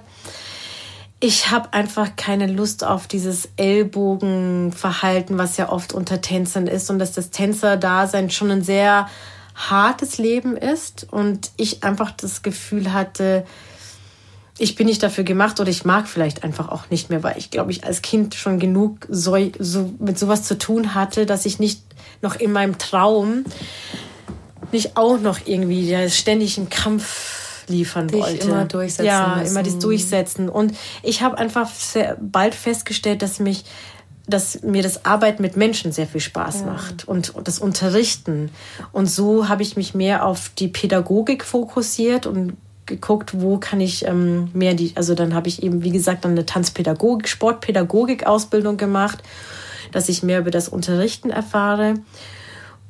ich 1.20 1.50
habe 1.50 1.74
einfach 1.74 2.16
keine 2.16 2.46
Lust 2.46 2.82
auf 2.82 3.06
dieses 3.06 3.50
Ellbogenverhalten, 3.56 5.36
was 5.36 5.58
ja 5.58 5.70
oft 5.70 5.92
unter 5.92 6.22
Tänzern 6.22 6.66
ist. 6.66 6.88
Und 6.88 6.98
dass 6.98 7.12
das 7.12 7.30
Tänzer-Dasein 7.30 8.30
schon 8.30 8.50
ein 8.50 8.62
sehr 8.62 9.06
hartes 9.54 10.16
Leben 10.16 10.56
ist. 10.56 11.06
Und 11.10 11.50
ich 11.58 11.84
einfach 11.84 12.10
das 12.10 12.40
Gefühl 12.42 12.94
hatte, 12.94 13.44
ich 14.56 14.76
bin 14.76 14.86
nicht 14.86 15.02
dafür 15.02 15.24
gemacht 15.24 15.60
oder 15.60 15.70
ich 15.70 15.84
mag 15.84 16.08
vielleicht 16.08 16.42
einfach 16.42 16.68
auch 16.68 16.90
nicht 16.90 17.10
mehr, 17.10 17.22
weil 17.22 17.38
ich 17.38 17.50
glaube 17.50 17.70
ich 17.70 17.84
als 17.84 18.02
Kind 18.02 18.34
schon 18.34 18.58
genug 18.58 19.06
so, 19.08 19.36
so 19.58 19.90
mit 19.98 20.18
sowas 20.18 20.42
zu 20.42 20.58
tun 20.58 20.94
hatte, 20.94 21.24
dass 21.24 21.46
ich 21.46 21.58
nicht 21.58 21.82
noch 22.20 22.36
in 22.36 22.52
meinem 22.52 22.76
Traum 22.76 23.44
nicht 24.70 24.98
auch 24.98 25.18
noch 25.18 25.38
irgendwie 25.46 26.10
ständig 26.10 26.58
im 26.58 26.68
Kampf 26.68 27.49
abliefern 27.70 28.08
Dich 28.08 28.20
wollte. 28.20 28.48
Immer 28.48 28.64
durchsetzen. 28.64 29.06
Ja, 29.06 29.36
müssen. 29.36 29.50
immer 29.52 29.62
das 29.62 29.78
Durchsetzen. 29.78 30.48
Und 30.48 30.74
ich 31.02 31.22
habe 31.22 31.38
einfach 31.38 31.70
sehr 31.70 32.16
bald 32.20 32.54
festgestellt, 32.54 33.22
dass 33.22 33.38
mich 33.38 33.64
dass 34.26 34.62
mir 34.62 34.84
das 34.84 35.04
Arbeiten 35.04 35.42
mit 35.42 35.56
Menschen 35.56 35.90
sehr 35.90 36.06
viel 36.06 36.20
Spaß 36.20 36.64
macht 36.64 37.08
und, 37.08 37.34
und 37.34 37.48
das 37.48 37.58
Unterrichten. 37.58 38.50
Und 38.92 39.10
so 39.10 39.48
habe 39.48 39.64
ich 39.64 39.76
mich 39.76 39.92
mehr 39.92 40.24
auf 40.24 40.52
die 40.56 40.68
Pädagogik 40.68 41.44
fokussiert 41.44 42.26
und 42.26 42.56
geguckt, 42.86 43.40
wo 43.40 43.58
kann 43.58 43.80
ich 43.80 44.06
ähm, 44.06 44.48
mehr 44.52 44.74
die, 44.74 44.92
also 44.94 45.16
dann 45.16 45.34
habe 45.34 45.48
ich 45.48 45.64
eben, 45.64 45.82
wie 45.82 45.90
gesagt, 45.90 46.24
dann 46.24 46.32
eine 46.32 46.46
Tanzpädagogik, 46.46 47.28
Sportpädagogik-Ausbildung 47.28 48.76
gemacht, 48.76 49.20
dass 49.90 50.08
ich 50.08 50.22
mehr 50.22 50.38
über 50.38 50.52
das 50.52 50.68
Unterrichten 50.68 51.30
erfahre 51.30 51.94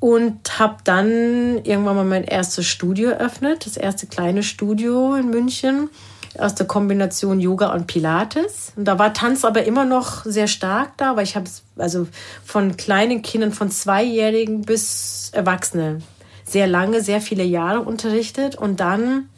und 0.00 0.58
habe 0.58 0.78
dann 0.84 1.62
irgendwann 1.62 1.96
mal 1.96 2.04
mein 2.04 2.24
erstes 2.24 2.66
Studio 2.66 3.10
eröffnet, 3.10 3.66
das 3.66 3.76
erste 3.76 4.06
kleine 4.06 4.42
Studio 4.42 5.14
in 5.14 5.28
München 5.28 5.90
aus 6.38 6.54
der 6.54 6.66
Kombination 6.66 7.38
Yoga 7.38 7.72
und 7.74 7.86
Pilates. 7.86 8.72
Und 8.76 8.86
da 8.86 8.98
war 8.98 9.12
Tanz 9.12 9.44
aber 9.44 9.64
immer 9.64 9.84
noch 9.84 10.24
sehr 10.24 10.46
stark 10.48 10.96
da, 10.96 11.16
weil 11.16 11.24
ich 11.24 11.36
habe 11.36 11.50
also 11.76 12.06
von 12.44 12.76
kleinen 12.76 13.22
Kindern 13.22 13.52
von 13.52 13.70
Zweijährigen 13.70 14.62
bis 14.62 15.30
Erwachsene 15.34 15.98
sehr 16.44 16.66
lange, 16.66 17.02
sehr 17.02 17.20
viele 17.20 17.44
Jahre 17.44 17.80
unterrichtet 17.80 18.56
und 18.56 18.80
dann 18.80 19.28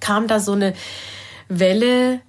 kam 0.00 0.26
da 0.26 0.40
so 0.40 0.52
eine 0.52 0.74
Welle 1.48 2.20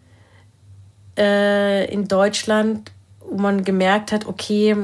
äh, 1.17 1.91
in 1.91 2.07
Deutschland, 2.07 2.91
wo 3.29 3.37
man 3.37 3.63
gemerkt 3.63 4.11
hat, 4.11 4.25
okay, 4.25 4.75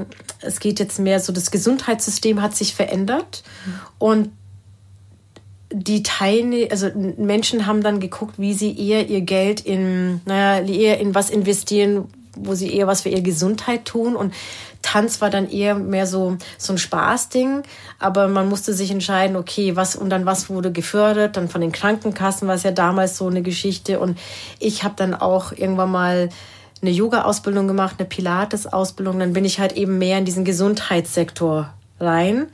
es 0.42 0.60
geht 0.60 0.80
jetzt 0.80 1.00
mehr 1.00 1.20
so, 1.20 1.34
das 1.34 1.52
Gesundheitssystem 1.52 2.42
hat 2.42 2.56
sich 2.56 2.76
verändert 2.76 3.44
mhm. 3.66 3.80
und 4.00 4.30
die 5.74 6.04
Teilnehmer, 6.04 6.72
also 6.72 6.90
Menschen 7.18 7.66
haben 7.66 7.82
dann 7.82 8.00
geguckt, 8.00 8.36
wie 8.38 8.54
sie 8.54 8.78
eher 8.78 9.10
ihr 9.10 9.22
Geld 9.22 9.60
in, 9.62 10.22
naja, 10.26 10.64
eher 10.64 11.00
in 11.00 11.16
was 11.16 11.32
investieren, 11.32 12.08
wo 12.36 12.54
sie 12.54 12.74
eher 12.74 12.88
was 12.88 13.02
für 13.02 13.10
ihre 13.10 13.24
Gesundheit 13.24 13.86
tun. 13.86 14.16
Und 14.16 14.34
Tanz 14.84 15.20
war 15.22 15.32
dann 15.32 15.50
eher 15.50 15.76
mehr 15.76 16.06
so, 16.06 16.38
so 16.58 16.74
ein 16.74 16.78
Spaßding. 16.78 17.64
Aber 17.98 18.28
man 18.28 18.50
musste 18.50 18.74
sich 18.74 18.92
entscheiden, 18.92 19.36
okay, 19.36 19.76
was, 19.76 19.96
und 19.96 20.10
dann 20.10 20.28
was 20.28 20.50
wurde 20.50 20.72
gefördert. 20.72 21.38
Dann 21.38 21.50
von 21.50 21.62
den 21.62 21.72
Krankenkassen 21.72 22.48
war 22.48 22.56
es 22.56 22.64
ja 22.64 22.72
damals 22.72 23.18
so 23.18 23.28
eine 23.28 23.42
Geschichte. 23.42 24.00
Und 24.00 24.20
ich 24.60 24.84
habe 24.84 24.94
dann 24.96 25.16
auch 25.16 25.52
irgendwann 25.52 25.92
mal 25.92 26.30
eine 26.84 26.92
Yoga-Ausbildung 26.92 27.68
gemacht, 27.68 27.96
eine 27.98 28.08
Pilates-Ausbildung. 28.08 29.20
Dann 29.20 29.34
bin 29.34 29.46
ich 29.46 29.60
halt 29.60 29.74
eben 29.74 29.98
mehr 29.98 30.20
in 30.20 30.26
diesen 30.26 30.46
Gesundheitssektor 30.46 31.74
rein 32.00 32.48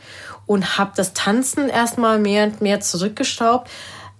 und 0.45 0.77
habe 0.77 0.91
das 0.95 1.13
Tanzen 1.13 1.67
erstmal 1.67 2.19
mehr 2.19 2.45
und 2.45 2.61
mehr 2.61 2.79
zurückgeschraubt. 2.79 3.69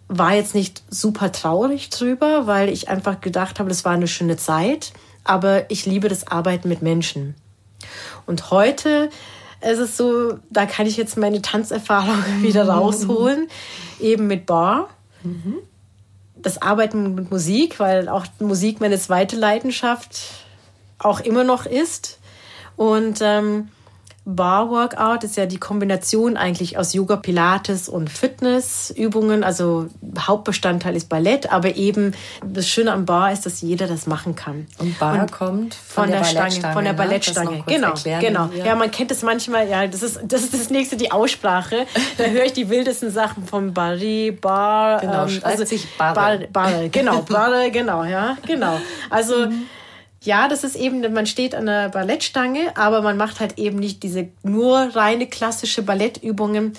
War 0.08 0.34
jetzt 0.34 0.56
nicht 0.56 0.84
super 0.90 1.32
traurig 1.32 1.90
drüber, 1.90 2.48
weil 2.48 2.70
ich 2.70 2.90
einfach 2.90 3.22
gedacht 3.22 3.60
habe, 3.60 3.70
das 3.70 3.86
war 3.86 3.94
eine 3.94 4.08
schöne 4.08 4.38
Zeit. 4.38 4.92
Aber 5.24 5.70
ich 5.70 5.86
liebe 5.86 6.10
das 6.10 6.28
Arbeiten 6.28 6.68
mit 6.68 6.82
Menschen. 6.82 7.36
Und 8.26 8.50
heute 8.50 9.10
ist 9.62 9.78
es 9.78 9.96
so, 9.96 10.40
da 10.50 10.66
kann 10.66 10.88
ich 10.88 10.98
jetzt 10.98 11.18
meine 11.18 11.42
Tanzerfahrung 11.42 12.24
wieder 12.42 12.68
rausholen, 12.68 13.48
eben 14.00 14.26
mit 14.26 14.48
Bar. 14.48 14.90
Mhm 15.24 15.60
das 16.42 16.62
Arbeiten 16.62 17.16
mit 17.16 17.32
Musik, 17.32 17.80
weil 17.80 18.10
auch 18.10 18.26
Musik 18.40 18.82
meine 18.82 19.00
zweite 19.00 19.36
Leidenschaft 19.36 20.20
auch 20.98 21.20
immer 21.20 21.44
noch 21.44 21.66
ist. 21.66 22.20
Und 22.76 23.20
ähm, 23.22 23.70
Bar 24.36 24.70
Workout 24.70 25.24
ist 25.24 25.38
ja 25.38 25.48
die 25.48 25.58
Kombination 25.58 26.38
eigentlich 26.38 26.78
aus 26.78 26.94
Yoga, 26.94 27.16
Pilates 27.16 27.90
und 27.90 28.10
Fitnessübungen. 28.10 29.44
Also 29.44 29.88
Hauptbestandteil 30.20 30.96
ist 30.96 31.10
Ballett, 31.10 31.52
aber 31.52 31.76
eben 31.76 32.14
das 32.46 32.68
Schöne 32.68 32.94
am 32.94 33.06
Bar 33.06 33.32
ist, 33.32 33.46
dass 33.46 33.62
jeder 33.62 33.88
das 33.88 34.06
machen 34.06 34.36
kann. 34.36 34.68
Und 34.78 35.00
Bar 35.00 35.22
und 35.22 35.32
kommt 35.32 35.74
von, 35.74 36.04
von 36.04 36.12
der, 36.12 36.20
der 36.22 36.52
Stange, 36.52 36.74
von 36.74 36.84
der 36.84 36.94
ne? 36.94 36.98
Ballettstange. 36.98 37.64
Genau, 37.66 37.88
erklären, 37.90 38.22
genau. 38.22 38.50
Ja. 38.56 38.66
ja, 38.66 38.76
man 38.76 38.92
kennt 38.92 39.10
es 39.10 39.24
manchmal. 39.24 39.68
Ja, 39.68 39.88
das 39.88 40.04
ist 40.04 40.20
das 40.24 40.44
ist 40.44 40.54
das 40.54 40.70
nächste 40.70 40.96
die 40.96 41.12
Aussprache. 41.12 41.88
da 42.18 42.26
höre 42.26 42.46
ich 42.46 42.54
die 42.54 42.70
wildesten 42.70 43.10
Sachen 43.10 43.48
vom 43.48 43.74
Barry, 43.74 44.32
Bar. 44.32 45.02
Genau, 45.02 45.26
ähm, 45.26 45.40
also 45.42 45.66
sich 45.66 45.88
Barre. 45.98 46.14
Barre, 46.14 46.48
Barre, 46.52 46.90
genau, 46.90 47.22
Barre, 47.24 47.72
genau, 47.72 48.04
ja, 48.04 48.38
genau. 48.46 48.80
Also 49.10 49.48
mhm 49.48 49.66
ja, 50.22 50.48
das 50.48 50.64
ist 50.64 50.76
eben, 50.76 51.14
man 51.14 51.26
steht 51.26 51.56
an 51.56 51.66
der 51.66 51.90
Ballettstange, 51.90 52.76
aber 52.76 53.02
man 53.02 53.18
macht 53.18 53.40
halt 53.40 53.58
eben 53.58 53.80
nicht 53.80 54.04
diese 54.04 54.30
nur 54.44 54.78
reine 54.96 55.28
klassische 55.28 55.82
Ballettübungen, 55.82 56.74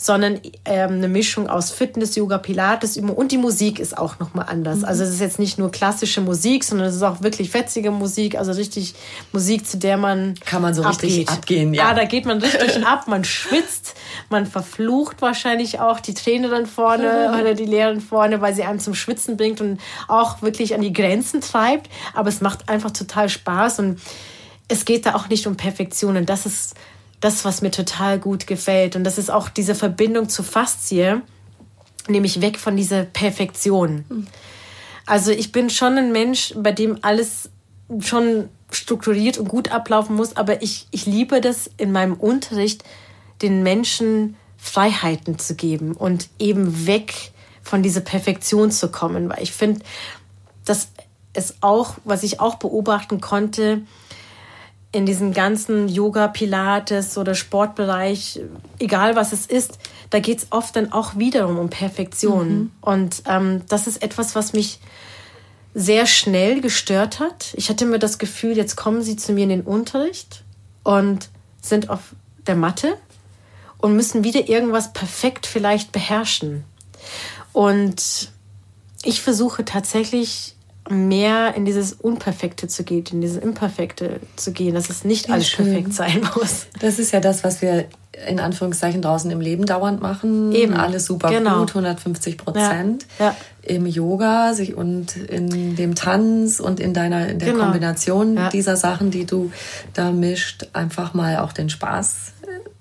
sondern 0.00 0.40
ähm, 0.64 0.92
eine 0.92 1.08
Mischung 1.08 1.48
aus 1.48 1.72
Fitness, 1.72 2.14
Yoga, 2.14 2.38
Pilates 2.38 2.96
und 2.96 3.32
die 3.32 3.36
Musik 3.36 3.80
ist 3.80 3.98
auch 3.98 4.20
nochmal 4.20 4.46
anders. 4.48 4.78
Mhm. 4.78 4.84
Also 4.84 5.02
es 5.02 5.10
ist 5.10 5.20
jetzt 5.20 5.40
nicht 5.40 5.58
nur 5.58 5.72
klassische 5.72 6.20
Musik, 6.20 6.62
sondern 6.62 6.86
es 6.86 6.94
ist 6.94 7.02
auch 7.02 7.20
wirklich 7.20 7.50
fetzige 7.50 7.90
Musik, 7.90 8.38
also 8.38 8.52
richtig 8.52 8.94
Musik, 9.32 9.66
zu 9.66 9.76
der 9.76 9.96
man 9.96 10.36
kann 10.46 10.62
man 10.62 10.72
so 10.72 10.84
abgeht. 10.84 11.02
richtig 11.02 11.28
abgehen. 11.28 11.74
Ja. 11.74 11.88
ja, 11.88 11.94
da 11.94 12.04
geht 12.04 12.26
man 12.26 12.38
richtig 12.38 12.86
ab, 12.86 13.08
man 13.08 13.24
schwitzt, 13.24 13.96
man 14.30 14.46
verflucht 14.46 15.20
wahrscheinlich 15.20 15.80
auch 15.80 15.98
die 15.98 16.14
Trainerin 16.14 16.66
vorne 16.66 17.36
oder 17.40 17.54
die 17.54 17.66
Lehrerin 17.66 18.00
vorne, 18.00 18.40
weil 18.40 18.54
sie 18.54 18.62
einem 18.62 18.78
zum 18.78 18.94
Schwitzen 18.94 19.36
bringt 19.36 19.60
und 19.60 19.80
auch 20.06 20.42
wirklich 20.42 20.76
an 20.76 20.80
die 20.80 20.92
Grenzen 20.92 21.40
treibt. 21.40 21.90
Aber 22.14 22.28
es 22.28 22.40
macht 22.40 22.68
einfach 22.68 22.92
total 22.92 23.28
Spaß 23.28 23.80
und 23.80 24.00
es 24.68 24.84
geht 24.84 25.06
da 25.06 25.16
auch 25.16 25.28
nicht 25.28 25.48
um 25.48 25.56
Perfektion 25.56 26.16
und 26.16 26.28
das 26.28 26.46
ist 26.46 26.74
das, 27.20 27.44
was 27.44 27.62
mir 27.62 27.70
total 27.70 28.18
gut 28.18 28.46
gefällt. 28.46 28.96
Und 28.96 29.04
das 29.04 29.18
ist 29.18 29.30
auch 29.30 29.48
diese 29.48 29.74
Verbindung 29.74 30.28
zur 30.28 30.44
Faszie, 30.44 31.20
nämlich 32.08 32.40
weg 32.40 32.58
von 32.58 32.76
dieser 32.76 33.04
Perfektion. 33.04 34.26
Also 35.06 35.30
ich 35.30 35.52
bin 35.52 35.70
schon 35.70 35.98
ein 35.98 36.12
Mensch, 36.12 36.54
bei 36.56 36.72
dem 36.72 36.98
alles 37.02 37.50
schon 38.00 38.48
strukturiert 38.70 39.38
und 39.38 39.48
gut 39.48 39.72
ablaufen 39.72 40.14
muss, 40.16 40.36
aber 40.36 40.62
ich, 40.62 40.86
ich 40.90 41.06
liebe 41.06 41.40
das 41.40 41.70
in 41.78 41.92
meinem 41.92 42.14
Unterricht, 42.14 42.84
den 43.40 43.62
Menschen 43.62 44.36
Freiheiten 44.58 45.38
zu 45.38 45.54
geben 45.54 45.92
und 45.92 46.28
eben 46.38 46.86
weg 46.86 47.32
von 47.62 47.82
dieser 47.82 48.00
Perfektion 48.00 48.70
zu 48.70 48.90
kommen, 48.90 49.28
weil 49.30 49.42
ich 49.42 49.52
finde, 49.52 49.80
dass 50.64 50.88
es 51.32 51.56
auch, 51.60 51.94
was 52.04 52.22
ich 52.22 52.40
auch 52.40 52.56
beobachten 52.56 53.20
konnte, 53.20 53.82
in 54.90 55.04
diesem 55.04 55.32
ganzen 55.32 55.88
Yoga, 55.88 56.28
Pilates 56.28 57.18
oder 57.18 57.34
Sportbereich, 57.34 58.40
egal 58.78 59.16
was 59.16 59.32
es 59.32 59.44
ist, 59.46 59.78
da 60.10 60.18
geht 60.18 60.38
es 60.38 60.46
oft 60.50 60.74
dann 60.76 60.92
auch 60.92 61.16
wiederum 61.16 61.58
um 61.58 61.68
Perfektion. 61.68 62.48
Mhm. 62.48 62.72
Und 62.80 63.22
ähm, 63.26 63.62
das 63.68 63.86
ist 63.86 64.02
etwas, 64.02 64.34
was 64.34 64.54
mich 64.54 64.80
sehr 65.74 66.06
schnell 66.06 66.60
gestört 66.60 67.20
hat. 67.20 67.52
Ich 67.54 67.68
hatte 67.68 67.84
mir 67.84 67.98
das 67.98 68.18
Gefühl, 68.18 68.56
jetzt 68.56 68.76
kommen 68.76 69.02
sie 69.02 69.16
zu 69.16 69.32
mir 69.32 69.44
in 69.44 69.50
den 69.50 69.62
Unterricht 69.62 70.42
und 70.82 71.28
sind 71.60 71.90
auf 71.90 72.14
der 72.46 72.56
Matte 72.56 72.94
und 73.76 73.94
müssen 73.94 74.24
wieder 74.24 74.48
irgendwas 74.48 74.92
perfekt 74.94 75.46
vielleicht 75.46 75.92
beherrschen. 75.92 76.64
Und 77.52 78.32
ich 79.04 79.20
versuche 79.20 79.64
tatsächlich 79.64 80.56
mehr 80.90 81.54
in 81.54 81.64
dieses 81.64 81.92
Unperfekte 81.92 82.68
zu 82.68 82.84
gehen, 82.84 83.04
in 83.12 83.20
dieses 83.20 83.36
Imperfekte 83.36 84.20
zu 84.36 84.52
gehen, 84.52 84.74
dass 84.74 84.90
es 84.90 85.04
nicht 85.04 85.30
alles 85.30 85.48
schön. 85.48 85.66
perfekt 85.66 85.94
sein 85.94 86.20
muss. 86.36 86.66
Das 86.80 86.98
ist 86.98 87.12
ja 87.12 87.20
das, 87.20 87.44
was 87.44 87.62
wir 87.62 87.86
in 88.26 88.40
Anführungszeichen 88.40 89.02
draußen 89.02 89.30
im 89.30 89.40
Leben 89.40 89.66
dauernd 89.66 90.02
machen. 90.02 90.52
Eben. 90.52 90.74
Alles 90.74 91.04
super 91.04 91.30
genau. 91.30 91.60
gut, 91.60 91.70
150 91.70 92.36
Prozent. 92.36 93.06
Ja. 93.18 93.26
Ja. 93.26 93.36
Im 93.62 93.86
Yoga 93.86 94.54
sich 94.54 94.74
und 94.74 95.16
in 95.16 95.76
dem 95.76 95.94
Tanz 95.94 96.58
und 96.58 96.80
in 96.80 96.94
deiner 96.94 97.28
in 97.28 97.38
der 97.38 97.52
genau. 97.52 97.64
Kombination 97.64 98.36
ja. 98.36 98.48
dieser 98.48 98.76
Sachen, 98.76 99.10
die 99.10 99.26
du 99.26 99.52
da 99.92 100.10
mischt, 100.10 100.68
einfach 100.72 101.12
mal 101.12 101.38
auch 101.38 101.52
den 101.52 101.68
Spaß 101.68 102.32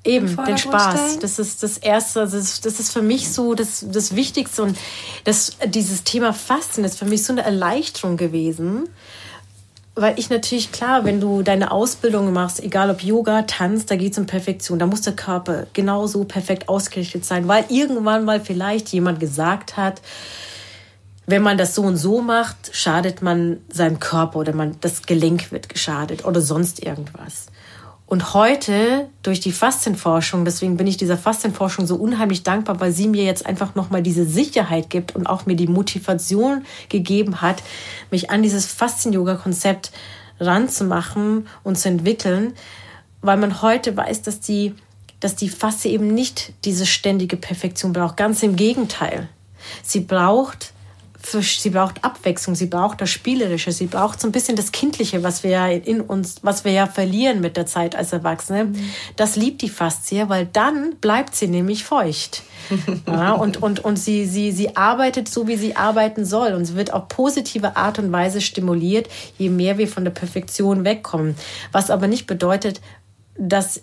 Eben, 0.07 0.37
den 0.45 0.57
Spaß. 0.57 1.19
Das 1.19 1.37
ist 1.37 1.63
das 1.63 1.77
Erste. 1.77 2.21
Das 2.21 2.33
ist, 2.33 2.65
das 2.65 2.79
ist 2.79 2.93
für 2.93 3.01
mich 3.01 3.29
so 3.29 3.53
das, 3.53 3.85
das 3.91 4.15
Wichtigste. 4.15 4.63
Und 4.63 4.77
das, 5.25 5.57
dieses 5.65 6.03
Thema 6.03 6.33
Fasten 6.33 6.83
ist 6.85 6.97
für 6.97 7.05
mich 7.05 7.23
so 7.23 7.33
eine 7.33 7.43
Erleichterung 7.43 8.15
gewesen. 8.15 8.87
Weil 9.95 10.17
ich 10.17 10.29
natürlich, 10.29 10.71
klar, 10.71 11.05
wenn 11.05 11.19
du 11.19 11.41
deine 11.41 11.71
Ausbildung 11.71 12.31
machst, 12.31 12.61
egal 12.61 12.89
ob 12.91 13.03
Yoga, 13.03 13.41
Tanz, 13.41 13.87
da 13.87 13.95
geht 13.95 14.13
es 14.13 14.17
um 14.17 14.27
Perfektion. 14.27 14.79
Da 14.79 14.85
muss 14.85 15.01
der 15.01 15.15
Körper 15.15 15.65
genauso 15.73 16.23
perfekt 16.23 16.69
ausgerichtet 16.69 17.25
sein, 17.25 17.47
weil 17.47 17.65
irgendwann 17.69 18.23
mal 18.23 18.39
vielleicht 18.39 18.89
jemand 18.89 19.19
gesagt 19.19 19.75
hat, 19.75 20.01
wenn 21.25 21.41
man 21.41 21.57
das 21.57 21.75
so 21.75 21.81
und 21.81 21.97
so 21.97 22.21
macht, 22.21 22.55
schadet 22.71 23.21
man 23.21 23.57
seinem 23.69 23.99
Körper 23.99 24.39
oder 24.39 24.53
man, 24.53 24.77
das 24.79 25.01
Gelenk 25.01 25.51
wird 25.51 25.67
geschadet 25.67 26.23
oder 26.23 26.39
sonst 26.39 26.81
irgendwas. 26.81 27.47
Und 28.07 28.33
heute 28.33 29.09
durch 29.21 29.41
die 29.41 29.51
Faszienforschung, 29.51 30.45
deswegen 30.45 30.77
bin 30.77 30.87
ich 30.87 30.95
dieser 30.95 31.17
Faszienforschung 31.17 31.85
so 31.85 31.97
unheimlich 31.97 32.41
dankbar, 32.41 32.79
weil 32.79 32.93
sie 32.93 33.09
mir 33.09 33.25
jetzt 33.25 33.45
einfach 33.45 33.75
nochmal 33.75 34.01
diese 34.01 34.25
Sicherheit 34.25 34.89
gibt 34.89 35.13
und 35.13 35.27
auch 35.27 35.45
mir 35.45 35.57
die 35.57 35.67
Motivation 35.67 36.65
gegeben 36.87 37.41
hat, 37.41 37.61
mich 38.09 38.29
an 38.29 38.43
dieses 38.43 38.65
Faszien-Yoga-Konzept 38.65 39.91
ranzumachen 40.39 41.47
und 41.65 41.77
zu 41.77 41.89
entwickeln, 41.89 42.53
weil 43.21 43.35
man 43.35 43.61
heute 43.61 43.97
weiß, 43.97 44.21
dass 44.21 44.39
die, 44.39 44.73
dass 45.19 45.35
die 45.35 45.49
Faszie 45.49 45.91
eben 45.91 46.07
nicht 46.07 46.53
diese 46.63 46.85
ständige 46.85 47.35
Perfektion 47.35 47.91
braucht. 47.91 48.15
Ganz 48.15 48.41
im 48.41 48.55
Gegenteil. 48.55 49.27
Sie 49.83 49.99
braucht 49.99 50.71
sie 51.31 51.69
braucht 51.69 52.03
Abwechslung, 52.03 52.55
sie 52.55 52.67
braucht 52.67 53.01
das 53.01 53.09
Spielerische, 53.09 53.71
sie 53.71 53.87
braucht 53.87 54.21
so 54.21 54.27
ein 54.27 54.31
bisschen 54.31 54.55
das 54.55 54.71
Kindliche, 54.71 55.23
was 55.23 55.43
wir 55.43 55.51
ja 55.51 55.67
in 55.67 56.01
uns, 56.01 56.37
was 56.41 56.63
wir 56.63 56.71
ja 56.71 56.87
verlieren 56.87 57.41
mit 57.41 57.57
der 57.57 57.65
Zeit 57.65 57.95
als 57.95 58.13
Erwachsene. 58.13 58.65
Mhm. 58.65 58.89
Das 59.15 59.35
liebt 59.35 59.61
die 59.61 59.69
fast 59.69 60.07
sehr, 60.07 60.29
weil 60.29 60.45
dann 60.45 60.95
bleibt 61.01 61.35
sie 61.35 61.47
nämlich 61.47 61.83
feucht. 61.83 62.43
ja, 63.07 63.33
und 63.33 63.61
und, 63.61 63.83
und 63.83 63.97
sie, 63.97 64.25
sie, 64.25 64.51
sie 64.51 64.75
arbeitet 64.75 65.27
so, 65.27 65.47
wie 65.47 65.57
sie 65.57 65.75
arbeiten 65.75 66.25
soll. 66.25 66.53
Und 66.53 66.65
sie 66.65 66.75
wird 66.75 66.93
auf 66.93 67.07
positive 67.07 67.75
Art 67.75 67.99
und 67.99 68.11
Weise 68.11 68.41
stimuliert, 68.41 69.07
je 69.37 69.49
mehr 69.49 69.77
wir 69.77 69.87
von 69.87 70.03
der 70.03 70.11
Perfektion 70.11 70.83
wegkommen. 70.83 71.35
Was 71.71 71.89
aber 71.89 72.07
nicht 72.07 72.27
bedeutet, 72.27 72.81
dass 73.37 73.81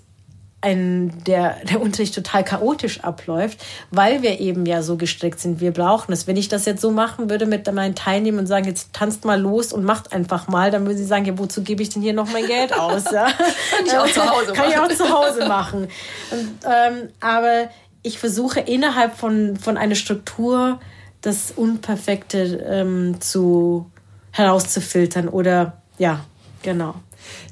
ein, 0.64 1.12
der, 1.26 1.56
der 1.64 1.80
Unterricht 1.80 2.14
total 2.14 2.42
chaotisch 2.42 3.04
abläuft, 3.04 3.62
weil 3.90 4.22
wir 4.22 4.40
eben 4.40 4.64
ja 4.64 4.82
so 4.82 4.96
gestrickt 4.96 5.38
sind. 5.38 5.60
Wir 5.60 5.72
brauchen 5.72 6.12
es. 6.12 6.26
Wenn 6.26 6.38
ich 6.38 6.48
das 6.48 6.64
jetzt 6.64 6.80
so 6.80 6.90
machen 6.90 7.28
würde 7.28 7.44
mit 7.44 7.70
meinen 7.72 7.94
Teilnehmern 7.94 8.40
und 8.40 8.46
sagen, 8.46 8.64
jetzt 8.64 8.94
tanzt 8.94 9.26
mal 9.26 9.38
los 9.38 9.72
und 9.72 9.84
macht 9.84 10.12
einfach 10.12 10.48
mal, 10.48 10.70
dann 10.70 10.86
würden 10.86 10.96
sie 10.96 11.04
sagen, 11.04 11.26
ja, 11.26 11.38
wozu 11.38 11.62
gebe 11.62 11.82
ich 11.82 11.90
denn 11.90 12.02
hier 12.02 12.14
noch 12.14 12.32
mein 12.32 12.46
Geld 12.46 12.72
aus? 12.72 13.04
Ja? 13.12 13.26
Kann 13.76 13.86
ich 13.86 13.96
auch 13.96 14.06
zu 14.06 14.22
Hause 14.22 14.46
machen. 14.46 14.54
Kann 14.54 14.70
ich 14.70 14.78
auch 14.78 14.88
zu 14.88 15.10
Hause 15.10 15.46
machen. 15.46 15.88
Und, 16.30 16.48
ähm, 16.64 17.08
aber 17.20 17.68
ich 18.02 18.18
versuche 18.18 18.60
innerhalb 18.60 19.16
von, 19.16 19.56
von 19.56 19.76
einer 19.76 19.94
Struktur 19.94 20.80
das 21.20 21.52
Unperfekte 21.54 22.64
ähm, 22.66 23.20
zu 23.20 23.90
herauszufiltern 24.30 25.28
oder 25.28 25.82
ja, 25.98 26.24
genau. 26.62 26.94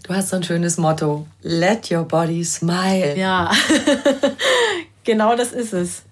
Du 0.03 0.14
hast 0.14 0.30
so 0.30 0.36
ein 0.36 0.42
schönes 0.42 0.78
Motto. 0.78 1.26
Let 1.42 1.90
your 1.90 2.05
body 2.05 2.44
smile. 2.44 3.16
Ja, 3.16 3.53
genau 5.05 5.36
das 5.36 5.53
ist 5.53 5.72
es. 5.72 6.03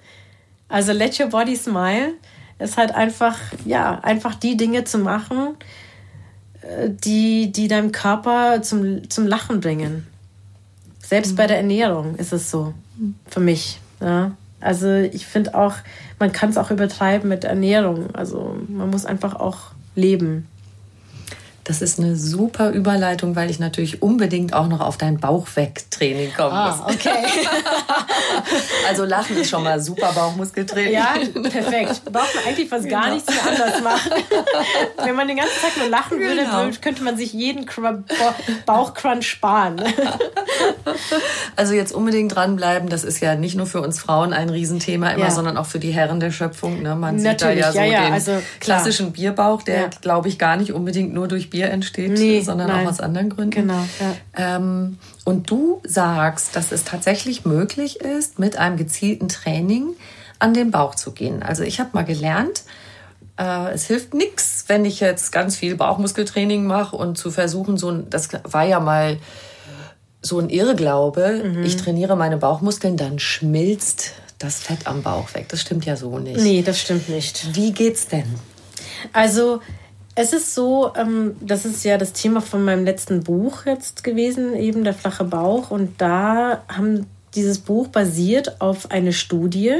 Also 0.68 0.92
let 0.92 1.18
your 1.18 1.26
body 1.26 1.56
smile 1.56 2.14
ist 2.60 2.76
halt 2.76 2.94
einfach, 2.94 3.36
ja, 3.64 3.98
einfach 4.00 4.34
die 4.34 4.56
Dinge 4.56 4.84
zu 4.84 4.98
machen, 4.98 5.56
äh, 6.62 6.88
die, 6.88 7.50
die 7.50 7.66
deinem 7.66 7.90
Körper 7.90 8.62
zum, 8.62 9.08
zum 9.10 9.26
Lachen 9.26 9.60
bringen. 9.60 10.06
Selbst 11.00 11.32
mhm. 11.32 11.36
bei 11.36 11.46
der 11.48 11.56
Ernährung 11.56 12.14
ist 12.16 12.32
es 12.32 12.50
so. 12.50 12.74
Für 13.26 13.40
mich. 13.40 13.80
Ja. 14.00 14.32
Also 14.60 14.94
ich 14.94 15.26
finde 15.26 15.54
auch, 15.54 15.74
man 16.18 16.32
kann 16.32 16.50
es 16.50 16.58
auch 16.58 16.70
übertreiben 16.70 17.28
mit 17.28 17.44
Ernährung. 17.44 18.14
Also 18.14 18.56
man 18.68 18.90
muss 18.90 19.06
einfach 19.06 19.34
auch 19.34 19.72
leben. 19.96 20.46
Das 21.64 21.82
ist 21.82 21.98
eine 21.98 22.16
super 22.16 22.70
Überleitung, 22.70 23.36
weil 23.36 23.50
ich 23.50 23.58
natürlich 23.58 24.02
unbedingt 24.02 24.54
auch 24.54 24.66
noch 24.66 24.80
auf 24.80 24.96
dein 24.96 25.18
Bauchweg-Training 25.18 26.32
kommen 26.32 26.52
ah, 26.52 26.84
muss. 26.86 26.94
okay. 26.94 27.10
also 28.88 29.04
Lachen 29.04 29.36
ist 29.36 29.50
schon 29.50 29.62
mal 29.62 29.80
super 29.80 30.12
Bauchmuskeltraining. 30.12 30.94
Ja, 30.94 31.14
perfekt. 31.42 32.02
Braucht 32.06 32.34
man 32.34 32.44
eigentlich 32.46 32.68
fast 32.68 32.84
genau. 32.84 33.00
gar 33.00 33.14
nichts 33.14 33.28
mehr 33.28 33.46
anders 33.46 33.82
machen. 33.82 34.12
Wenn 35.04 35.14
man 35.14 35.28
den 35.28 35.36
ganzen 35.36 35.60
Tag 35.60 35.76
nur 35.76 35.88
lachen 35.88 36.18
würde, 36.18 36.44
genau. 36.44 36.70
könnte 36.80 37.02
man 37.02 37.16
sich 37.16 37.32
jeden 37.32 37.66
Bauchcrunch 38.66 39.28
sparen. 39.28 39.82
also 41.56 41.74
jetzt 41.74 41.92
unbedingt 41.92 42.34
dranbleiben. 42.34 42.88
Das 42.88 43.04
ist 43.04 43.20
ja 43.20 43.34
nicht 43.34 43.54
nur 43.54 43.66
für 43.66 43.82
uns 43.82 44.00
Frauen 44.00 44.32
ein 44.32 44.48
Riesenthema 44.48 45.10
immer, 45.10 45.24
ja. 45.24 45.30
sondern 45.30 45.56
auch 45.56 45.66
für 45.66 45.78
die 45.78 45.90
Herren 45.90 46.20
der 46.20 46.30
Schöpfung. 46.30 46.82
Ne? 46.82 46.96
Man 46.96 47.16
natürlich, 47.16 47.38
sieht 47.38 47.42
da 47.42 47.52
ja 47.52 47.72
so 47.72 47.92
ja, 47.92 48.04
den 48.04 48.12
also, 48.14 48.42
klassischen 48.60 49.12
Bierbauch, 49.12 49.62
der, 49.62 49.90
glaube 50.00 50.28
ich, 50.28 50.38
gar 50.38 50.56
nicht 50.56 50.72
unbedingt 50.72 51.12
nur 51.12 51.28
durch 51.28 51.50
Bier 51.50 51.59
Bier 51.60 51.70
entsteht, 51.70 52.12
nee, 52.12 52.40
sondern 52.40 52.68
nein. 52.68 52.86
auch 52.86 52.90
aus 52.90 53.00
anderen 53.00 53.28
Gründen. 53.28 53.50
Genau. 53.50 53.84
Ja. 54.00 54.56
Ähm, 54.56 54.98
und 55.24 55.50
du 55.50 55.80
sagst, 55.84 56.56
dass 56.56 56.72
es 56.72 56.84
tatsächlich 56.84 57.44
möglich 57.44 58.00
ist, 58.00 58.38
mit 58.38 58.56
einem 58.56 58.76
gezielten 58.76 59.28
Training 59.28 59.90
an 60.38 60.54
den 60.54 60.70
Bauch 60.70 60.94
zu 60.94 61.12
gehen. 61.12 61.42
Also 61.42 61.62
ich 61.62 61.80
habe 61.80 61.90
mal 61.92 62.04
gelernt, 62.04 62.62
äh, 63.38 63.72
es 63.72 63.86
hilft 63.86 64.14
nichts, 64.14 64.64
wenn 64.68 64.84
ich 64.84 65.00
jetzt 65.00 65.32
ganz 65.32 65.56
viel 65.56 65.76
Bauchmuskeltraining 65.76 66.64
mache 66.64 66.96
und 66.96 67.18
zu 67.18 67.30
versuchen, 67.30 67.76
so 67.76 67.90
ein, 67.90 68.08
das 68.08 68.30
war 68.44 68.64
ja 68.64 68.80
mal 68.80 69.18
so 70.22 70.38
ein 70.38 70.48
Irrglaube, 70.48 71.42
mhm. 71.44 71.62
ich 71.62 71.76
trainiere 71.76 72.16
meine 72.16 72.36
Bauchmuskeln, 72.36 72.96
dann 72.96 73.18
schmilzt 73.18 74.12
das 74.38 74.60
Fett 74.60 74.86
am 74.86 75.02
Bauch 75.02 75.34
weg. 75.34 75.46
Das 75.48 75.60
stimmt 75.60 75.84
ja 75.84 75.96
so 75.96 76.18
nicht. 76.18 76.40
Nee, 76.40 76.62
das 76.62 76.80
stimmt 76.80 77.08
nicht. 77.10 77.54
Wie 77.54 77.72
geht's 77.72 78.08
denn? 78.08 78.34
Also 79.12 79.60
es 80.14 80.32
ist 80.32 80.54
so, 80.54 80.92
ähm, 80.96 81.36
das 81.40 81.64
ist 81.64 81.84
ja 81.84 81.96
das 81.96 82.12
Thema 82.12 82.40
von 82.40 82.64
meinem 82.64 82.84
letzten 82.84 83.22
Buch 83.22 83.66
jetzt 83.66 84.04
gewesen, 84.04 84.54
eben 84.54 84.84
der 84.84 84.94
flache 84.94 85.24
Bauch. 85.24 85.70
Und 85.70 86.00
da 86.00 86.62
haben 86.68 87.06
dieses 87.34 87.58
Buch 87.58 87.88
basiert 87.88 88.60
auf 88.60 88.90
eine 88.90 89.12
Studie. 89.12 89.76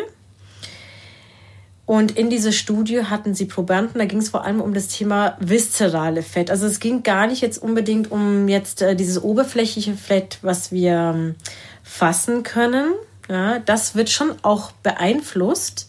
Und 1.84 2.16
in 2.16 2.30
dieser 2.30 2.52
Studie 2.52 3.02
hatten 3.06 3.34
sie 3.34 3.46
Probanden, 3.46 3.98
da 3.98 4.04
ging 4.04 4.20
es 4.20 4.28
vor 4.28 4.44
allem 4.44 4.60
um 4.60 4.74
das 4.74 4.86
Thema 4.86 5.36
viszerale 5.40 6.22
Fett. 6.22 6.48
Also 6.48 6.66
es 6.66 6.78
ging 6.78 7.02
gar 7.02 7.26
nicht 7.26 7.40
jetzt 7.40 7.60
unbedingt 7.60 8.12
um 8.12 8.46
jetzt 8.46 8.80
äh, 8.80 8.94
dieses 8.94 9.20
oberflächliche 9.20 9.94
Fett, 9.94 10.38
was 10.42 10.70
wir 10.70 11.12
ähm, 11.14 11.34
fassen 11.82 12.44
können. 12.44 12.92
Ja, 13.28 13.58
das 13.58 13.96
wird 13.96 14.08
schon 14.08 14.32
auch 14.42 14.70
beeinflusst. 14.70 15.88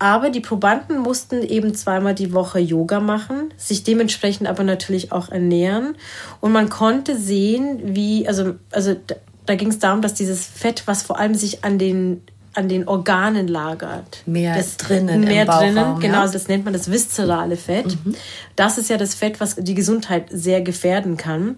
Aber 0.00 0.30
die 0.30 0.40
Probanden 0.40 0.98
mussten 0.98 1.42
eben 1.42 1.74
zweimal 1.74 2.14
die 2.14 2.32
Woche 2.32 2.58
Yoga 2.58 3.00
machen, 3.00 3.52
sich 3.58 3.84
dementsprechend 3.84 4.48
aber 4.48 4.64
natürlich 4.64 5.12
auch 5.12 5.28
ernähren. 5.28 5.94
Und 6.40 6.52
man 6.52 6.70
konnte 6.70 7.18
sehen, 7.18 7.94
wie, 7.94 8.26
also, 8.26 8.54
also 8.72 8.96
da 9.44 9.54
ging 9.56 9.68
es 9.68 9.78
darum, 9.78 10.00
dass 10.00 10.14
dieses 10.14 10.46
Fett, 10.46 10.84
was 10.86 11.02
vor 11.02 11.18
allem 11.18 11.34
sich 11.34 11.64
an 11.64 11.78
den 11.78 12.22
an 12.52 12.68
den 12.68 12.88
Organen 12.88 13.46
lagert. 13.46 14.24
Mehr 14.26 14.56
das, 14.56 14.76
drinnen. 14.76 15.20
Mehr 15.20 15.44
drinnen, 15.44 16.00
genau, 16.00 16.24
ja? 16.24 16.28
das 16.28 16.48
nennt 16.48 16.64
man 16.64 16.72
das 16.72 16.90
viszerale 16.90 17.56
Fett. 17.56 17.96
Mhm. 18.04 18.16
Das 18.56 18.76
ist 18.76 18.90
ja 18.90 18.96
das 18.96 19.14
Fett, 19.14 19.38
was 19.38 19.54
die 19.54 19.74
Gesundheit 19.74 20.26
sehr 20.30 20.60
gefährden 20.60 21.16
kann 21.16 21.56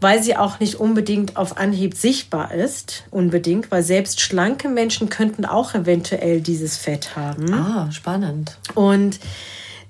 weil 0.00 0.22
sie 0.22 0.36
auch 0.36 0.60
nicht 0.60 0.76
unbedingt 0.76 1.36
auf 1.36 1.58
Anhieb 1.58 1.94
sichtbar 1.94 2.52
ist, 2.52 3.04
unbedingt, 3.10 3.70
weil 3.70 3.82
selbst 3.82 4.20
schlanke 4.20 4.68
Menschen 4.68 5.10
könnten 5.10 5.44
auch 5.44 5.74
eventuell 5.74 6.40
dieses 6.40 6.76
Fett 6.76 7.16
haben. 7.16 7.52
Ah, 7.52 7.90
spannend. 7.92 8.56
Und 8.74 9.20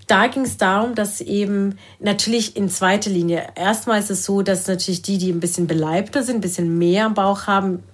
da 0.09 0.27
ging 0.27 0.43
es 0.43 0.57
darum, 0.57 0.97
dass 0.97 1.21
eben 1.21 1.79
natürlich 2.01 2.57
in 2.57 2.69
zweiter 2.69 3.11
Linie, 3.11 3.47
erstmal 3.55 4.01
ist 4.01 4.11
es 4.11 4.25
so, 4.25 4.43
dass 4.43 4.67
natürlich 4.67 5.03
die, 5.03 5.19
die 5.19 5.31
ein 5.31 5.39
bisschen 5.39 5.69
beleibter 5.69 6.25
sind, 6.25 6.39
ein 6.39 6.41
bisschen 6.41 6.79
mehr 6.79 7.07
am 7.07 7.15
Bauch 7.15 7.47
haben, 7.47 7.85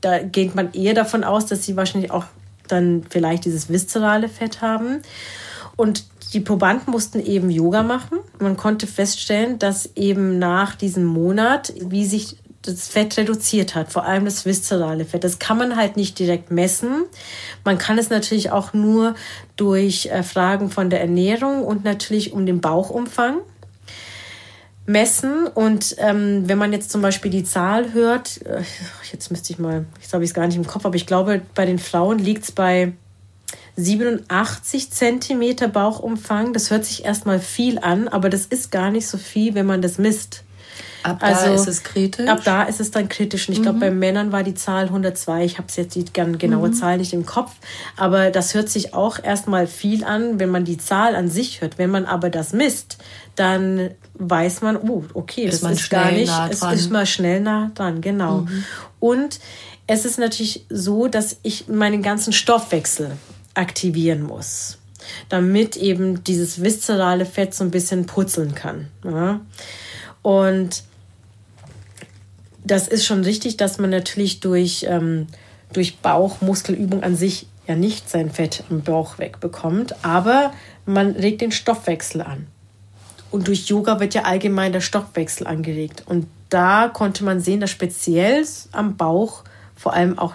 da 0.00 0.18
geht 0.20 0.54
man 0.54 0.72
eher 0.72 0.94
davon 0.94 1.24
aus, 1.24 1.44
dass 1.44 1.66
sie 1.66 1.76
wahrscheinlich 1.76 2.10
auch 2.10 2.24
dann 2.68 3.04
vielleicht 3.10 3.44
dieses 3.44 3.68
viszerale 3.68 4.28
Fett 4.28 4.62
haben. 4.62 5.02
Und 5.76 6.04
die 6.32 6.40
Probanden 6.40 6.90
mussten 6.90 7.20
eben 7.20 7.50
Yoga 7.50 7.82
machen. 7.82 8.18
Man 8.38 8.56
konnte 8.56 8.86
feststellen, 8.86 9.58
dass 9.58 9.96
eben 9.96 10.38
nach 10.38 10.74
diesem 10.74 11.04
Monat, 11.04 11.72
wie 11.80 12.04
sich 12.04 12.36
das 12.62 12.88
Fett 12.88 13.16
reduziert 13.16 13.74
hat, 13.74 13.92
vor 13.92 14.04
allem 14.04 14.24
das 14.24 14.44
viszerale 14.44 15.04
Fett. 15.04 15.24
Das 15.24 15.38
kann 15.38 15.58
man 15.58 15.76
halt 15.76 15.96
nicht 15.96 16.18
direkt 16.18 16.50
messen. 16.50 17.04
Man 17.64 17.78
kann 17.78 17.98
es 17.98 18.10
natürlich 18.10 18.50
auch 18.50 18.74
nur 18.74 19.14
durch 19.56 20.06
äh, 20.06 20.22
Fragen 20.22 20.70
von 20.70 20.90
der 20.90 21.00
Ernährung 21.00 21.64
und 21.64 21.84
natürlich 21.84 22.32
um 22.32 22.44
den 22.46 22.60
Bauchumfang 22.60 23.38
messen. 24.86 25.46
Und 25.46 25.96
ähm, 25.98 26.48
wenn 26.48 26.58
man 26.58 26.72
jetzt 26.72 26.90
zum 26.90 27.00
Beispiel 27.00 27.30
die 27.30 27.44
Zahl 27.44 27.92
hört, 27.92 28.44
äh, 28.44 28.62
jetzt 29.12 29.30
müsste 29.30 29.52
ich 29.52 29.58
mal, 29.58 29.86
jetzt 30.00 30.12
habe 30.12 30.24
ich 30.24 30.30
es 30.30 30.34
gar 30.34 30.46
nicht 30.46 30.56
im 30.56 30.66
Kopf, 30.66 30.84
aber 30.84 30.96
ich 30.96 31.06
glaube, 31.06 31.42
bei 31.54 31.64
den 31.64 31.78
Frauen 31.78 32.18
liegt 32.18 32.44
es 32.44 32.52
bei 32.52 32.92
87 33.78 34.90
Zentimeter 34.90 35.68
Bauchumfang. 35.68 36.52
Das 36.52 36.70
hört 36.70 36.84
sich 36.84 37.04
erstmal 37.04 37.38
viel 37.38 37.78
an, 37.78 38.08
aber 38.08 38.28
das 38.28 38.44
ist 38.44 38.70
gar 38.70 38.90
nicht 38.90 39.06
so 39.06 39.18
viel, 39.18 39.54
wenn 39.54 39.66
man 39.66 39.82
das 39.82 39.98
misst. 39.98 40.42
Ab 41.04 41.18
also, 41.20 41.46
da 41.46 41.54
ist 41.54 41.68
es 41.68 41.84
kritisch? 41.84 42.28
Ab 42.28 42.40
da 42.44 42.64
ist 42.64 42.80
es 42.80 42.90
dann 42.90 43.08
kritisch. 43.08 43.48
Und 43.48 43.52
ich 43.52 43.60
mhm. 43.60 43.64
glaube, 43.64 43.78
bei 43.78 43.90
Männern 43.92 44.32
war 44.32 44.42
die 44.42 44.54
Zahl 44.54 44.86
102. 44.86 45.44
Ich 45.44 45.58
habe 45.58 45.68
jetzt 45.74 45.94
die 45.94 46.04
genaue 46.12 46.68
mhm. 46.68 46.72
Zahl 46.74 46.98
nicht 46.98 47.12
im 47.12 47.24
Kopf. 47.24 47.52
Aber 47.96 48.30
das 48.30 48.54
hört 48.54 48.68
sich 48.68 48.94
auch 48.94 49.22
erstmal 49.22 49.68
viel 49.68 50.02
an, 50.04 50.40
wenn 50.40 50.50
man 50.50 50.64
die 50.64 50.76
Zahl 50.76 51.14
an 51.14 51.28
sich 51.28 51.60
hört. 51.60 51.78
Wenn 51.78 51.90
man 51.90 52.04
aber 52.04 52.30
das 52.30 52.52
misst, 52.52 52.98
dann 53.36 53.90
weiß 54.14 54.62
man, 54.62 54.76
oh, 54.76 55.04
okay, 55.14 55.44
ist 55.44 55.62
das 55.62 55.72
ist 55.72 55.90
gar 55.90 56.10
nicht, 56.10 56.26
nah 56.26 56.48
es 56.50 56.62
ist 56.62 56.90
mal 56.90 57.06
schnell 57.06 57.40
nah 57.40 57.70
dran, 57.74 58.00
genau. 58.00 58.38
Mhm. 58.38 58.64
Und 58.98 59.38
es 59.86 60.04
ist 60.04 60.18
natürlich 60.18 60.66
so, 60.68 61.06
dass 61.06 61.38
ich 61.44 61.68
meinen 61.68 62.02
ganzen 62.02 62.32
Stoffwechsel 62.32 63.12
aktivieren 63.58 64.22
muss, 64.22 64.78
damit 65.28 65.76
eben 65.76 66.22
dieses 66.24 66.62
viszerale 66.62 67.26
Fett 67.26 67.54
so 67.54 67.64
ein 67.64 67.70
bisschen 67.70 68.06
putzeln 68.06 68.54
kann. 68.54 68.88
Ja? 69.04 69.40
Und 70.22 70.84
das 72.64 72.86
ist 72.88 73.04
schon 73.04 73.24
richtig, 73.24 73.56
dass 73.56 73.78
man 73.78 73.90
natürlich 73.90 74.40
durch, 74.40 74.86
ähm, 74.88 75.26
durch 75.72 75.98
Bauchmuskelübung 75.98 77.02
an 77.02 77.16
sich 77.16 77.46
ja 77.66 77.74
nicht 77.74 78.08
sein 78.08 78.30
Fett 78.30 78.64
im 78.70 78.82
Bauch 78.82 79.18
wegbekommt, 79.18 80.04
aber 80.04 80.52
man 80.86 81.12
regt 81.12 81.40
den 81.40 81.52
Stoffwechsel 81.52 82.22
an. 82.22 82.46
Und 83.30 83.48
durch 83.48 83.66
Yoga 83.66 84.00
wird 84.00 84.14
ja 84.14 84.22
allgemein 84.22 84.72
der 84.72 84.80
Stoffwechsel 84.80 85.46
angeregt. 85.46 86.02
Und 86.06 86.26
da 86.48 86.88
konnte 86.88 87.24
man 87.24 87.40
sehen, 87.40 87.60
dass 87.60 87.70
speziell 87.70 88.46
am 88.72 88.96
Bauch 88.96 89.44
vor 89.76 89.92
allem 89.92 90.18
auch 90.18 90.34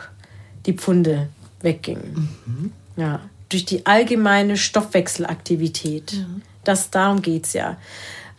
die 0.68 0.74
Pfunde 0.74 1.30
weggingen. 1.62 2.30
Mhm. 2.46 2.72
Ja, 2.96 3.22
durch 3.50 3.66
die 3.66 3.86
allgemeine 3.86 4.58
Stoffwechselaktivität. 4.58 6.14
Ja. 6.14 6.26
Das, 6.64 6.90
darum 6.90 7.22
geht 7.22 7.46
es 7.46 7.54
ja. 7.54 7.78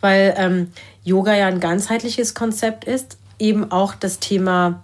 Weil 0.01 0.33
ähm, 0.37 0.71
Yoga 1.03 1.35
ja 1.35 1.47
ein 1.47 1.59
ganzheitliches 1.59 2.33
Konzept 2.33 2.85
ist, 2.85 3.17
eben 3.39 3.71
auch 3.71 3.95
das 3.95 4.19
Thema 4.19 4.81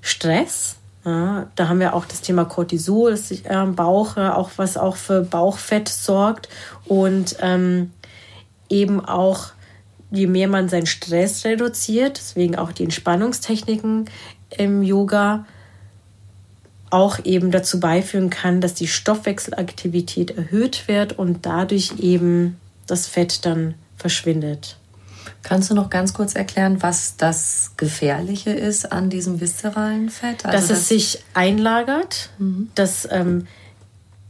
Stress. 0.00 0.76
Ja, 1.04 1.46
da 1.54 1.68
haben 1.68 1.78
wir 1.78 1.94
auch 1.94 2.04
das 2.04 2.20
Thema 2.20 2.44
Cortisol, 2.44 3.12
das 3.12 3.28
sich 3.28 3.46
äh, 3.46 3.62
im 3.62 3.76
Bauch, 3.76 4.16
äh, 4.16 4.28
auch 4.28 4.50
was 4.56 4.76
auch 4.76 4.96
für 4.96 5.22
Bauchfett 5.22 5.88
sorgt 5.88 6.48
und 6.84 7.36
ähm, 7.40 7.92
eben 8.68 9.04
auch 9.04 9.52
je 10.10 10.26
mehr 10.26 10.48
man 10.48 10.68
seinen 10.68 10.86
Stress 10.86 11.44
reduziert, 11.44 12.18
deswegen 12.18 12.56
auch 12.56 12.72
die 12.72 12.84
Entspannungstechniken 12.84 14.06
im 14.50 14.82
Yoga, 14.82 15.44
auch 16.96 17.22
eben 17.24 17.50
dazu 17.50 17.78
beiführen 17.78 18.30
kann, 18.30 18.62
dass 18.62 18.72
die 18.72 18.88
Stoffwechselaktivität 18.88 20.30
erhöht 20.30 20.88
wird 20.88 21.18
und 21.18 21.44
dadurch 21.44 21.98
eben 21.98 22.56
das 22.86 23.06
Fett 23.06 23.44
dann 23.44 23.74
verschwindet. 23.96 24.78
Kannst 25.42 25.70
du 25.70 25.74
noch 25.74 25.90
ganz 25.90 26.14
kurz 26.14 26.34
erklären, 26.34 26.82
was 26.82 27.18
das 27.18 27.72
Gefährliche 27.76 28.50
ist 28.50 28.90
an 28.92 29.10
diesem 29.10 29.40
viszeralen 29.40 30.08
Fett? 30.08 30.46
Also 30.46 30.56
dass 30.56 30.68
das 30.68 30.78
es 30.78 30.88
sich 30.88 31.22
einlagert, 31.34 32.30
mhm. 32.38 32.70
dass, 32.74 33.06
ähm, 33.10 33.46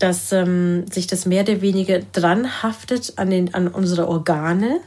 dass 0.01 0.33
ähm, 0.33 0.87
sich 0.91 1.07
das 1.07 1.25
mehr 1.25 1.43
oder 1.45 1.61
weniger 1.61 2.01
dran 2.01 2.63
haftet 2.63 3.13
an, 3.17 3.31
den, 3.31 3.55
an 3.55 3.69
unsere 3.69 4.09
Organe 4.09 4.81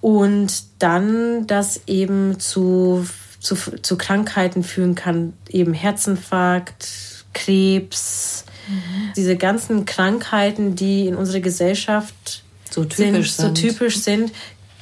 und 0.00 0.62
dann 0.78 1.46
das 1.48 1.80
eben 1.88 2.38
zu, 2.38 3.04
zu, 3.40 3.54
zu 3.54 3.96
Krankheiten 3.96 4.62
führen 4.62 4.94
kann, 4.94 5.32
eben 5.48 5.74
Herzinfarkt, 5.74 7.24
Krebs, 7.34 8.44
mhm. 8.68 9.12
diese 9.16 9.36
ganzen 9.36 9.84
Krankheiten, 9.84 10.74
die 10.74 11.06
in 11.06 11.14
unserer 11.14 11.40
Gesellschaft 11.40 12.42
so 12.70 12.84
typisch 12.84 13.32
sind, 13.32 13.56
sind. 13.56 13.58
So 13.58 13.68
typisch 13.68 13.98
sind, 13.98 14.32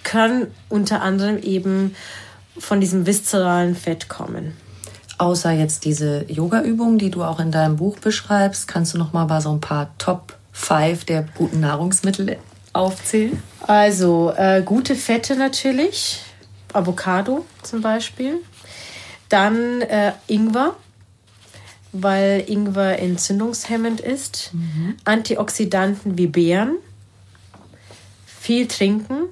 können 0.05 0.49
unter 0.69 1.03
anderem 1.03 1.39
eben 1.43 1.95
von 2.59 2.81
diesem 2.81 3.07
viszeralen 3.07 3.75
Fett 3.75 4.09
kommen. 4.09 4.57
Außer 5.19 5.51
jetzt 5.53 5.85
diese 5.85 6.25
Yoga-Übungen, 6.29 6.99
die 6.99 7.11
du 7.11 7.25
auch 7.25 7.41
in 7.41 7.51
deinem 7.51 7.77
Buch 7.77 7.99
beschreibst, 7.99 8.69
kannst 8.69 8.95
du 8.95 8.99
noch 8.99 9.13
mal 9.13 9.25
bei 9.25 9.41
so 9.41 9.51
ein 9.51 9.61
paar 9.61 9.91
Top 9.99 10.37
5 10.53 11.05
der 11.05 11.27
guten 11.37 11.61
Nahrungsmittel 11.61 12.37
aufzählen? 12.73 13.43
Also 13.67 14.33
äh, 14.37 14.63
gute 14.63 14.95
Fette 14.95 15.37
natürlich, 15.37 16.21
Avocado 16.73 17.45
zum 17.63 17.81
Beispiel. 17.81 18.41
Dann 19.29 19.81
äh, 19.83 20.13
Ingwer, 20.27 20.77
weil 21.93 22.45
Ingwer 22.47 22.99
entzündungshemmend 22.99 24.01
ist. 24.01 24.51
Mhm. 24.53 24.97
Antioxidanten 25.05 26.19
wie 26.19 26.27
Beeren. 26.27 26.77
Viel 28.27 28.69
trinken, 28.69 29.25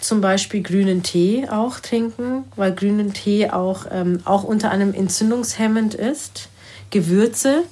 zum 0.00 0.20
Beispiel 0.22 0.62
grünen 0.62 1.02
Tee 1.02 1.48
auch 1.50 1.80
trinken, 1.80 2.44
weil 2.56 2.74
grünen 2.74 3.12
Tee 3.12 3.50
auch, 3.50 3.86
ähm, 3.90 4.20
auch 4.24 4.44
unter 4.44 4.70
anderem 4.70 4.94
entzündungshemmend 4.94 5.94
ist. 5.94 6.48
Gewürze 6.90 7.64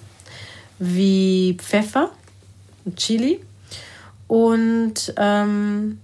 wie 0.78 1.56
Pfeffer 1.58 2.10
und 2.84 2.96
Chili 2.96 3.40
und, 4.26 5.14
ähm, 5.16 6.00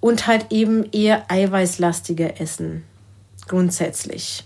und 0.00 0.26
halt 0.26 0.46
eben 0.50 0.90
eher 0.92 1.30
eiweißlastiger 1.30 2.40
essen, 2.40 2.84
grundsätzlich. 3.46 4.44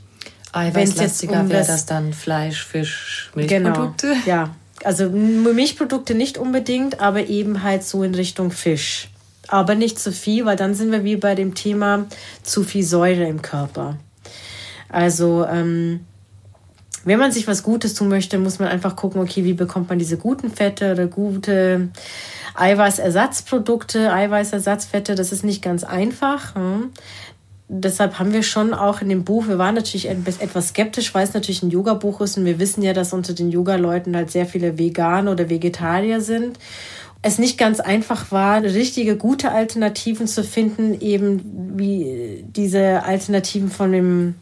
Eiweißlastiger 0.53 1.40
um 1.40 1.50
wäre 1.50 1.66
das 1.66 1.86
dann 1.86 2.12
Fleisch, 2.12 2.64
Fisch, 2.64 3.30
Milchprodukte? 3.34 4.09
Genau, 4.09 4.20
ja. 4.26 4.55
Also 4.84 5.09
Milchprodukte 5.09 6.14
nicht 6.14 6.38
unbedingt, 6.38 7.00
aber 7.00 7.26
eben 7.26 7.62
halt 7.62 7.84
so 7.84 8.03
in 8.03 8.14
Richtung 8.14 8.50
Fisch. 8.50 9.09
Aber 9.48 9.74
nicht 9.74 9.98
zu 9.98 10.12
viel, 10.12 10.44
weil 10.44 10.57
dann 10.57 10.74
sind 10.74 10.92
wir 10.92 11.05
wie 11.05 11.16
bei 11.16 11.34
dem 11.34 11.55
Thema 11.55 12.07
zu 12.42 12.64
viel 12.64 12.82
Säure 12.82 13.24
im 13.24 13.42
Körper. 13.42 13.96
Also 14.88 15.46
ähm, 15.46 16.00
wenn 17.05 17.18
man 17.18 17.32
sich 17.32 17.46
was 17.48 17.62
Gutes 17.62 17.94
tun 17.94 18.09
möchte, 18.09 18.38
muss 18.38 18.59
man 18.59 18.68
einfach 18.68 18.96
gucken, 18.96 19.20
okay, 19.20 19.44
wie 19.44 19.55
bekommt 19.55 19.88
man 19.88 19.98
diese 19.98 20.16
guten 20.16 20.50
Fette 20.50 20.92
oder 20.92 21.07
gute 21.07 21.88
Eiweißersatzprodukte, 22.55 24.12
Eiweißersatzfette, 24.12 25.14
das 25.14 25.32
ist 25.32 25.44
nicht 25.44 25.62
ganz 25.62 25.84
einfach. 25.84 26.55
Hm. 26.55 26.90
Deshalb 27.68 28.18
haben 28.18 28.34
wir 28.34 28.42
schon 28.42 28.74
auch 28.74 29.00
in 29.00 29.09
dem 29.09 29.24
Buch, 29.24 29.48
wir 29.48 29.57
waren 29.57 29.74
natürlich 29.74 30.09
etwas 30.09 30.68
skeptisch, 30.68 31.14
weil 31.14 31.24
es 31.24 31.32
natürlich 31.32 31.62
ein 31.62 31.70
Yoga-Buch 31.70 32.20
ist 32.20 32.36
und 32.36 32.44
wir 32.44 32.59
wissen 32.59 32.82
ja, 32.82 32.92
dass 32.92 33.14
unter 33.14 33.32
den 33.32 33.50
Yoga-Leuten 33.50 34.14
halt 34.14 34.30
sehr 34.30 34.44
viele 34.44 34.78
Veganer 34.78 35.32
oder 35.32 35.48
Vegetarier 35.48 36.20
sind. 36.20 36.59
Es 37.22 37.38
nicht 37.38 37.57
ganz 37.57 37.80
einfach 37.80 38.30
war, 38.30 38.62
richtige, 38.62 39.16
gute 39.16 39.53
Alternativen 39.53 40.26
zu 40.26 40.44
finden, 40.44 41.00
eben 41.00 41.78
wie 41.78 42.44
diese 42.46 43.05
Alternativen 43.05 43.70
von 43.70 43.92
dem 43.92 44.34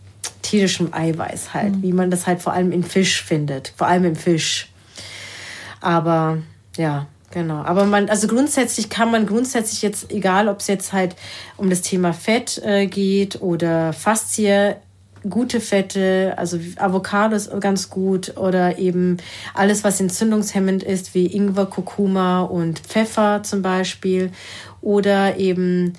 tierischen 0.42 0.92
Eiweiß 0.92 1.54
halt, 1.54 1.76
mhm. 1.76 1.82
wie 1.82 1.92
man 1.92 2.10
das 2.10 2.26
halt 2.26 2.42
vor 2.42 2.52
allem 2.52 2.72
in 2.72 2.82
Fisch 2.82 3.22
findet, 3.22 3.72
vor 3.76 3.86
allem 3.86 4.06
im 4.06 4.16
Fisch. 4.16 4.72
Aber 5.80 6.38
ja, 6.76 7.06
Genau, 7.32 7.62
aber 7.62 7.84
man, 7.84 8.08
also 8.08 8.26
grundsätzlich 8.26 8.90
kann 8.90 9.12
man 9.12 9.24
grundsätzlich 9.26 9.82
jetzt, 9.82 10.10
egal 10.10 10.48
ob 10.48 10.58
es 10.58 10.66
jetzt 10.66 10.92
halt 10.92 11.14
um 11.56 11.70
das 11.70 11.80
Thema 11.80 12.12
Fett 12.12 12.60
äh, 12.64 12.86
geht 12.86 13.40
oder 13.40 13.92
Faszie, 13.92 14.74
gute 15.28 15.60
Fette, 15.60 16.34
also 16.36 16.58
Avocado 16.76 17.36
ist 17.36 17.50
ganz 17.60 17.88
gut 17.90 18.36
oder 18.36 18.78
eben 18.78 19.18
alles, 19.54 19.84
was 19.84 20.00
entzündungshemmend 20.00 20.82
ist, 20.82 21.14
wie 21.14 21.26
Ingwer, 21.26 21.66
Kurkuma 21.66 22.42
und 22.42 22.80
Pfeffer 22.80 23.42
zum 23.42 23.62
Beispiel 23.62 24.32
oder 24.80 25.36
eben 25.36 25.92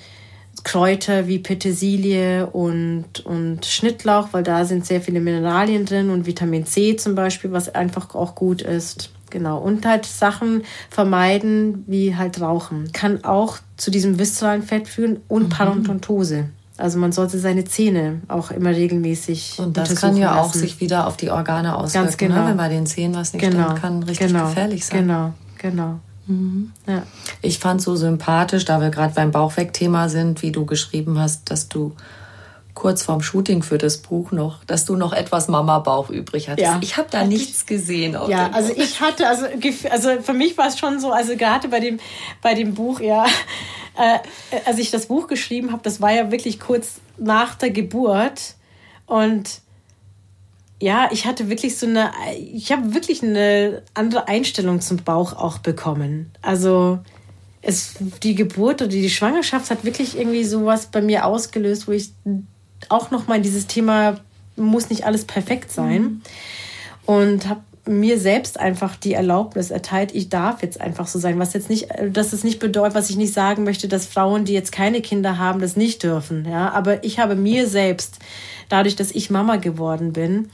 Kräuter 0.64 1.28
wie 1.28 1.40
Petersilie 1.40 2.48
und, 2.48 3.26
und 3.26 3.66
Schnittlauch, 3.66 4.30
weil 4.32 4.44
da 4.44 4.66
sind 4.66 4.86
sehr 4.86 5.02
viele 5.02 5.20
Mineralien 5.20 5.86
drin 5.86 6.10
und 6.10 6.26
Vitamin 6.26 6.66
C 6.66 6.96
zum 6.98 7.16
Beispiel, 7.16 7.52
was 7.52 7.74
einfach 7.74 8.16
auch 8.16 8.36
gut 8.36 8.62
ist. 8.62 9.12
Genau. 9.32 9.58
Und 9.58 9.86
halt 9.86 10.06
Sachen 10.06 10.64
vermeiden, 10.90 11.84
wie 11.88 12.16
halt 12.16 12.40
Rauchen. 12.40 12.92
Kann 12.92 13.24
auch 13.24 13.58
zu 13.78 13.90
diesem 13.90 14.20
viszeralen 14.20 14.62
Fett 14.62 14.88
führen 14.88 15.22
und 15.28 15.44
mhm. 15.44 15.50
Parodontose. 15.50 16.50
Also 16.78 17.00
man 17.00 17.12
sollte 17.12 17.38
seine 17.40 17.66
Zähne 17.66 18.22
auch 18.28 18.52
immer 18.52 18.72
regelmäßig 18.72 19.58
Und 19.60 19.78
das 19.78 19.96
kann 19.96 20.18
ja 20.18 20.36
lassen. 20.36 20.50
auch 20.50 20.54
sich 20.54 20.80
wieder 20.80 21.08
auf 21.08 21.18
die 21.18 21.30
Organe 21.30 21.76
auswirken. 21.76 22.06
Ganz 22.06 22.18
genau. 22.18 22.44
Ne? 22.44 22.50
Wenn 22.50 22.58
bei 22.58 22.70
den 22.70 22.86
Zähnen 22.86 23.16
was 23.16 23.34
nicht 23.34 23.44
genau. 23.44 23.66
stimmt, 23.66 23.82
kann 23.82 24.04
richtig 24.04 24.28
genau. 24.28 24.48
gefährlich 24.48 24.86
sein. 24.86 25.02
Genau, 25.02 25.34
genau. 25.58 26.00
Mhm. 26.28 26.72
Ja. 26.88 27.04
Ich 27.42 27.60
fand 27.60 27.82
so 27.82 27.96
sympathisch, 27.96 28.66
da 28.66 28.82
wir 28.82 28.90
gerade 28.90 29.14
beim 29.14 29.32
Bauchweg-Thema 29.32 30.10
sind, 30.10 30.42
wie 30.42 30.52
du 30.52 30.66
geschrieben 30.66 31.20
hast, 31.20 31.52
dass 31.52 31.68
du 31.70 31.94
kurz 32.82 33.04
vorm 33.04 33.22
Shooting 33.22 33.62
für 33.62 33.78
das 33.78 34.00
Buch 34.00 34.32
noch, 34.32 34.64
dass 34.66 34.86
du 34.86 34.96
noch 34.96 35.14
etwas 35.14 35.48
Mama-Bauch 35.48 36.10
übrig 36.10 36.50
hattest. 36.50 36.66
Ja. 36.66 36.80
Ich 36.82 36.98
habe 36.98 37.10
da 37.12 37.24
nichts 37.24 37.68
gesehen. 37.68 38.18
ja, 38.28 38.50
also 38.52 38.74
ich 38.76 39.02
hatte, 39.02 39.28
also, 39.28 39.46
also 39.92 40.20
für 40.24 40.34
mich 40.34 40.58
war 40.58 40.68
es 40.68 40.80
schon 40.80 41.00
so, 41.00 41.12
also 41.12 41.38
gerade 41.38 41.68
bei 41.68 41.80
dem, 41.80 42.00
bei 42.42 42.56
dem 42.56 42.74
Buch, 42.74 43.00
ja, 43.00 43.26
äh, 44.00 44.18
als 44.66 44.80
ich 44.80 44.90
das 44.90 45.06
Buch 45.06 45.28
geschrieben 45.28 45.72
habe, 45.72 45.84
das 45.84 46.02
war 46.02 46.12
ja 46.12 46.32
wirklich 46.32 46.60
kurz 46.60 47.02
nach 47.20 47.54
der 47.54 47.70
Geburt 47.70 48.56
und 49.06 49.62
ja, 50.80 51.10
ich 51.12 51.28
hatte 51.28 51.50
wirklich 51.50 51.78
so 51.78 51.86
eine, 51.86 52.10
ich 52.52 52.72
habe 52.72 52.96
wirklich 52.96 53.22
eine 53.22 53.84
andere 53.94 54.28
Einstellung 54.28 54.82
zum 54.82 54.98
Bauch 54.98 55.34
auch 55.34 55.60
bekommen. 55.60 56.32
Also 56.42 56.98
es, 57.62 57.94
die 58.24 58.34
Geburt 58.34 58.82
oder 58.82 58.90
die 58.90 59.12
Schwangerschaft 59.12 59.70
hat 59.70 59.86
wirklich 59.86 60.18
irgendwie 60.18 60.46
sowas 60.46 60.88
bei 60.88 61.04
mir 61.04 61.28
ausgelöst, 61.28 61.88
wo 61.88 61.92
ich 61.92 62.10
auch 62.90 63.12
nochmal 63.12 63.42
dieses 63.42 63.68
Thema, 63.68 64.20
muss 64.56 64.90
nicht 64.90 65.06
alles 65.06 65.26
perfekt 65.26 65.72
sein. 65.72 66.02
Mhm. 66.02 66.22
Und 67.06 67.50
habe 67.50 67.62
mir 67.88 68.20
selbst 68.20 68.60
einfach 68.60 68.96
die 68.96 69.14
Erlaubnis 69.14 69.72
erteilt, 69.72 70.14
ich 70.14 70.30
darf 70.30 70.62
jetzt 70.62 70.80
einfach 70.80 71.08
so 71.08 71.18
sein. 71.18 71.40
Was 71.40 71.54
jetzt 71.54 71.70
nicht, 71.70 71.88
dass 72.12 72.32
es 72.32 72.44
nicht 72.44 72.60
bedeutet, 72.60 72.96
was 72.96 73.10
ich 73.10 73.18
nicht 73.18 73.34
sagen 73.34 73.64
möchte, 73.64 73.88
dass 73.88 74.06
Frauen, 74.06 74.46
die 74.46 74.54
jetzt 74.54 74.72
keine 74.72 75.02
Kinder 75.02 75.38
haben, 75.38 75.62
das 75.62 75.76
nicht 75.76 76.04
dürfen. 76.04 76.48
Ja, 76.50 76.72
aber 76.72 77.04
ich 77.04 77.20
habe 77.20 77.36
mir 77.36 77.68
selbst, 77.68 78.20
dadurch, 78.70 78.96
dass 78.96 79.12
ich 79.12 79.30
Mama 79.30 79.56
geworden 79.56 80.14
bin, 80.14 80.50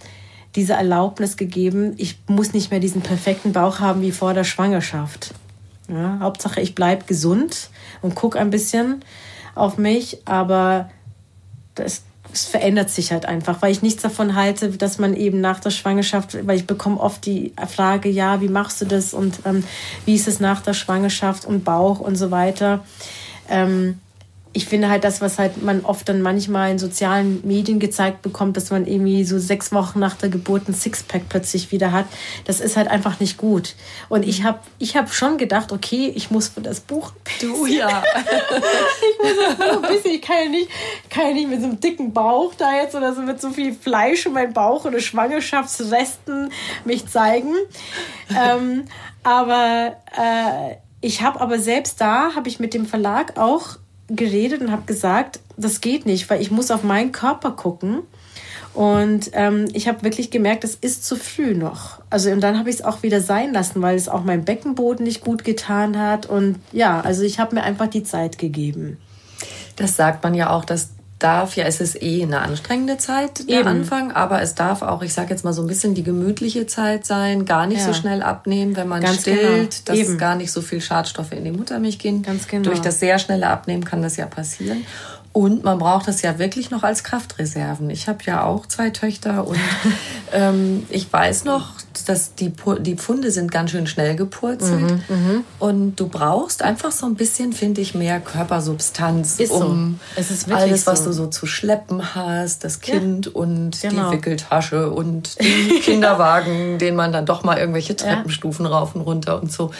diese 0.55 0.73
Erlaubnis 0.73 1.37
gegeben, 1.37 1.93
ich 1.97 2.17
muss 2.27 2.53
nicht 2.53 2.71
mehr 2.71 2.79
diesen 2.79 3.01
perfekten 3.01 3.51
Bauch 3.51 3.79
haben 3.79 4.01
wie 4.01 4.11
vor 4.11 4.33
der 4.33 4.45
Schwangerschaft. 4.45 5.33
Ja, 5.89 6.19
Hauptsache, 6.19 6.61
ich 6.61 6.75
bleibe 6.75 7.05
gesund 7.05 7.69
und 8.01 8.15
gucke 8.15 8.39
ein 8.39 8.49
bisschen 8.49 9.03
auf 9.55 9.77
mich, 9.77 10.19
aber 10.25 10.89
das, 11.75 12.03
es 12.37 12.45
verändert 12.45 12.91
sich 12.91 13.11
halt 13.11 13.25
einfach, 13.25 13.61
weil 13.61 13.71
ich 13.71 13.81
nichts 13.81 14.03
davon 14.03 14.35
halte, 14.35 14.69
dass 14.69 14.99
man 14.99 15.15
eben 15.15 15.41
nach 15.41 15.59
der 15.59 15.71
Schwangerschaft, 15.71 16.45
weil 16.45 16.57
ich 16.57 16.67
bekomme 16.67 16.99
oft 16.99 17.25
die 17.25 17.53
Frage, 17.67 18.09
ja, 18.09 18.41
wie 18.41 18.47
machst 18.47 18.79
du 18.81 18.85
das 18.85 19.13
und 19.13 19.39
ähm, 19.45 19.63
wie 20.05 20.13
ist 20.13 20.27
es 20.27 20.39
nach 20.39 20.61
der 20.61 20.73
Schwangerschaft 20.73 21.45
und 21.45 21.63
Bauch 21.63 21.99
und 21.99 22.15
so 22.15 22.29
weiter. 22.29 22.85
Ähm, 23.49 23.99
ich 24.53 24.65
finde 24.65 24.89
halt 24.89 25.03
das, 25.03 25.21
was 25.21 25.39
halt 25.39 25.61
man 25.63 25.85
oft 25.85 26.07
dann 26.09 26.21
manchmal 26.21 26.71
in 26.71 26.79
sozialen 26.79 27.45
Medien 27.45 27.79
gezeigt 27.79 28.21
bekommt, 28.21 28.57
dass 28.57 28.71
man 28.71 28.85
irgendwie 28.85 29.23
so 29.23 29.37
sechs 29.39 29.71
Wochen 29.71 29.99
nach 29.99 30.15
der 30.15 30.29
Geburt 30.29 30.67
ein 30.67 30.73
Sixpack 30.73 31.29
plötzlich 31.29 31.71
wieder 31.71 31.91
hat, 31.91 32.05
das 32.45 32.59
ist 32.59 32.77
halt 32.77 32.87
einfach 32.87 33.19
nicht 33.19 33.37
gut. 33.37 33.75
Und 34.09 34.23
ich 34.23 34.43
habe 34.43 34.59
ich 34.79 34.95
hab 34.95 35.13
schon 35.13 35.37
gedacht, 35.37 35.71
okay, 35.71 36.11
ich 36.15 36.31
muss 36.31 36.47
für 36.47 36.61
das 36.61 36.79
Buch. 36.79 37.13
Du 37.41 37.65
ja. 37.65 38.03
ich 38.15 39.23
muss 39.23 39.45
das 39.45 39.55
Buch 39.55 39.83
ein 39.83 39.93
bisschen, 39.93 40.11
ich 40.11 40.21
kann 40.21 40.37
ja 40.45 40.49
nicht, 40.49 40.69
kann 41.09 41.27
ja 41.27 41.33
nicht 41.33 41.49
mit 41.49 41.61
so 41.61 41.67
einem 41.67 41.79
dicken 41.79 42.13
Bauch 42.13 42.53
da 42.55 42.75
jetzt 42.75 42.95
oder 42.95 43.13
so 43.13 43.21
mit 43.21 43.39
so 43.41 43.51
viel 43.51 43.73
Fleisch 43.73 44.25
in 44.25 44.33
meinem 44.33 44.53
Bauch 44.53 44.85
oder 44.85 44.99
Schwangerschaftsresten 44.99 46.51
mich 46.85 47.07
zeigen. 47.07 47.53
ähm, 48.29 48.85
aber 49.23 49.97
äh, 50.17 50.75
ich 51.01 51.21
habe 51.21 51.41
aber 51.41 51.59
selbst 51.59 52.01
da, 52.01 52.33
habe 52.35 52.49
ich 52.49 52.59
mit 52.59 52.73
dem 52.73 52.85
Verlag 52.85 53.37
auch 53.37 53.77
geredet 54.09 54.61
und 54.61 54.71
habe 54.71 54.83
gesagt, 54.85 55.39
das 55.57 55.81
geht 55.81 56.05
nicht, 56.05 56.29
weil 56.29 56.41
ich 56.41 56.51
muss 56.51 56.71
auf 56.71 56.83
meinen 56.83 57.11
Körper 57.11 57.51
gucken. 57.51 58.03
Und 58.73 59.31
ähm, 59.33 59.65
ich 59.73 59.87
habe 59.87 60.03
wirklich 60.03 60.29
gemerkt, 60.29 60.63
es 60.63 60.75
ist 60.75 61.03
zu 61.03 61.15
früh 61.15 61.55
noch. 61.55 61.99
Also 62.11 62.29
und 62.29 62.41
dann 62.41 62.59
habe 62.59 62.69
ich 62.69 62.75
es 62.75 62.83
auch 62.83 63.01
wieder 63.01 63.21
sein 63.21 63.51
lassen, 63.51 63.81
weil 63.81 63.95
es 63.95 64.07
auch 64.07 64.23
meinem 64.23 64.45
Beckenboden 64.45 65.03
nicht 65.03 65.21
gut 65.21 65.43
getan 65.43 65.97
hat. 65.97 66.27
Und 66.27 66.59
ja, 66.71 67.01
also 67.01 67.23
ich 67.23 67.39
habe 67.39 67.55
mir 67.55 67.63
einfach 67.63 67.87
die 67.87 68.03
Zeit 68.03 68.37
gegeben. 68.37 68.97
Das 69.77 69.95
sagt 69.95 70.23
man 70.23 70.35
ja 70.35 70.51
auch, 70.51 70.63
dass 70.63 70.89
darf 71.19 71.55
ja, 71.55 71.65
es 71.65 71.81
ist 71.81 72.01
eh 72.01 72.21
eine 72.23 72.41
anstrengende 72.41 72.97
Zeit, 72.97 73.47
der 73.49 73.61
Eben. 73.61 73.67
Anfang, 73.67 74.11
aber 74.11 74.41
es 74.41 74.55
darf 74.55 74.81
auch, 74.81 75.01
ich 75.01 75.13
sage 75.13 75.31
jetzt 75.31 75.43
mal 75.43 75.53
so 75.53 75.61
ein 75.63 75.67
bisschen 75.67 75.95
die 75.95 76.03
gemütliche 76.03 76.67
Zeit 76.67 77.05
sein, 77.05 77.45
gar 77.45 77.65
nicht 77.65 77.79
ja. 77.79 77.85
so 77.85 77.93
schnell 77.93 78.21
abnehmen, 78.21 78.75
wenn 78.75 78.87
man 78.87 79.01
Ganz 79.01 79.21
stillt, 79.21 79.41
genau. 79.41 79.69
dass 79.85 79.97
Eben. 79.97 80.17
gar 80.17 80.35
nicht 80.35 80.51
so 80.51 80.61
viel 80.61 80.81
Schadstoffe 80.81 81.31
in 81.31 81.43
die 81.43 81.51
Muttermilch 81.51 81.97
gehen. 81.97 82.21
Ganz 82.21 82.47
genau. 82.47 82.65
Durch 82.65 82.81
das 82.81 82.99
sehr 82.99 83.17
schnelle 83.17 83.47
Abnehmen 83.47 83.83
kann 83.83 84.01
das 84.01 84.17
ja 84.17 84.27
passieren. 84.27 84.85
Und 85.33 85.63
man 85.63 85.77
braucht 85.77 86.07
das 86.07 86.23
ja 86.23 86.39
wirklich 86.39 86.71
noch 86.71 86.83
als 86.83 87.03
Kraftreserven. 87.03 87.89
Ich 87.91 88.07
habe 88.07 88.19
ja 88.25 88.43
auch 88.43 88.65
zwei 88.65 88.89
Töchter 88.89 89.45
und 89.45 89.59
ähm, 90.33 90.85
ich 90.89 91.11
weiß 91.11 91.43
noch, 91.43 91.73
dass 92.05 92.35
die, 92.35 92.51
die 92.79 92.95
Pfunde 92.95 93.31
sind 93.31 93.51
ganz 93.51 93.71
schön 93.71 93.87
schnell 93.87 94.15
gepurzelt. 94.15 94.81
Mhm, 94.81 95.15
mhm, 95.15 95.43
und 95.59 95.95
du 95.95 96.07
brauchst 96.07 96.61
einfach 96.61 96.91
so 96.91 97.05
ein 97.05 97.15
bisschen, 97.15 97.53
finde 97.53 97.81
ich, 97.81 97.93
mehr 97.93 98.19
Körpersubstanz, 98.19 99.39
ist 99.39 99.51
um 99.51 99.99
so. 100.15 100.53
alles, 100.53 100.87
was 100.87 100.99
so. 100.99 101.05
du 101.05 101.13
so 101.13 101.27
zu 101.27 101.45
schleppen 101.45 102.15
hast, 102.15 102.63
das 102.63 102.81
Kind 102.81 103.27
ja, 103.27 103.31
und 103.33 103.81
genau. 103.81 104.09
die 104.09 104.17
Wickeltasche 104.17 104.91
und 104.91 105.39
den 105.39 105.81
Kinderwagen, 105.81 106.77
den 106.77 106.95
man 106.95 107.11
dann 107.11 107.25
doch 107.25 107.43
mal 107.43 107.57
irgendwelche 107.57 107.95
Treppenstufen 107.95 108.65
ja. 108.65 108.71
rauf 108.71 108.95
und 108.95 109.01
runter 109.01 109.41
und 109.41 109.51
so. 109.51 109.71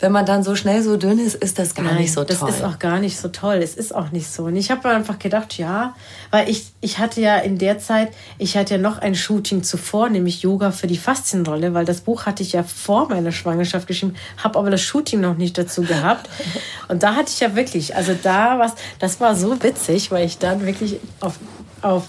Wenn 0.00 0.12
man 0.12 0.26
dann 0.26 0.42
so 0.42 0.54
schnell 0.54 0.82
so 0.82 0.96
dünn 0.96 1.18
ist, 1.18 1.36
ist 1.36 1.58
das 1.58 1.74
gar 1.74 1.84
Nein, 1.86 1.98
nicht 1.98 2.12
so 2.12 2.24
toll. 2.24 2.36
Das 2.48 2.56
ist 2.56 2.64
auch 2.64 2.78
gar 2.78 2.98
nicht 2.98 3.18
so 3.18 3.28
toll. 3.28 3.56
Es 3.56 3.74
ist 3.74 3.94
auch 3.94 4.10
nicht 4.10 4.30
so. 4.30 4.44
Und 4.44 4.56
ich 4.56 4.70
habe 4.70 4.88
einfach 4.88 5.18
gedacht, 5.18 5.58
ja, 5.58 5.94
weil 6.30 6.48
ich, 6.48 6.72
ich 6.80 6.98
hatte 6.98 7.20
ja 7.20 7.36
in 7.36 7.58
der 7.58 7.78
Zeit, 7.78 8.12
ich 8.38 8.56
hatte 8.56 8.74
ja 8.74 8.80
noch 8.80 8.98
ein 8.98 9.14
Shooting 9.14 9.62
zuvor, 9.62 10.08
nämlich 10.08 10.42
Yoga 10.42 10.70
für 10.70 10.86
die 10.86 10.96
Faszienrolle 10.96 11.61
weil 11.74 11.84
das 11.84 12.00
Buch 12.00 12.26
hatte 12.26 12.42
ich 12.42 12.52
ja 12.52 12.62
vor 12.62 13.08
meiner 13.08 13.32
Schwangerschaft 13.32 13.86
geschrieben, 13.86 14.14
habe 14.36 14.58
aber 14.58 14.70
das 14.70 14.82
Shooting 14.82 15.20
noch 15.20 15.36
nicht 15.36 15.56
dazu 15.56 15.82
gehabt. 15.82 16.28
Und 16.88 17.02
da 17.02 17.14
hatte 17.14 17.30
ich 17.32 17.40
ja 17.40 17.54
wirklich, 17.54 17.96
also 17.96 18.14
da 18.20 18.58
was, 18.58 18.74
das 18.98 19.20
war 19.20 19.34
so 19.34 19.62
witzig, 19.62 20.10
weil 20.10 20.26
ich 20.26 20.38
dann 20.38 20.66
wirklich 20.66 20.98
auf, 21.20 21.38
auf 21.80 22.08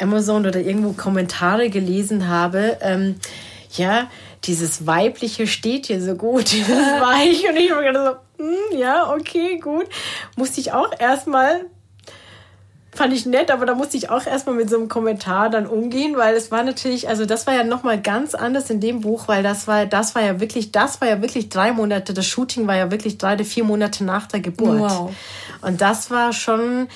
Amazon 0.00 0.46
oder 0.46 0.60
irgendwo 0.60 0.92
Kommentare 0.92 1.70
gelesen 1.70 2.28
habe, 2.28 2.78
ähm, 2.80 3.16
ja, 3.72 4.08
dieses 4.44 4.86
Weibliche 4.86 5.46
steht 5.46 5.86
hier 5.86 6.00
so 6.00 6.14
gut, 6.14 6.50
dieses 6.52 6.76
Weich. 6.76 7.48
Und 7.48 7.56
ich 7.56 7.70
habe 7.70 7.84
gedacht 7.84 8.20
so, 8.38 8.44
hm, 8.44 8.78
ja, 8.78 9.12
okay, 9.12 9.58
gut. 9.58 9.86
Musste 10.36 10.60
ich 10.60 10.72
auch 10.72 10.90
erstmal 10.98 11.66
fand 12.94 13.12
ich 13.12 13.26
nett, 13.26 13.50
aber 13.50 13.66
da 13.66 13.74
musste 13.74 13.96
ich 13.96 14.10
auch 14.10 14.26
erstmal 14.26 14.54
mit 14.54 14.70
so 14.70 14.76
einem 14.76 14.88
Kommentar 14.88 15.50
dann 15.50 15.66
umgehen, 15.66 16.16
weil 16.16 16.34
es 16.34 16.50
war 16.50 16.62
natürlich, 16.62 17.08
also 17.08 17.26
das 17.26 17.46
war 17.46 17.54
ja 17.54 17.64
nochmal 17.64 18.00
ganz 18.00 18.34
anders 18.34 18.70
in 18.70 18.80
dem 18.80 19.00
Buch, 19.00 19.28
weil 19.28 19.42
das 19.42 19.66
war, 19.66 19.86
das 19.86 20.14
war 20.14 20.22
ja 20.22 20.40
wirklich, 20.40 20.72
das 20.72 21.00
war 21.00 21.08
ja 21.08 21.20
wirklich 21.20 21.48
drei 21.48 21.72
Monate, 21.72 22.14
das 22.14 22.26
Shooting 22.26 22.66
war 22.66 22.76
ja 22.76 22.90
wirklich 22.90 23.18
drei, 23.18 23.36
vier 23.44 23.64
Monate 23.64 24.04
nach 24.04 24.26
der 24.26 24.40
Geburt. 24.40 24.80
Wow. 24.80 25.14
Und 25.60 25.80
das 25.80 26.10
war 26.10 26.32
schon, 26.32 26.88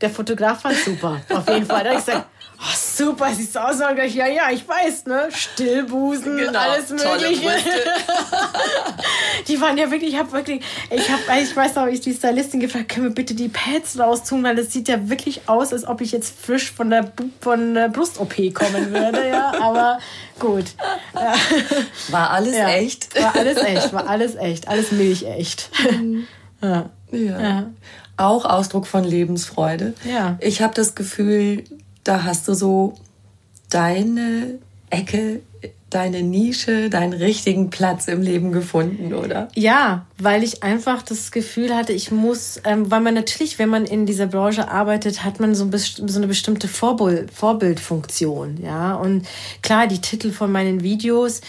der 0.00 0.10
Fotograf 0.10 0.64
war 0.64 0.72
super, 0.72 1.20
auf 1.28 1.48
jeden 1.48 1.66
Fall. 1.66 1.84
Da 1.84 1.90
habe 1.90 1.98
ich 1.98 2.06
gesagt, 2.06 2.26
oh, 2.60 2.74
super, 2.74 3.30
siehst 3.34 3.54
du 3.54 3.60
aus, 3.60 3.78
gleich, 3.78 4.14
ja, 4.14 4.26
ja, 4.26 4.50
ich 4.50 4.66
weiß, 4.66 5.06
ne? 5.06 5.28
Stillbusen, 5.30 6.36
genau, 6.36 6.58
alles 6.58 6.90
Mögliche. 6.90 7.50
die 9.48 9.60
waren 9.60 9.78
ja 9.78 9.90
wirklich, 9.90 10.12
ich 10.12 10.18
habe 10.18 10.32
wirklich, 10.32 10.62
ich 10.90 11.10
habe, 11.10 11.22
ich 11.42 11.54
weiß 11.54 11.74
noch, 11.76 11.86
ich 11.86 12.00
die 12.00 12.12
Stylistin 12.12 12.60
gefragt, 12.60 12.90
können 12.90 13.06
wir 13.06 13.14
bitte 13.14 13.34
die 13.34 13.48
Pads 13.48 13.98
raustun, 13.98 14.42
weil 14.42 14.56
das 14.56 14.72
sieht 14.72 14.88
ja 14.88 15.08
wirklich 15.08 15.48
aus, 15.48 15.72
als 15.72 15.86
ob 15.86 16.00
ich 16.00 16.12
jetzt 16.12 16.34
frisch 16.38 16.70
von 16.70 16.90
der, 16.90 17.10
von 17.40 17.74
der 17.74 17.88
Brust-OP 17.88 18.54
kommen 18.54 18.92
würde, 18.92 19.28
ja, 19.28 19.52
aber 19.60 19.98
gut. 20.38 20.66
War 22.08 22.30
alles 22.30 22.56
ja, 22.56 22.68
echt? 22.70 23.14
War 23.20 23.34
alles 23.36 23.58
echt, 23.58 23.92
war 23.92 24.08
alles 24.08 24.34
echt, 24.36 24.68
alles 24.68 24.92
milchecht. 24.92 25.70
Mhm. 25.90 26.26
Ja. 26.62 26.90
ja. 27.10 27.40
ja. 27.40 27.70
Auch 28.18 28.44
Ausdruck 28.44 28.86
von 28.86 29.02
Lebensfreude. 29.02 29.94
Ja. 30.04 30.36
Ich 30.40 30.60
habe 30.60 30.74
das 30.74 30.94
Gefühl, 30.94 31.64
da 32.10 32.24
hast 32.24 32.48
du 32.48 32.54
so 32.54 32.94
deine 33.70 34.58
Ecke, 34.90 35.42
deine 35.90 36.22
Nische, 36.22 36.90
deinen 36.90 37.12
richtigen 37.12 37.70
Platz 37.70 38.08
im 38.08 38.20
Leben 38.20 38.50
gefunden, 38.50 39.14
oder? 39.14 39.48
Ja, 39.54 40.06
weil 40.24 40.42
ich 40.42 40.62
einfach 40.62 41.02
das 41.02 41.30
Gefühl 41.30 41.74
hatte, 41.74 41.92
ich 41.92 42.10
muss, 42.10 42.60
ähm, 42.64 42.90
weil 42.90 43.00
man 43.00 43.14
natürlich, 43.14 43.58
wenn 43.58 43.68
man 43.68 43.84
in 43.84 44.06
dieser 44.06 44.26
Branche 44.26 44.70
arbeitet, 44.70 45.24
hat 45.24 45.40
man 45.40 45.54
so, 45.54 45.64
ein, 45.64 45.72
so 45.76 46.18
eine 46.18 46.26
bestimmte 46.26 46.68
Vorbild, 46.68 47.30
Vorbildfunktion, 47.30 48.58
ja. 48.62 48.94
Und 48.94 49.26
klar, 49.62 49.86
die 49.86 50.00
Titel 50.00 50.32
von 50.32 50.52
meinen 50.52 50.82
Videos, 50.82 51.40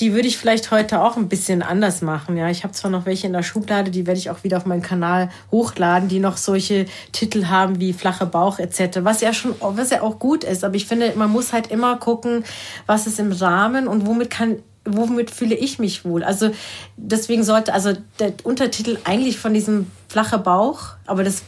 die 0.00 0.12
würde 0.12 0.26
ich 0.26 0.36
vielleicht 0.36 0.70
heute 0.70 1.00
auch 1.00 1.16
ein 1.16 1.28
bisschen 1.28 1.62
anders 1.62 2.02
machen. 2.02 2.36
Ja, 2.36 2.50
ich 2.50 2.64
habe 2.64 2.74
zwar 2.74 2.90
noch 2.90 3.06
welche 3.06 3.26
in 3.26 3.32
der 3.32 3.42
Schublade, 3.42 3.90
die 3.90 4.06
werde 4.06 4.18
ich 4.18 4.30
auch 4.30 4.42
wieder 4.42 4.56
auf 4.56 4.66
meinen 4.66 4.82
Kanal 4.82 5.30
hochladen, 5.52 6.08
die 6.08 6.18
noch 6.18 6.36
solche 6.36 6.86
Titel 7.12 7.46
haben 7.46 7.78
wie 7.78 7.92
flache 7.92 8.26
Bauch 8.26 8.58
etc. 8.58 9.00
Was 9.02 9.20
ja 9.20 9.32
schon, 9.32 9.54
was 9.60 9.90
ja 9.90 10.02
auch 10.02 10.18
gut 10.18 10.42
ist. 10.42 10.64
Aber 10.64 10.74
ich 10.74 10.86
finde, 10.86 11.12
man 11.16 11.30
muss 11.30 11.52
halt 11.52 11.68
immer 11.68 11.96
gucken, 11.96 12.44
was 12.86 13.06
ist 13.06 13.20
im 13.20 13.30
Rahmen 13.30 13.86
und 13.86 14.06
womit 14.06 14.30
kann 14.30 14.58
womit 14.84 15.30
fühle 15.30 15.54
ich 15.54 15.78
mich 15.78 16.04
wohl? 16.04 16.22
Also 16.22 16.50
deswegen 16.96 17.44
sollte 17.44 17.72
also 17.72 17.92
der 18.18 18.34
Untertitel 18.44 18.98
eigentlich 19.04 19.38
von 19.38 19.54
diesem 19.54 19.90
flache 20.08 20.38
Bauch, 20.38 20.90
aber 21.06 21.24
das 21.24 21.42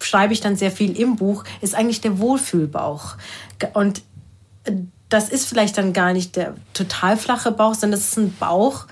schreibe 0.00 0.32
ich 0.32 0.40
dann 0.40 0.56
sehr 0.56 0.70
viel 0.70 0.98
im 0.98 1.16
Buch, 1.16 1.44
ist 1.60 1.74
eigentlich 1.74 2.00
der 2.00 2.18
Wohlfühlbauch. 2.18 3.16
Und 3.74 4.02
das 5.08 5.28
ist 5.28 5.48
vielleicht 5.48 5.78
dann 5.78 5.92
gar 5.92 6.12
nicht 6.12 6.36
der 6.36 6.54
total 6.74 7.16
flache 7.16 7.52
Bauch, 7.52 7.74
sondern 7.74 8.00
das 8.00 8.08
ist 8.08 8.18
ein 8.18 8.34
Bauch, 8.38 8.86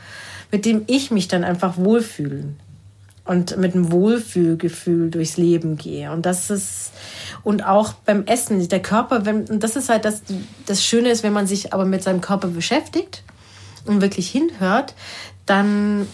mit 0.50 0.64
dem 0.64 0.82
ich 0.86 1.10
mich 1.10 1.28
dann 1.28 1.44
einfach 1.44 1.76
wohlfühle 1.76 2.44
und 3.24 3.56
mit 3.56 3.74
einem 3.74 3.92
Wohlfühlgefühl 3.92 5.10
durchs 5.10 5.36
Leben 5.36 5.76
gehe. 5.76 6.10
Und 6.10 6.26
das 6.26 6.50
ist, 6.50 6.92
und 7.42 7.64
auch 7.64 7.92
beim 7.92 8.24
Essen, 8.24 8.66
der 8.68 8.82
Körper, 8.82 9.24
wenn, 9.24 9.46
und 9.46 9.62
das 9.62 9.76
ist 9.76 9.88
halt 9.88 10.04
das, 10.04 10.22
das 10.66 10.84
Schöne 10.84 11.10
ist, 11.10 11.22
wenn 11.22 11.32
man 11.32 11.46
sich 11.46 11.72
aber 11.72 11.84
mit 11.84 12.02
seinem 12.02 12.20
Körper 12.20 12.48
beschäftigt 12.48 13.22
und 13.86 14.00
wirklich 14.00 14.30
hinhört, 14.30 14.94
dann, 15.46 16.06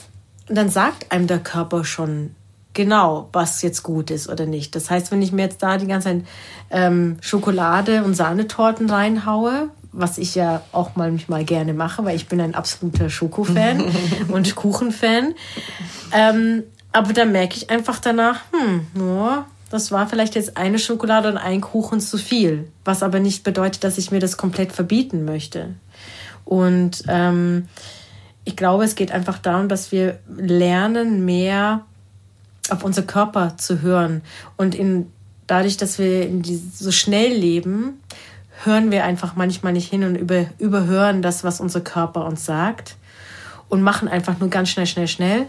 dann 0.48 0.68
sagt 0.68 1.12
einem 1.12 1.26
der 1.26 1.38
Körper 1.38 1.84
schon 1.84 2.34
genau, 2.76 3.28
was 3.32 3.62
jetzt 3.62 3.82
gut 3.82 4.10
ist 4.10 4.28
oder 4.28 4.46
nicht. 4.46 4.76
Das 4.76 4.90
heißt, 4.90 5.10
wenn 5.10 5.22
ich 5.22 5.32
mir 5.32 5.42
jetzt 5.42 5.62
da 5.62 5.78
die 5.78 5.86
ganze 5.86 6.08
Zeit 6.08 6.24
ähm, 6.70 7.16
Schokolade 7.20 8.04
und 8.04 8.14
Sahnetorten 8.14 8.88
reinhaue, 8.88 9.70
was 9.92 10.18
ich 10.18 10.34
ja 10.34 10.62
auch 10.72 10.90
manchmal 10.94 11.44
gerne 11.44 11.72
mache, 11.72 12.04
weil 12.04 12.16
ich 12.16 12.28
bin 12.28 12.40
ein 12.40 12.54
absoluter 12.54 13.08
Schokofan 13.08 13.82
und 14.28 14.54
Kuchenfan. 14.54 15.34
Ähm, 16.12 16.64
aber 16.92 17.12
da 17.12 17.24
merke 17.24 17.56
ich 17.56 17.70
einfach 17.70 17.98
danach, 17.98 18.40
hm, 18.52 18.86
nur 18.94 19.46
das 19.70 19.90
war 19.90 20.08
vielleicht 20.08 20.34
jetzt 20.34 20.56
eine 20.56 20.78
Schokolade 20.78 21.28
und 21.28 21.38
ein 21.38 21.60
Kuchen 21.60 22.00
zu 22.00 22.18
viel, 22.18 22.68
was 22.84 23.02
aber 23.02 23.18
nicht 23.20 23.42
bedeutet, 23.42 23.82
dass 23.84 23.98
ich 23.98 24.10
mir 24.10 24.20
das 24.20 24.36
komplett 24.36 24.72
verbieten 24.72 25.24
möchte. 25.24 25.74
Und 26.46 27.02
ähm, 27.08 27.68
ich 28.44 28.56
glaube, 28.56 28.84
es 28.84 28.94
geht 28.94 29.12
einfach 29.12 29.38
darum, 29.38 29.68
dass 29.68 29.92
wir 29.92 30.20
lernen, 30.38 31.26
mehr 31.26 31.84
auf 32.70 32.82
unser 32.82 33.02
Körper 33.02 33.58
zu 33.58 33.82
hören 33.82 34.22
und 34.56 34.74
in 34.74 35.12
dadurch, 35.46 35.76
dass 35.76 35.98
wir 35.98 36.28
die, 36.28 36.56
so 36.56 36.90
schnell 36.90 37.32
leben, 37.32 38.00
hören 38.64 38.90
wir 38.90 39.04
einfach 39.04 39.36
manchmal 39.36 39.72
nicht 39.72 39.90
hin 39.90 40.04
und 40.04 40.16
über, 40.16 40.46
überhören 40.58 41.22
das, 41.22 41.44
was 41.44 41.60
unser 41.60 41.80
Körper 41.80 42.24
uns 42.24 42.44
sagt 42.44 42.96
und 43.68 43.82
machen 43.82 44.08
einfach 44.08 44.38
nur 44.40 44.48
ganz 44.48 44.70
schnell, 44.70 44.86
schnell, 44.86 45.08
schnell. 45.08 45.46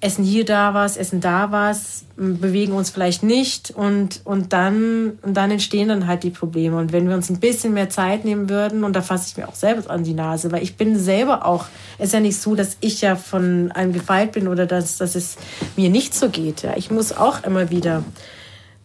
Essen 0.00 0.24
hier 0.24 0.44
da 0.44 0.74
was, 0.74 0.96
essen 0.96 1.20
da 1.20 1.50
was, 1.50 2.04
bewegen 2.16 2.72
uns 2.72 2.90
vielleicht 2.90 3.24
nicht 3.24 3.72
und, 3.72 4.20
und, 4.24 4.52
dann, 4.52 5.18
und 5.22 5.36
dann 5.36 5.50
entstehen 5.50 5.88
dann 5.88 6.06
halt 6.06 6.22
die 6.22 6.30
Probleme. 6.30 6.76
Und 6.76 6.92
wenn 6.92 7.08
wir 7.08 7.16
uns 7.16 7.30
ein 7.30 7.40
bisschen 7.40 7.74
mehr 7.74 7.90
Zeit 7.90 8.24
nehmen 8.24 8.48
würden, 8.48 8.84
und 8.84 8.94
da 8.94 9.02
fasse 9.02 9.28
ich 9.28 9.36
mir 9.36 9.48
auch 9.48 9.56
selbst 9.56 9.90
an 9.90 10.04
die 10.04 10.14
Nase, 10.14 10.52
weil 10.52 10.62
ich 10.62 10.76
bin 10.76 10.96
selber 10.98 11.44
auch, 11.44 11.66
ist 11.98 12.12
ja 12.12 12.20
nicht 12.20 12.40
so, 12.40 12.54
dass 12.54 12.76
ich 12.80 13.00
ja 13.00 13.16
von 13.16 13.72
einem 13.72 13.92
gefeilt 13.92 14.32
bin 14.32 14.46
oder 14.46 14.66
dass, 14.66 14.98
dass 14.98 15.16
es 15.16 15.36
mir 15.76 15.90
nicht 15.90 16.14
so 16.14 16.28
geht. 16.28 16.62
Ja. 16.62 16.76
Ich 16.76 16.92
muss 16.92 17.12
auch 17.12 17.42
immer 17.42 17.70
wieder 17.70 18.04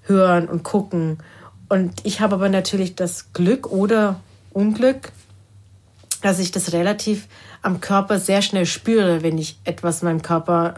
hören 0.03 0.47
und 0.47 0.63
gucken. 0.63 1.19
Und 1.69 1.93
ich 2.03 2.21
habe 2.21 2.35
aber 2.35 2.49
natürlich 2.49 2.95
das 2.95 3.33
Glück 3.33 3.71
oder 3.71 4.19
Unglück, 4.51 5.11
dass 6.23 6.39
ich 6.39 6.51
das 6.51 6.73
relativ 6.73 7.27
am 7.61 7.81
Körper 7.81 8.19
sehr 8.19 8.41
schnell 8.41 8.65
spüre, 8.65 9.21
wenn 9.21 9.37
ich 9.37 9.59
etwas 9.63 10.01
meinem 10.01 10.21
Körper 10.21 10.75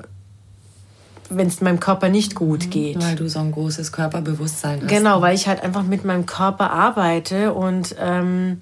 wenn 1.30 1.48
es 1.48 1.62
meinem 1.62 1.80
Körper 1.80 2.10
nicht 2.10 2.36
gut 2.36 2.66
mhm. 2.66 2.70
geht. 2.70 3.02
Weil 3.02 3.16
du 3.16 3.28
so 3.28 3.40
ein 3.40 3.52
großes 3.52 3.92
Körperbewusstsein 3.92 4.82
hast. 4.82 4.90
Genau, 4.90 5.22
weil 5.22 5.36
ich 5.36 5.48
halt 5.48 5.64
einfach 5.64 5.84
mit 5.84 6.06
meinem 6.06 6.26
Körper 6.26 6.72
arbeite 6.72 7.54
und 7.54 7.96
ähm, 8.00 8.62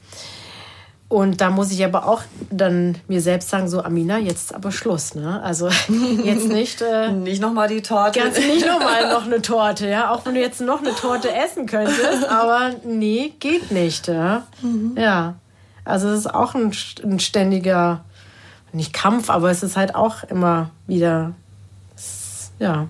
und 1.13 1.41
da 1.41 1.51
muss 1.51 1.71
ich 1.71 1.85
aber 1.85 2.07
auch 2.07 2.23
dann 2.49 2.97
mir 3.07 3.21
selbst 3.21 3.49
sagen, 3.49 3.67
so 3.67 3.83
Amina, 3.83 4.17
jetzt 4.17 4.55
aber 4.55 4.71
Schluss, 4.71 5.13
ne? 5.13 5.43
Also 5.43 5.69
jetzt 6.23 6.47
nicht. 6.47 6.81
Äh, 6.81 7.11
nicht 7.11 7.39
nochmal 7.39 7.67
die 7.67 7.83
Torte. 7.83 8.19
Ganz 8.19 8.35
nicht 8.39 8.65
nochmal 8.65 9.13
noch 9.13 9.27
eine 9.27 9.39
Torte, 9.39 9.87
ja. 9.87 10.09
Auch 10.09 10.25
wenn 10.25 10.33
du 10.33 10.41
jetzt 10.41 10.59
noch 10.59 10.79
eine 10.79 10.95
Torte 10.95 11.31
essen 11.31 11.67
könntest, 11.67 12.25
aber 12.29 12.71
nee, 12.83 13.31
geht 13.39 13.69
nicht, 13.69 14.07
ja. 14.07 14.47
Mhm. 14.63 14.95
Ja. 14.97 15.35
Also 15.85 16.07
es 16.09 16.21
ist 16.21 16.33
auch 16.33 16.55
ein, 16.55 16.73
ein 17.03 17.19
ständiger, 17.19 18.03
nicht 18.71 18.91
Kampf, 18.91 19.29
aber 19.29 19.51
es 19.51 19.61
ist 19.61 19.77
halt 19.77 19.93
auch 19.93 20.23
immer 20.23 20.71
wieder 20.87 21.33
ja. 22.63 22.87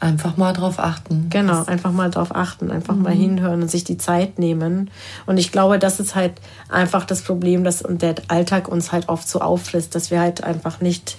Einfach 0.00 0.36
mal 0.36 0.52
drauf 0.52 0.78
achten. 0.78 1.26
Genau, 1.28 1.64
einfach 1.64 1.90
mal 1.90 2.08
drauf 2.08 2.34
achten, 2.34 2.70
einfach 2.70 2.94
mhm. 2.94 3.02
mal 3.02 3.12
hinhören 3.12 3.62
und 3.62 3.70
sich 3.70 3.82
die 3.82 3.98
Zeit 3.98 4.38
nehmen. 4.38 4.90
Und 5.26 5.38
ich 5.38 5.50
glaube, 5.50 5.80
das 5.80 5.98
ist 5.98 6.14
halt 6.14 6.34
einfach 6.68 7.04
das 7.04 7.22
Problem, 7.22 7.64
dass 7.64 7.82
der 7.86 8.14
Alltag 8.28 8.68
uns 8.68 8.92
halt 8.92 9.08
oft 9.08 9.28
so 9.28 9.40
auffrisst, 9.40 9.96
dass 9.96 10.12
wir 10.12 10.20
halt 10.20 10.44
einfach 10.44 10.80
nicht 10.80 11.16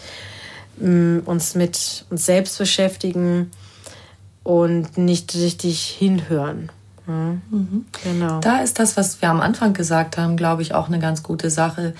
mh, 0.77 0.89
mm, 0.89 1.21
uns 1.25 1.55
mit 1.55 2.05
uns 2.09 2.25
selbst 2.25 2.57
beschäftigen 2.57 3.51
und 4.43 4.97
nicht 4.97 5.35
richtig 5.35 5.83
hinhören. 5.83 6.71
Mhm. 7.05 7.85
Genau. 8.03 8.39
Da 8.39 8.59
ist 8.59 8.79
das, 8.79 8.95
was 8.95 9.21
wir 9.21 9.29
am 9.29 9.41
Anfang 9.41 9.73
gesagt 9.73 10.17
haben, 10.17 10.37
glaube 10.37 10.61
ich, 10.61 10.73
auch 10.73 10.87
eine 10.87 10.99
ganz 10.99 11.21
gute 11.21 11.49
Sache 11.49 11.95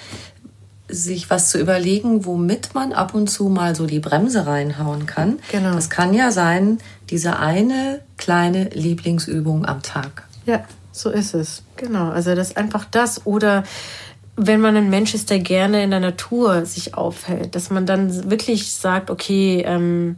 sich 0.90 1.30
was 1.30 1.50
zu 1.50 1.60
überlegen, 1.60 2.26
womit 2.26 2.74
man 2.74 2.94
ab 2.94 3.14
und 3.14 3.30
zu 3.30 3.50
mal 3.50 3.76
so 3.76 3.86
die 3.86 4.00
Bremse 4.00 4.46
reinhauen 4.48 5.06
kann. 5.06 5.40
Genau. 5.52 5.74
Das 5.74 5.90
kann 5.90 6.14
ja 6.14 6.32
sein, 6.32 6.80
diese 7.10 7.40
eine 7.40 8.02
kleine 8.18 8.70
Lieblingsübung 8.70 9.66
am 9.66 9.82
Tag. 9.82 10.28
Ja, 10.46 10.66
so 10.92 11.10
ist 11.10 11.34
es. 11.34 11.64
Genau. 11.76 12.10
Also 12.10 12.36
das 12.36 12.50
ist 12.50 12.58
einfach 12.58 12.86
das. 12.86 13.26
Oder 13.26 13.64
wenn 14.36 14.62
man 14.62 14.76
ein 14.76 14.90
Mensch 14.90 15.14
ist, 15.14 15.30
der 15.30 15.40
gerne 15.40 15.84
in 15.84 15.92
der 15.92 16.00
Natur 16.00 16.66
sich 16.66 16.96
aufhält, 16.96 17.56
dass 17.56 17.70
man 17.70 17.86
dann 17.86 18.30
wirklich 18.30 18.72
sagt, 18.72 19.10
okay, 19.10 19.64
ähm, 19.66 20.18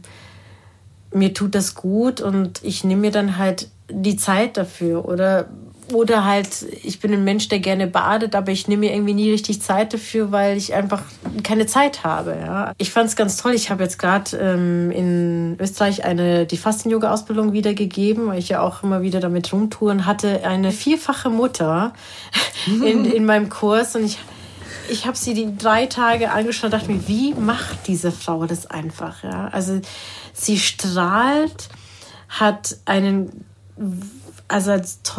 mir 1.12 1.34
tut 1.34 1.54
das 1.54 1.74
gut 1.74 2.20
und 2.20 2.62
ich 2.62 2.84
nehme 2.84 3.02
mir 3.02 3.10
dann 3.10 3.36
halt 3.36 3.68
die 3.90 4.16
Zeit 4.16 4.56
dafür. 4.56 5.04
Oder 5.06 5.48
oder 5.94 6.24
halt, 6.24 6.66
ich 6.82 7.00
bin 7.00 7.12
ein 7.12 7.24
Mensch, 7.24 7.48
der 7.48 7.58
gerne 7.58 7.86
badet, 7.86 8.34
aber 8.34 8.52
ich 8.52 8.68
nehme 8.68 8.80
mir 8.80 8.94
irgendwie 8.94 9.14
nie 9.14 9.30
richtig 9.30 9.62
Zeit 9.62 9.92
dafür, 9.92 10.32
weil 10.32 10.56
ich 10.56 10.74
einfach 10.74 11.02
keine 11.42 11.66
Zeit 11.66 12.04
habe. 12.04 12.36
Ja. 12.40 12.72
Ich 12.78 12.90
fand 12.90 13.08
es 13.08 13.16
ganz 13.16 13.36
toll. 13.36 13.54
Ich 13.54 13.70
habe 13.70 13.82
jetzt 13.82 13.98
gerade 13.98 14.36
ähm, 14.36 14.90
in 14.90 15.56
Österreich 15.60 16.04
eine 16.04 16.46
die 16.46 16.56
Fasten-Yoga-Ausbildung 16.56 17.52
wiedergegeben, 17.52 18.28
weil 18.28 18.38
ich 18.38 18.48
ja 18.48 18.60
auch 18.60 18.82
immer 18.82 19.02
wieder 19.02 19.20
damit 19.20 19.52
rumtouren 19.52 20.06
hatte. 20.06 20.44
Eine 20.44 20.72
vierfache 20.72 21.30
Mutter 21.30 21.92
in, 22.66 23.04
in 23.04 23.24
meinem 23.24 23.48
Kurs 23.48 23.94
und 23.96 24.04
ich 24.04 24.18
ich 24.88 25.06
habe 25.06 25.16
sie 25.16 25.32
die 25.32 25.56
drei 25.56 25.86
Tage 25.86 26.32
angeschaut 26.32 26.64
und 26.64 26.72
dachte 26.72 26.90
mir, 26.90 27.06
wie 27.08 27.34
macht 27.34 27.86
diese 27.86 28.12
Frau 28.12 28.46
das 28.46 28.66
einfach? 28.66 29.22
Ja? 29.22 29.48
Also 29.48 29.80
sie 30.32 30.58
strahlt, 30.58 31.68
hat 32.28 32.76
einen 32.84 33.44
also 34.48 34.72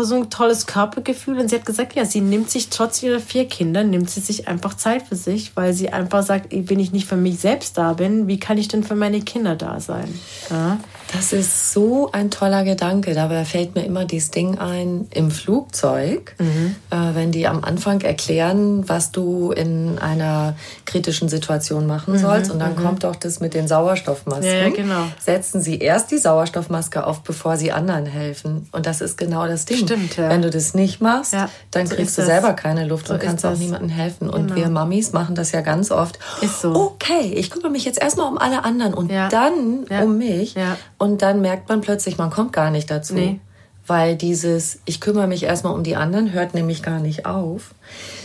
so 0.03 0.15
ein 0.15 0.29
tolles 0.29 0.67
Körpergefühl 0.67 1.39
und 1.39 1.49
sie 1.49 1.55
hat 1.55 1.65
gesagt, 1.65 1.95
ja, 1.95 2.05
sie 2.05 2.21
nimmt 2.21 2.51
sich 2.51 2.69
trotz 2.69 3.01
ihrer 3.01 3.19
vier 3.19 3.47
Kinder, 3.47 3.83
nimmt 3.83 4.09
sie 4.09 4.19
sich 4.19 4.47
einfach 4.47 4.75
Zeit 4.75 5.07
für 5.07 5.15
sich, 5.15 5.55
weil 5.55 5.73
sie 5.73 5.89
einfach 5.89 6.23
sagt, 6.23 6.47
wenn 6.51 6.79
ich 6.79 6.91
nicht 6.91 7.07
für 7.07 7.15
mich 7.15 7.39
selbst 7.39 7.77
da 7.77 7.93
bin, 7.93 8.27
wie 8.27 8.39
kann 8.39 8.57
ich 8.57 8.67
denn 8.67 8.83
für 8.83 8.95
meine 8.95 9.21
Kinder 9.21 9.55
da 9.55 9.79
sein? 9.79 10.07
Ja? 10.49 10.79
Das 11.13 11.31
ist 11.31 11.71
so 11.73 12.11
ein 12.11 12.31
toller 12.31 12.63
Gedanke. 12.63 13.13
Dabei 13.13 13.45
fällt 13.45 13.75
mir 13.75 13.85
immer 13.85 14.05
dieses 14.05 14.31
Ding 14.31 14.57
ein 14.57 15.07
im 15.11 15.29
Flugzeug, 15.29 16.35
mhm. 16.39 16.75
äh, 16.89 17.15
wenn 17.15 17.31
die 17.31 17.47
am 17.47 17.63
Anfang 17.63 18.01
erklären, 18.01 18.89
was 18.89 19.11
du 19.11 19.51
in 19.51 19.99
einer 19.99 20.55
kritischen 20.85 21.29
Situation 21.29 21.85
machen 21.85 22.15
mhm. 22.15 22.19
sollst. 22.19 22.51
Und 22.51 22.59
dann 22.59 22.71
mhm. 22.71 22.83
kommt 22.83 23.03
doch 23.03 23.15
das 23.15 23.39
mit 23.39 23.53
den 23.53 23.67
Sauerstoffmasken. 23.67 24.45
Ja, 24.45 24.69
genau. 24.69 25.03
Setzen 25.19 25.61
sie 25.61 25.77
erst 25.77 26.09
die 26.09 26.17
Sauerstoffmaske 26.17 27.05
auf, 27.05 27.21
bevor 27.21 27.57
sie 27.57 27.71
anderen 27.71 28.07
helfen. 28.07 28.67
Und 28.71 28.87
das 28.87 29.01
ist 29.01 29.17
genau 29.17 29.45
das 29.45 29.65
Ding. 29.65 29.85
Stimmt, 29.85 30.17
ja. 30.17 30.29
Wenn 30.29 30.41
du 30.41 30.49
das 30.49 30.73
nicht 30.73 30.99
machst, 30.99 31.33
ja, 31.33 31.49
dann 31.71 31.85
so 31.85 31.95
kriegst 31.95 32.17
du 32.17 32.23
selber 32.23 32.53
keine 32.53 32.85
Luft 32.85 33.07
so 33.07 33.13
und 33.13 33.21
kannst 33.21 33.45
auch 33.45 33.55
niemandem 33.55 33.89
helfen. 33.89 34.29
Und 34.29 34.47
genau. 34.47 34.55
wir 34.55 34.69
Mamis 34.69 35.13
machen 35.13 35.35
das 35.35 35.51
ja 35.51 35.61
ganz 35.61 35.91
oft. 35.91 36.17
Ist 36.41 36.61
so. 36.61 36.73
Okay, 36.73 37.33
ich 37.35 37.51
kümmere 37.51 37.69
mich 37.69 37.85
jetzt 37.85 38.01
erstmal 38.01 38.27
um 38.27 38.39
alle 38.39 38.63
anderen 38.63 38.93
und 38.95 39.11
dann 39.11 39.85
um 40.01 40.17
mich. 40.17 40.55
Und 41.03 41.21
dann 41.21 41.41
merkt 41.41 41.67
man 41.67 41.81
plötzlich, 41.81 42.17
man 42.17 42.29
kommt 42.29 42.53
gar 42.53 42.71
nicht 42.71 42.89
dazu. 42.89 43.15
Nee. 43.15 43.41
Weil 43.85 44.15
dieses, 44.15 44.79
ich 44.85 45.01
kümmere 45.01 45.27
mich 45.27 45.43
erstmal 45.43 45.73
um 45.73 45.83
die 45.83 45.97
anderen, 45.97 46.31
hört 46.31 46.53
nämlich 46.53 46.81
gar 46.81 47.01
nicht 47.01 47.25
auf. 47.25 47.75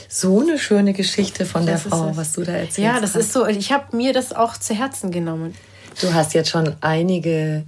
So 0.08 0.42
eine 0.42 0.60
schöne 0.60 0.92
Geschichte 0.92 1.44
von 1.44 1.66
das 1.66 1.82
der 1.82 1.90
Frau, 1.90 2.16
was 2.16 2.34
du 2.34 2.44
da 2.44 2.52
erzählst. 2.52 2.78
Ja, 2.78 3.00
das 3.00 3.16
hast. 3.16 3.22
ist 3.22 3.32
so. 3.32 3.48
Ich 3.48 3.72
habe 3.72 3.96
mir 3.96 4.12
das 4.12 4.32
auch 4.32 4.56
zu 4.56 4.74
Herzen 4.74 5.10
genommen. 5.10 5.56
Du 6.00 6.14
hast 6.14 6.34
jetzt 6.34 6.50
schon 6.50 6.76
einige 6.80 7.64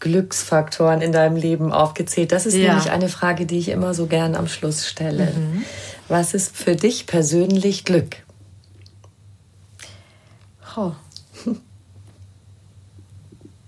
Glücksfaktoren 0.00 1.02
in 1.02 1.12
deinem 1.12 1.36
Leben 1.36 1.70
aufgezählt. 1.70 2.32
Das 2.32 2.46
ist 2.46 2.56
ja. 2.56 2.68
nämlich 2.68 2.90
eine 2.90 3.10
Frage, 3.10 3.44
die 3.44 3.58
ich 3.58 3.68
immer 3.68 3.92
so 3.92 4.06
gern 4.06 4.34
am 4.34 4.48
Schluss 4.48 4.86
stelle. 4.86 5.34
Mhm. 5.36 5.64
Was 6.08 6.32
ist 6.32 6.56
für 6.56 6.76
dich 6.76 7.06
persönlich 7.06 7.84
Glück? 7.84 8.16
Oh. 10.78 10.92